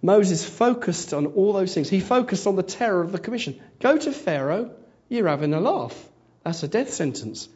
Moses 0.00 0.48
focused 0.48 1.12
on 1.12 1.26
all 1.26 1.52
those 1.52 1.74
things. 1.74 1.88
He 1.88 2.00
focused 2.00 2.46
on 2.46 2.56
the 2.56 2.62
terror 2.62 3.00
of 3.00 3.10
the 3.10 3.18
commission. 3.18 3.60
Go 3.80 3.98
to 3.98 4.12
Pharaoh, 4.12 4.70
you're 5.08 5.26
having 5.26 5.54
a 5.54 5.60
laugh. 5.60 6.08
That's 6.44 6.62
a 6.62 6.68
death 6.68 6.90
sentence. 6.90 7.48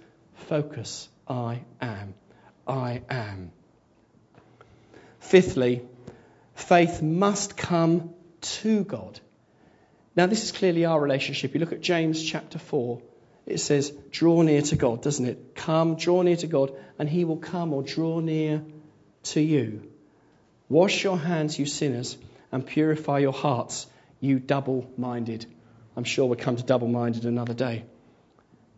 Focus, 0.49 1.09
I 1.29 1.63
am. 1.81 2.15
I 2.67 3.03
am. 3.09 3.53
Fifthly, 5.21 5.83
faith 6.55 7.01
must 7.01 7.57
come 7.57 8.15
to 8.41 8.85
God. 8.85 9.21
Now, 10.17 10.27
this 10.27 10.43
is 10.43 10.53
clearly 10.53 10.85
our 10.85 11.01
relationship. 11.01 11.55
You 11.55 11.61
look 11.61 11.73
at 11.73 11.81
James 11.81 12.23
chapter 12.23 12.59
4, 12.59 13.01
it 13.47 13.59
says, 13.59 13.91
Draw 14.11 14.43
near 14.43 14.63
to 14.63 14.77
God, 14.77 15.03
doesn't 15.03 15.27
it? 15.27 15.55
Come, 15.55 15.97
draw 15.97 16.23
near 16.23 16.37
to 16.37 16.47
God, 16.47 16.73
and 16.99 17.09
he 17.09 17.25
will 17.25 17.39
come 17.39 17.73
or 17.73 17.83
draw 17.83 18.21
near 18.21 18.63
to 19.25 19.41
you. 19.41 19.91
Wash 20.69 21.05
your 21.05 21.19
hands, 21.19 21.59
you 21.59 21.67
sinners, 21.67 22.17
and 22.51 22.67
purify 22.67 23.19
your 23.19 23.33
hearts, 23.33 23.87
you 24.21 24.39
double 24.39 24.91
minded. 24.97 25.47
I'm 25.97 26.05
sure 26.05 26.27
we'll 26.27 26.37
come 26.37 26.57
to 26.57 26.63
double 26.63 26.89
minded 26.89 27.25
another 27.25 27.55
day. 27.55 27.85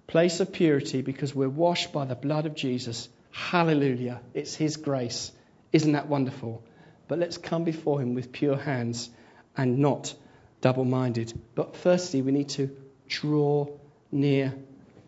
Place 0.07 0.41
of 0.41 0.53
purity 0.53 1.03
because 1.03 1.35
we're 1.35 1.49
washed 1.49 1.93
by 1.93 2.05
the 2.05 2.15
blood 2.15 2.47
of 2.47 2.55
Jesus. 2.55 3.09
Hallelujah. 3.31 4.21
It's 4.33 4.55
His 4.55 4.77
grace. 4.77 5.33
Isn't 5.73 5.93
that 5.93 6.09
wonderful? 6.09 6.65
But 7.09 7.19
let's 7.19 7.39
come 7.39 7.65
before 7.65 8.01
Him 8.01 8.15
with 8.15 8.33
pure 8.33 8.57
hands 8.57 9.11
and 9.57 9.79
not 9.79 10.15
double 10.61 10.85
minded. 10.85 11.33
But 11.55 11.77
firstly, 11.77 12.23
we 12.23 12.33
need 12.33 12.49
to 12.51 12.75
draw 13.09 13.69
near 14.15 14.55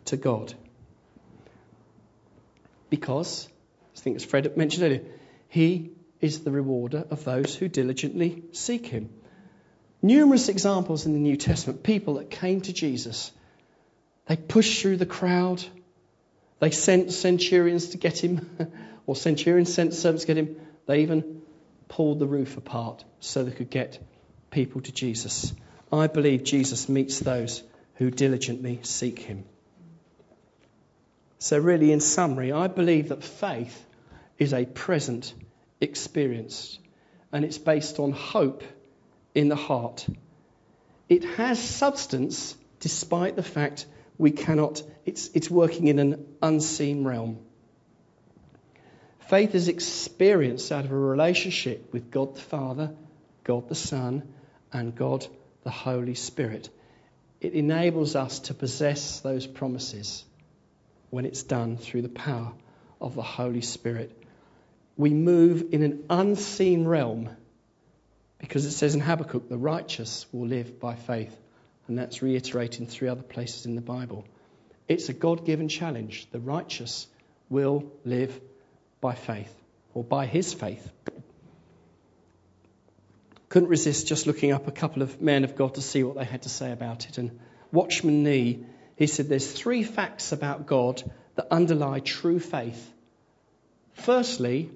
to 0.07 0.17
God. 0.17 0.53
Because, 2.91 3.49
I 3.97 4.01
think 4.01 4.17
as 4.17 4.25
Fred 4.25 4.57
mentioned 4.57 4.85
earlier, 4.85 5.05
He 5.49 5.93
is 6.21 6.41
the 6.41 6.51
rewarder 6.51 7.07
of 7.11 7.25
those 7.25 7.55
who 7.55 7.69
diligently 7.69 8.45
seek 8.53 8.87
Him. 8.87 9.11
Numerous 10.03 10.49
examples 10.49 11.07
in 11.07 11.15
the 11.15 11.19
New 11.19 11.37
Testament, 11.37 11.83
people 11.83 12.15
that 12.15 12.31
came 12.31 12.61
to 12.61 12.73
Jesus. 12.73 13.33
They 14.27 14.37
pushed 14.37 14.81
through 14.81 14.99
the 14.99 15.07
crowd. 15.07 15.65
They 16.59 16.71
sent 16.71 17.13
centurions 17.13 17.91
to 17.91 17.99
get 17.99 18.23
him, 18.23 18.57
or 19.07 19.17
centurions 19.17 19.73
sent 19.73 19.95
servants 19.95 20.25
to 20.25 20.35
get 20.35 20.39
him. 20.39 20.57
They 20.87 21.03
even 21.03 21.43
pulled 21.89 22.19
the 22.19 22.27
roof 22.27 22.57
apart 22.57 23.05
so 23.21 23.45
they 23.45 23.53
could 23.53 23.71
get 23.71 23.99
people 24.51 24.81
to 24.83 24.93
Jesus. 24.93 25.53
I 25.93 26.07
believe 26.09 26.45
Jesus 26.45 26.89
meets 26.89 27.21
those 27.21 27.63
who 27.97 28.11
diligently 28.11 28.81
seek 28.83 29.19
him. 29.19 29.45
So, 31.39 31.59
really, 31.59 31.93
in 31.93 32.01
summary, 32.01 32.53
I 32.53 32.67
believe 32.67 33.11
that 33.11 33.23
faith 33.23 33.85
is 34.39 34.53
a 34.53 34.65
present 34.65 35.33
experience 35.81 36.79
and 37.33 37.45
it's 37.45 37.59
based 37.59 37.99
on 37.99 38.13
hope 38.13 38.63
in 39.35 39.49
the 39.49 39.57
heart. 39.57 40.07
It 41.09 41.25
has 41.25 41.63
substance 41.63 42.57
despite 42.81 43.37
the 43.37 43.43
fact 43.43 43.87
we 44.19 44.31
cannot, 44.31 44.83
it's, 45.05 45.29
it's 45.35 45.51
working 45.51 45.89
in 45.89 45.99
an 45.99 46.27
unseen 46.43 47.05
realm. 47.05 47.39
Faith 49.29 49.55
is 49.55 49.69
experienced 49.69 50.71
out 50.73 50.85
of 50.85 50.93
a 50.93 50.97
relationship 50.97 51.93
with 51.93 52.11
God 52.11 52.35
the 52.35 52.41
Father, 52.41 52.95
God 53.45 53.69
the 53.69 53.75
Son, 53.75 54.23
and 54.73 54.95
God 54.95 55.27
the 55.65 55.71
Holy 55.71 56.15
Spirit. 56.15 56.71
It 57.47 57.53
enables 57.53 58.17
us 58.17 58.41
to 58.41 58.55
possess 58.55 59.21
those 59.21 59.47
promises 59.47 60.25
when 61.11 61.25
it's 61.25 61.45
done 61.45 61.77
through 61.77 62.03
the 62.03 62.09
power 62.09 62.53
of 63.01 63.15
the 63.15 63.23
Holy 63.23 63.61
Spirit. 63.61 64.21
We 64.97 65.11
move 65.11 65.67
in 65.71 65.85
an 65.85 66.07
unseen 66.11 66.87
realm 66.87 67.31
because 68.39 68.65
it 68.65 68.73
says 68.73 68.97
in 68.97 69.01
Habakkuk, 69.01 69.49
the 69.49 69.57
righteous 69.57 70.27
will 70.33 70.49
live 70.49 70.81
by 70.81 70.97
faith. 70.97 71.39
And 71.87 71.97
that's 72.01 72.21
reiterated 72.21 72.81
in 72.81 72.89
three 72.89 73.07
other 73.07 73.23
places 73.23 73.65
in 73.65 73.77
the 73.77 73.81
Bible. 73.81 74.25
It's 74.89 75.09
a 75.09 75.13
God 75.13 75.47
given 75.47 75.69
challenge. 75.69 76.27
The 76.33 76.41
righteous 76.41 77.07
will 77.49 77.85
live 78.05 78.41
by 79.01 79.15
faith, 79.15 79.55
or 79.95 80.03
by 80.03 80.27
his 80.27 80.53
faith. 80.53 80.91
Couldn't 83.49 83.69
resist 83.69 84.09
just 84.09 84.27
looking 84.27 84.53
up 84.53 84.67
a 84.67 84.73
couple 84.73 85.03
of 85.03 85.21
men 85.21 85.45
of 85.45 85.57
God 85.57 85.75
to 85.75 85.83
see 85.83 86.03
what 86.03 86.17
they 86.17 86.25
had 86.25 86.43
to 86.43 86.49
say 86.49 86.73
about 86.73 87.09
it. 87.09 87.19
And 87.19 87.39
Watchman 87.73 88.23
Nee, 88.23 88.65
he 88.97 89.07
said 89.07 89.29
there's 89.29 89.51
three 89.51 89.83
facts 89.83 90.33
about 90.33 90.67
God 90.67 91.03
that 91.37 91.47
underlie 91.51 92.01
true 92.01 92.41
faith. 92.41 92.93
Firstly, 93.93 94.71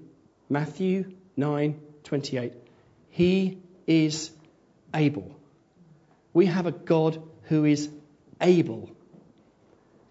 Matthew 0.49 1.13
9:28. 1.37 2.53
He 3.11 3.59
is 3.87 4.31
able. 4.95 5.35
We 6.33 6.47
have 6.47 6.67
a 6.67 6.73
God 6.73 7.23
who 7.45 7.65
is 7.65 7.89
able. 8.41 8.91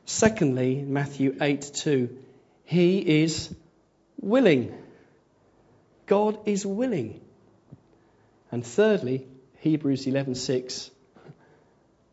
Secondly, 0.05 0.81
Matthew 0.81 1.33
8:2. 1.39 2.09
He 2.65 3.23
is 3.23 3.53
willing. 4.21 4.73
God 6.07 6.39
is 6.45 6.65
willing. 6.65 7.21
And 8.51 8.65
thirdly, 8.65 9.27
Hebrews 9.59 10.05
11:6, 10.05 10.89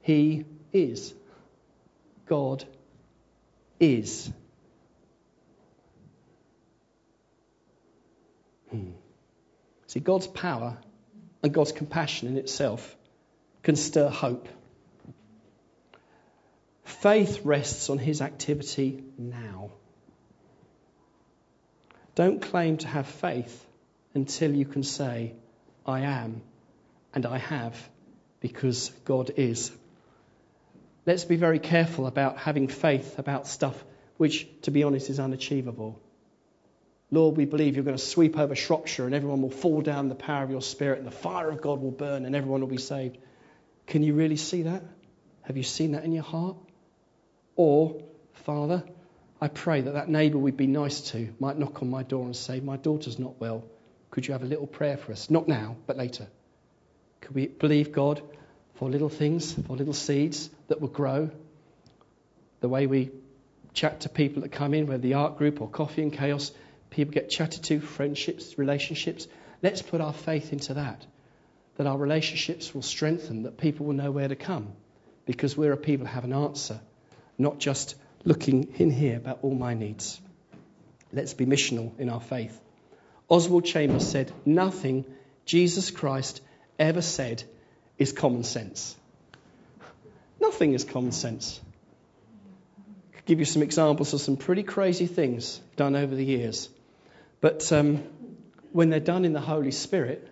he 0.03 0.45
is. 0.73 1.15
God 2.27 2.65
is. 3.81 4.31
Hmm. 8.71 8.91
See, 9.87 10.01
God's 10.01 10.27
power 10.27 10.79
and 11.43 11.55
God's 11.55 11.73
compassion 11.73 12.29
in 12.29 12.37
itself 12.37 12.97
can 13.63 13.77
stir 13.77 14.09
hope. 14.09 14.49
Faith 16.85 17.41
rests 17.45 17.91
on 17.91 17.99
his 17.99 18.21
activity 18.21 19.05
now. 19.19 19.71
Don't 22.15 22.41
claim 22.41 22.79
to 22.79 22.89
have 22.89 23.07
faith 23.07 23.67
until 24.15 24.55
you 24.55 24.65
can 24.65 24.83
say, 24.83 25.35
I 25.87 26.01
am 26.01 26.43
and 27.15 27.25
I 27.25 27.39
have 27.39 27.77
because 28.41 28.91
God 29.05 29.31
is. 29.37 29.73
Let's 31.07 31.25
be 31.25 31.37
very 31.37 31.61
careful 31.61 32.07
about 32.07 32.39
having 32.39 32.69
faith 32.69 33.19
about 33.19 33.47
stuff 33.47 33.83
which, 34.17 34.49
to 34.63 34.71
be 34.71 34.83
honest, 34.83 35.09
is 35.11 35.21
unachievable. 35.21 36.01
Lord, 37.11 37.37
we 37.37 37.45
believe 37.45 37.77
you're 37.77 37.85
going 37.85 37.97
to 37.97 38.03
sweep 38.03 38.37
over 38.37 38.57
Shropshire 38.57 39.07
and 39.07 39.15
everyone 39.15 39.43
will 39.43 39.51
fall 39.51 39.81
down 39.81 40.09
the 40.09 40.17
power 40.17 40.43
of 40.43 40.51
your 40.51 40.63
Spirit 40.63 40.99
and 40.99 41.07
the 41.07 41.13
fire 41.13 41.49
of 41.51 41.63
God 41.63 41.81
will 41.81 41.93
burn 41.93 42.25
and 42.25 42.35
everyone 42.35 42.61
will 42.61 42.69
be 42.69 42.79
saved. 42.79 43.19
Can 43.87 44.03
you 44.03 44.15
really 44.15 44.37
see 44.37 44.63
that? 44.63 44.83
Have 45.43 45.57
you 45.57 45.63
seen 45.63 45.93
that 45.93 46.05
in 46.05 46.13
your 46.13 46.25
heart? 46.25 46.57
Or, 47.55 48.03
Father, 48.33 48.83
I 49.41 49.49
pray 49.49 49.83
that 49.83 49.95
that 49.95 50.09
neighbour 50.09 50.39
we'd 50.39 50.57
be 50.57 50.67
nice 50.67 51.01
to 51.13 51.33
might 51.39 51.57
knock 51.57 51.83
on 51.83 51.91
my 51.91 52.03
door 52.03 52.25
and 52.25 52.35
say, 52.35 52.59
My 52.59 52.77
daughter's 52.77 53.19
not 53.19 53.41
well. 53.41 53.65
Could 54.11 54.27
you 54.27 54.33
have 54.33 54.43
a 54.43 54.47
little 54.47 54.67
prayer 54.67 54.97
for 54.97 55.13
us? 55.13 55.31
Not 55.31 55.49
now, 55.49 55.77
but 55.87 55.97
later. 55.97 56.27
Could 57.21 57.35
we 57.35 57.47
believe 57.47 57.93
God 57.93 58.23
for 58.75 58.89
little 58.89 59.09
things, 59.09 59.53
for 59.53 59.77
little 59.77 59.95
seeds 59.95 60.49
that 60.69 60.81
will 60.81 60.89
grow? 60.89 61.31
The 62.61 62.69
way 62.69 62.87
we 62.87 63.11
chat 63.75 64.01
to 64.01 64.09
people 64.09 64.43
that 64.43 64.53
come 64.53 64.75
in, 64.75 64.87
whether 64.87 65.03
the 65.03 65.15
art 65.15 65.39
group 65.39 65.61
or 65.61 65.69
coffee 65.69 66.03
and 66.03 66.13
chaos, 66.13 66.53
people 66.91 67.13
get 67.13 67.29
chatted 67.29 67.63
to, 67.65 67.81
friendships, 67.81 68.59
relationships. 68.59 69.27
Let's 69.63 69.83
put 69.83 70.01
our 70.01 70.13
faith 70.13 70.53
into 70.53 70.75
that. 70.75 71.05
That 71.77 71.87
our 71.87 71.99
relationships 71.99 72.75
will 72.75 72.83
strengthen, 72.83 73.43
that 73.43 73.59
people 73.59 73.87
will 73.87 73.95
know 73.95 74.11
where 74.11 74.29
to 74.29 74.37
come. 74.37 74.73
Because 75.27 75.57
we're 75.57 75.73
a 75.73 75.77
people 75.77 76.07
who 76.07 76.13
have 76.13 76.25
an 76.25 76.33
answer, 76.33 76.81
not 77.37 77.59
just 77.59 77.97
looking 78.25 78.75
in 78.79 78.91
here 78.91 79.17
about 79.17 79.41
all 79.43 79.55
my 79.55 79.75
needs. 79.75 80.21
Let's 81.13 81.35
be 81.35 81.45
missional 81.45 81.99
in 81.99 82.09
our 82.09 82.21
faith. 82.21 82.59
Oswald 83.29 83.65
Chambers 83.65 84.07
said, 84.07 84.33
Nothing 84.45 85.05
Jesus 85.45 85.91
Christ 85.91 86.41
ever 86.79 87.03
said 87.03 87.43
is 87.99 88.13
common 88.13 88.45
sense. 88.45 88.97
Nothing 90.41 90.75
is 90.75 90.85
common 90.85 91.13
sense. 91.13 91.61
I 93.13 93.17
could 93.17 93.25
give 93.25 93.39
you 93.39 93.45
some 93.45 93.63
examples 93.63 94.13
of 94.13 94.21
some 94.21 94.37
pretty 94.37 94.63
crazy 94.63 95.07
things 95.07 95.61
done 95.77 95.97
over 95.97 96.15
the 96.15 96.25
years. 96.25 96.69
But 97.41 97.73
um, 97.73 98.03
when 98.73 98.91
they're 98.91 99.01
done 99.01 99.25
in 99.25 99.33
the 99.33 99.41
Holy 99.41 99.71
Spirit, 99.71 100.29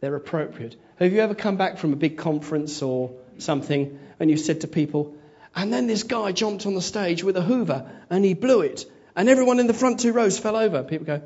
they're 0.00 0.14
appropriate. 0.14 0.76
Have 0.96 1.12
you 1.12 1.20
ever 1.20 1.34
come 1.34 1.56
back 1.56 1.78
from 1.78 1.92
a 1.92 1.96
big 1.96 2.18
conference 2.18 2.82
or 2.82 3.12
something 3.38 3.98
and 4.20 4.30
you 4.30 4.36
said 4.36 4.60
to 4.62 4.68
people, 4.68 5.14
and 5.54 5.72
then 5.72 5.86
this 5.86 6.04
guy 6.04 6.32
jumped 6.32 6.66
on 6.66 6.74
the 6.74 6.82
stage 6.82 7.22
with 7.22 7.36
a 7.36 7.42
hoover 7.42 7.90
and 8.08 8.24
he 8.24 8.34
blew 8.34 8.62
it. 8.62 8.90
And 9.14 9.28
everyone 9.28 9.60
in 9.60 9.66
the 9.66 9.74
front 9.74 10.00
two 10.00 10.12
rows 10.12 10.38
fell 10.38 10.56
over. 10.56 10.82
People 10.82 11.06
go, 11.06 11.22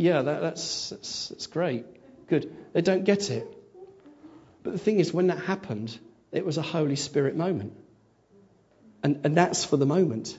yeah, 0.00 0.22
that, 0.22 0.40
that's, 0.40 0.88
that's, 0.88 1.28
that's 1.28 1.46
great. 1.46 1.84
Good. 2.26 2.56
They 2.72 2.80
don't 2.80 3.04
get 3.04 3.30
it. 3.30 3.46
But 4.62 4.72
the 4.72 4.78
thing 4.78 4.98
is, 4.98 5.12
when 5.12 5.26
that 5.26 5.40
happened, 5.40 5.98
it 6.32 6.46
was 6.46 6.56
a 6.56 6.62
Holy 6.62 6.96
Spirit 6.96 7.36
moment. 7.36 7.74
And, 9.02 9.20
and 9.24 9.36
that's 9.36 9.62
for 9.62 9.76
the 9.76 9.84
moment. 9.84 10.38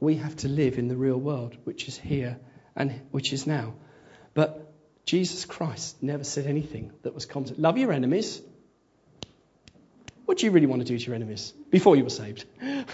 We 0.00 0.16
have 0.16 0.36
to 0.36 0.48
live 0.48 0.76
in 0.76 0.88
the 0.88 0.96
real 0.96 1.16
world, 1.16 1.56
which 1.64 1.88
is 1.88 1.96
here 1.96 2.38
and 2.76 3.00
which 3.10 3.32
is 3.32 3.46
now. 3.46 3.72
But 4.34 4.70
Jesus 5.06 5.46
Christ 5.46 6.02
never 6.02 6.22
said 6.22 6.46
anything 6.46 6.92
that 7.04 7.14
was 7.14 7.24
common. 7.24 7.54
Love 7.56 7.78
your 7.78 7.90
enemies. 7.90 8.42
What 10.26 10.36
do 10.36 10.44
you 10.44 10.52
really 10.52 10.66
want 10.66 10.82
to 10.82 10.86
do 10.86 10.98
to 10.98 11.06
your 11.06 11.14
enemies 11.14 11.54
before 11.70 11.96
you 11.96 12.04
were 12.04 12.10
saved? 12.10 12.44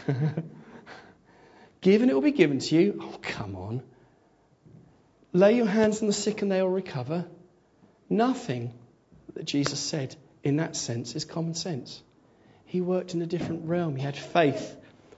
Given 1.81 2.11
it 2.11 2.15
will 2.15 2.23
be 2.23 2.31
given 2.31 2.61
to 2.61 2.77
you. 2.77 3.01
Oh, 3.03 3.19
come 3.21 3.57
on. 3.57 3.83
Lay 5.35 5.57
your 5.57 5.67
hands 5.67 6.01
on 6.01 6.07
the 6.07 6.15
sick 6.15 6.41
and 6.41 6.51
they 6.51 6.63
will 6.63 6.71
recover. 6.71 7.27
Nothing 8.09 8.73
that 9.35 9.45
Jesus 9.45 9.79
said 9.79 10.17
in 10.43 10.57
that 10.57 10.77
sense 10.77 11.15
is 11.15 11.27
common 11.27 11.53
sense. 11.53 12.03
He 12.65 12.81
worked 12.81 13.13
in 13.13 13.21
a 13.21 13.27
different 13.27 13.69
realm. 13.69 13.97
He 13.97 14.03
had 14.03 14.17
faith, 14.17 14.75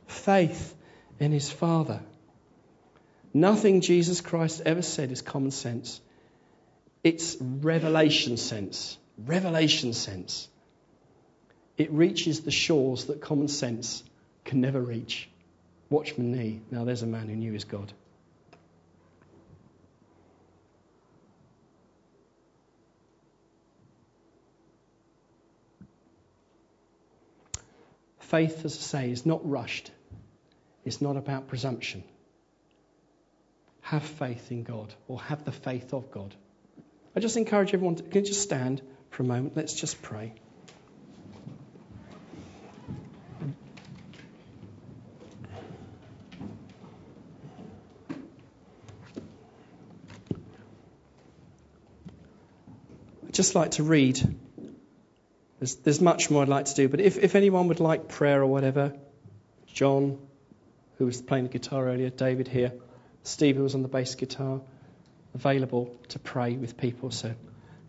faith 0.09 0.75
in 1.21 1.31
his 1.31 1.49
Father. 1.49 2.01
Nothing 3.33 3.81
Jesus 3.81 4.21
Christ 4.21 4.63
ever 4.67 4.83
said 4.83 5.13
is 5.13 5.23
common 5.23 5.53
sense. 5.53 6.01
It's 7.05 7.37
revelation 7.41 8.37
sense. 8.37 8.99
Revelation 9.17 9.93
sense 9.93 10.49
it 11.77 11.93
reaches 11.93 12.41
the 12.41 12.51
shores 12.51 13.07
that 13.07 13.21
common 13.21 13.49
sense 13.49 14.03
can 14.45 14.61
never 14.61 14.81
reach. 14.81 15.29
Watchman 15.91 16.33
Nee. 16.33 16.61
Now, 16.71 16.85
there's 16.85 17.03
a 17.03 17.07
man 17.07 17.29
who 17.29 17.37
knew 17.37 17.53
his 17.53 17.65
God. 17.65 17.93
Faith, 28.29 28.65
as 28.65 28.75
I 28.75 28.81
say, 28.81 29.11
is 29.13 29.25
not 29.25 29.49
rushed. 29.49 29.93
It's 30.85 31.01
not 31.01 31.17
about 31.17 31.47
presumption. 31.47 32.03
Have 33.83 34.03
faith 34.03 34.51
in 34.51 34.65
God 34.65 34.93
or 35.07 35.21
have 35.21 35.45
the 35.45 35.53
faith 35.53 35.95
of 35.95 36.11
God. 36.11 36.35
I 37.15 37.21
just 37.21 37.37
encourage 37.37 37.73
everyone 37.73 37.95
to 37.97 38.03
can 38.03 38.23
you 38.23 38.27
just 38.27 38.43
stand 38.43 38.83
for 39.11 39.23
a 39.23 39.27
moment. 39.27 39.57
Let's 39.57 39.75
just 39.75 40.03
pray. 40.03 40.35
I'd 53.25 53.35
just 53.35 53.55
like 53.55 53.73
to 53.73 53.85
read. 53.85 54.37
There's, 55.59 55.77
there's 55.77 56.01
much 56.01 56.31
more 56.31 56.43
I'd 56.43 56.49
like 56.49 56.67
to 56.67 56.75
do, 56.75 56.89
but 56.89 57.01
if, 57.01 57.17
if 57.17 57.35
anyone 57.35 57.69
would 57.69 57.81
like 57.81 58.09
prayer 58.09 58.43
or 58.43 58.47
whatever, 58.47 58.95
John, 59.67 60.19
who 60.99 61.07
was 61.07 61.23
playing 61.23 61.45
the 61.45 61.51
guitar 61.51 61.89
earlier, 61.89 62.11
David 62.11 62.49
here, 62.49 62.73
Steve, 63.23 63.57
who 63.57 63.63
was 63.63 63.75
on 63.75 63.83
the 63.83 63.89
bass 63.89 64.15
guitar, 64.15 64.61
available 65.35 65.97
to 66.09 66.19
pray 66.19 66.57
with 66.57 66.77
people. 66.77 67.11
So 67.11 67.35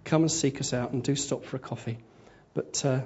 come 0.03 0.21
and 0.21 0.31
seek 0.31 0.61
us 0.61 0.73
out 0.73 0.91
and 0.91 1.03
do 1.03 1.15
stop 1.15 1.45
for 1.45 1.57
a 1.57 1.59
coffee. 1.59 1.97
But 2.53 2.83
uh, 2.85 3.01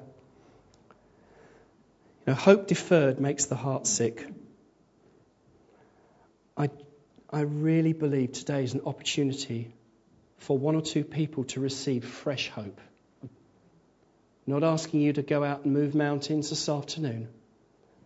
you 2.26 2.28
Now, 2.28 2.36
hope 2.36 2.68
deferred 2.68 3.20
makes 3.20 3.46
the 3.46 3.56
heart 3.56 3.88
sick. 3.88 4.26
I, 6.56 6.70
I 7.30 7.42
really 7.42 7.94
believe 7.94 8.34
today 8.34 8.64
is 8.64 8.74
an 8.74 8.82
opportunity 8.86 9.74
for 10.38 10.58
one 10.58 10.76
or 10.76 10.82
two 10.82 11.04
people 11.04 11.46
to 11.46 11.60
receive 11.60 12.06
fresh 12.06 12.50
hope. 12.50 12.80
Not 14.48 14.64
asking 14.64 15.02
you 15.02 15.14
to 15.14 15.22
go 15.22 15.44
out 15.44 15.66
and 15.66 15.74
move 15.74 15.94
mountains 15.94 16.50
this 16.50 16.68
afternoon, 16.68 17.28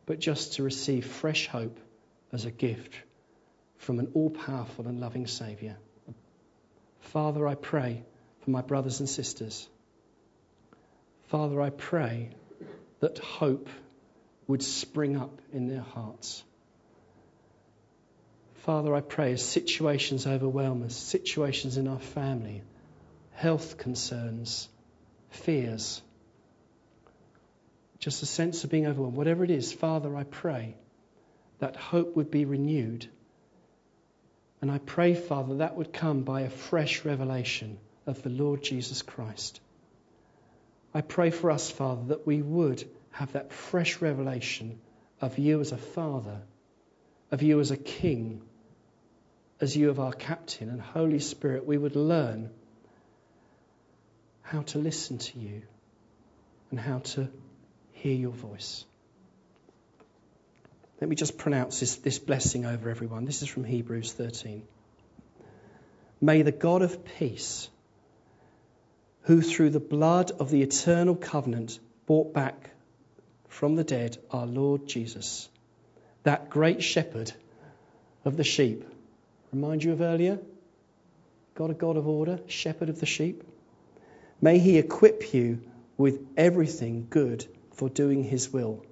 but 0.05 0.19
just 0.19 0.53
to 0.53 0.63
receive 0.63 1.05
fresh 1.05 1.47
hope 1.47 1.79
as 2.31 2.45
a 2.45 2.51
gift 2.51 2.93
from 3.77 3.99
an 3.99 4.11
all 4.13 4.29
powerful 4.29 4.87
and 4.87 4.99
loving 4.99 5.27
Saviour. 5.27 5.77
Father, 6.99 7.47
I 7.47 7.55
pray 7.55 8.03
for 8.41 8.51
my 8.51 8.61
brothers 8.61 8.99
and 8.99 9.07
sisters. 9.07 9.67
Father, 11.27 11.61
I 11.61 11.69
pray 11.69 12.29
that 12.99 13.17
hope 13.19 13.69
would 14.47 14.63
spring 14.63 15.17
up 15.17 15.39
in 15.53 15.67
their 15.67 15.81
hearts. 15.81 16.43
Father, 18.65 18.93
I 18.95 19.01
pray 19.01 19.33
as 19.33 19.43
situations 19.43 20.27
overwhelm 20.27 20.83
us, 20.83 20.95
situations 20.95 21.77
in 21.77 21.87
our 21.87 21.99
family, 21.99 22.63
health 23.33 23.77
concerns, 23.77 24.67
fears, 25.29 26.01
just 28.05 28.21
a 28.21 28.27
sense 28.27 28.63
of 28.63 28.69
being 28.69 28.85
overwhelmed, 28.85 29.17
whatever 29.17 29.43
it 29.43 29.49
is, 29.49 29.73
Father, 29.73 30.15
I 30.15 30.25
pray 30.25 30.75
that 31.57 31.75
hope 31.75 32.15
would 32.15 32.29
be 32.29 32.45
renewed. 32.45 33.07
And 34.61 34.69
I 34.69 34.77
pray, 34.77 35.15
Father, 35.15 35.55
that 35.55 35.75
would 35.75 35.91
come 35.91 36.21
by 36.21 36.41
a 36.41 36.51
fresh 36.51 37.03
revelation 37.03 37.79
of 38.05 38.21
the 38.21 38.29
Lord 38.29 38.61
Jesus 38.61 39.01
Christ. 39.01 39.59
I 40.93 41.01
pray 41.01 41.31
for 41.31 41.49
us, 41.49 41.71
Father, 41.71 42.03
that 42.09 42.27
we 42.27 42.43
would 42.43 42.87
have 43.09 43.33
that 43.33 43.51
fresh 43.51 43.99
revelation 44.01 44.79
of 45.19 45.39
you 45.39 45.59
as 45.59 45.71
a 45.71 45.77
father, 45.77 46.43
of 47.31 47.41
you 47.41 47.59
as 47.59 47.71
a 47.71 47.77
king, 47.77 48.43
as 49.59 49.75
you 49.75 49.89
of 49.89 49.99
our 49.99 50.13
captain 50.13 50.69
and 50.69 50.79
Holy 50.79 51.17
Spirit. 51.17 51.65
We 51.65 51.79
would 51.79 51.95
learn 51.95 52.51
how 54.43 54.61
to 54.61 54.77
listen 54.77 55.17
to 55.17 55.39
you 55.39 55.63
and 56.69 56.79
how 56.79 56.99
to 56.99 57.31
hear 58.05 58.13
your 58.13 58.31
voice. 58.31 58.85
Let 61.01 61.09
me 61.09 61.15
just 61.15 61.39
pronounce 61.39 61.79
this, 61.79 61.95
this 61.95 62.19
blessing 62.19 62.63
over 62.63 62.91
everyone. 62.91 63.25
This 63.25 63.41
is 63.41 63.47
from 63.47 63.63
Hebrews 63.63 64.13
13. 64.13 64.61
May 66.21 66.43
the 66.43 66.51
God 66.51 66.83
of 66.83 67.03
peace, 67.17 67.67
who 69.23 69.41
through 69.41 69.71
the 69.71 69.79
blood 69.79 70.29
of 70.39 70.51
the 70.51 70.61
eternal 70.61 71.15
covenant 71.15 71.79
brought 72.05 72.31
back 72.31 72.69
from 73.47 73.73
the 73.75 73.83
dead 73.83 74.19
our 74.29 74.45
Lord 74.45 74.85
Jesus, 74.85 75.49
that 76.21 76.51
great 76.51 76.83
shepherd 76.83 77.33
of 78.23 78.37
the 78.37 78.43
sheep. 78.43 78.85
Remind 79.51 79.83
you 79.83 79.93
of 79.93 80.01
earlier? 80.01 80.37
God, 81.55 81.71
a 81.71 81.73
God 81.73 81.97
of 81.97 82.07
order, 82.07 82.39
shepherd 82.45 82.89
of 82.89 82.99
the 82.99 83.07
sheep. 83.07 83.43
May 84.41 84.59
he 84.59 84.77
equip 84.77 85.33
you 85.33 85.61
with 85.97 86.19
everything 86.37 87.07
good 87.09 87.47
for 87.75 87.89
doing 87.89 88.23
his 88.23 88.51
will. 88.51 88.85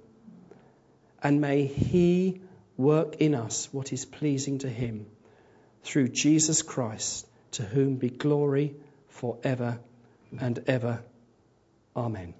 And 1.22 1.40
may 1.40 1.66
he 1.66 2.42
work 2.76 3.16
in 3.16 3.34
us 3.34 3.68
what 3.72 3.92
is 3.92 4.04
pleasing 4.04 4.58
to 4.58 4.68
him 4.68 5.06
through 5.82 6.08
Jesus 6.08 6.62
Christ, 6.62 7.26
to 7.52 7.62
whom 7.62 7.96
be 7.96 8.10
glory 8.10 8.74
forever 9.08 9.78
and 10.38 10.62
ever. 10.66 11.02
Amen. 11.96 12.34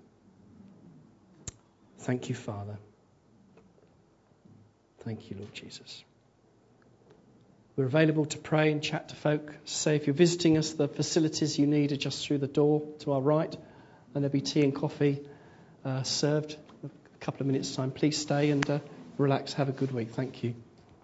Thank 2.01 2.29
you, 2.29 2.35
Father. 2.35 2.79
Thank 5.01 5.31
you, 5.31 5.37
Lord 5.39 5.55
Jesus. 5.55 6.05
We're 7.77 7.87
available 7.87 8.27
to 8.27 8.39
pray 8.39 8.71
and 8.71 8.83
chat 8.83 9.09
to 9.09 9.17
folk. 9.17 9.55
Say 9.65 9.97
if 9.97 10.07
you're 10.07 10.15
visiting 10.15 10.59
us, 10.59 10.73
the 10.73 10.89
facilities 10.89 11.59
you 11.59 11.67
need 11.67 11.93
are 11.93 11.97
just 11.97 12.27
through 12.27 12.39
the 12.39 12.47
door 12.47 12.83
to 13.01 13.13
our 13.13 13.21
right, 13.21 13.55
and 14.15 14.23
there'll 14.23 14.33
be 14.33 14.41
tea 14.41 14.63
and 14.63 14.75
coffee 14.75 15.21
served 16.03 16.57
a 16.85 16.89
couple 17.21 17.41
of 17.43 17.47
minutes' 17.47 17.75
time. 17.75 17.91
Please 17.91 18.17
stay 18.19 18.51
and 18.51 18.69
uh, 18.69 18.79
relax. 19.19 19.55
Have 19.55 19.69
a 19.69 19.73
good 19.73 19.93
week. 19.93 20.11
Thank 20.11 20.43
you. 20.43 20.55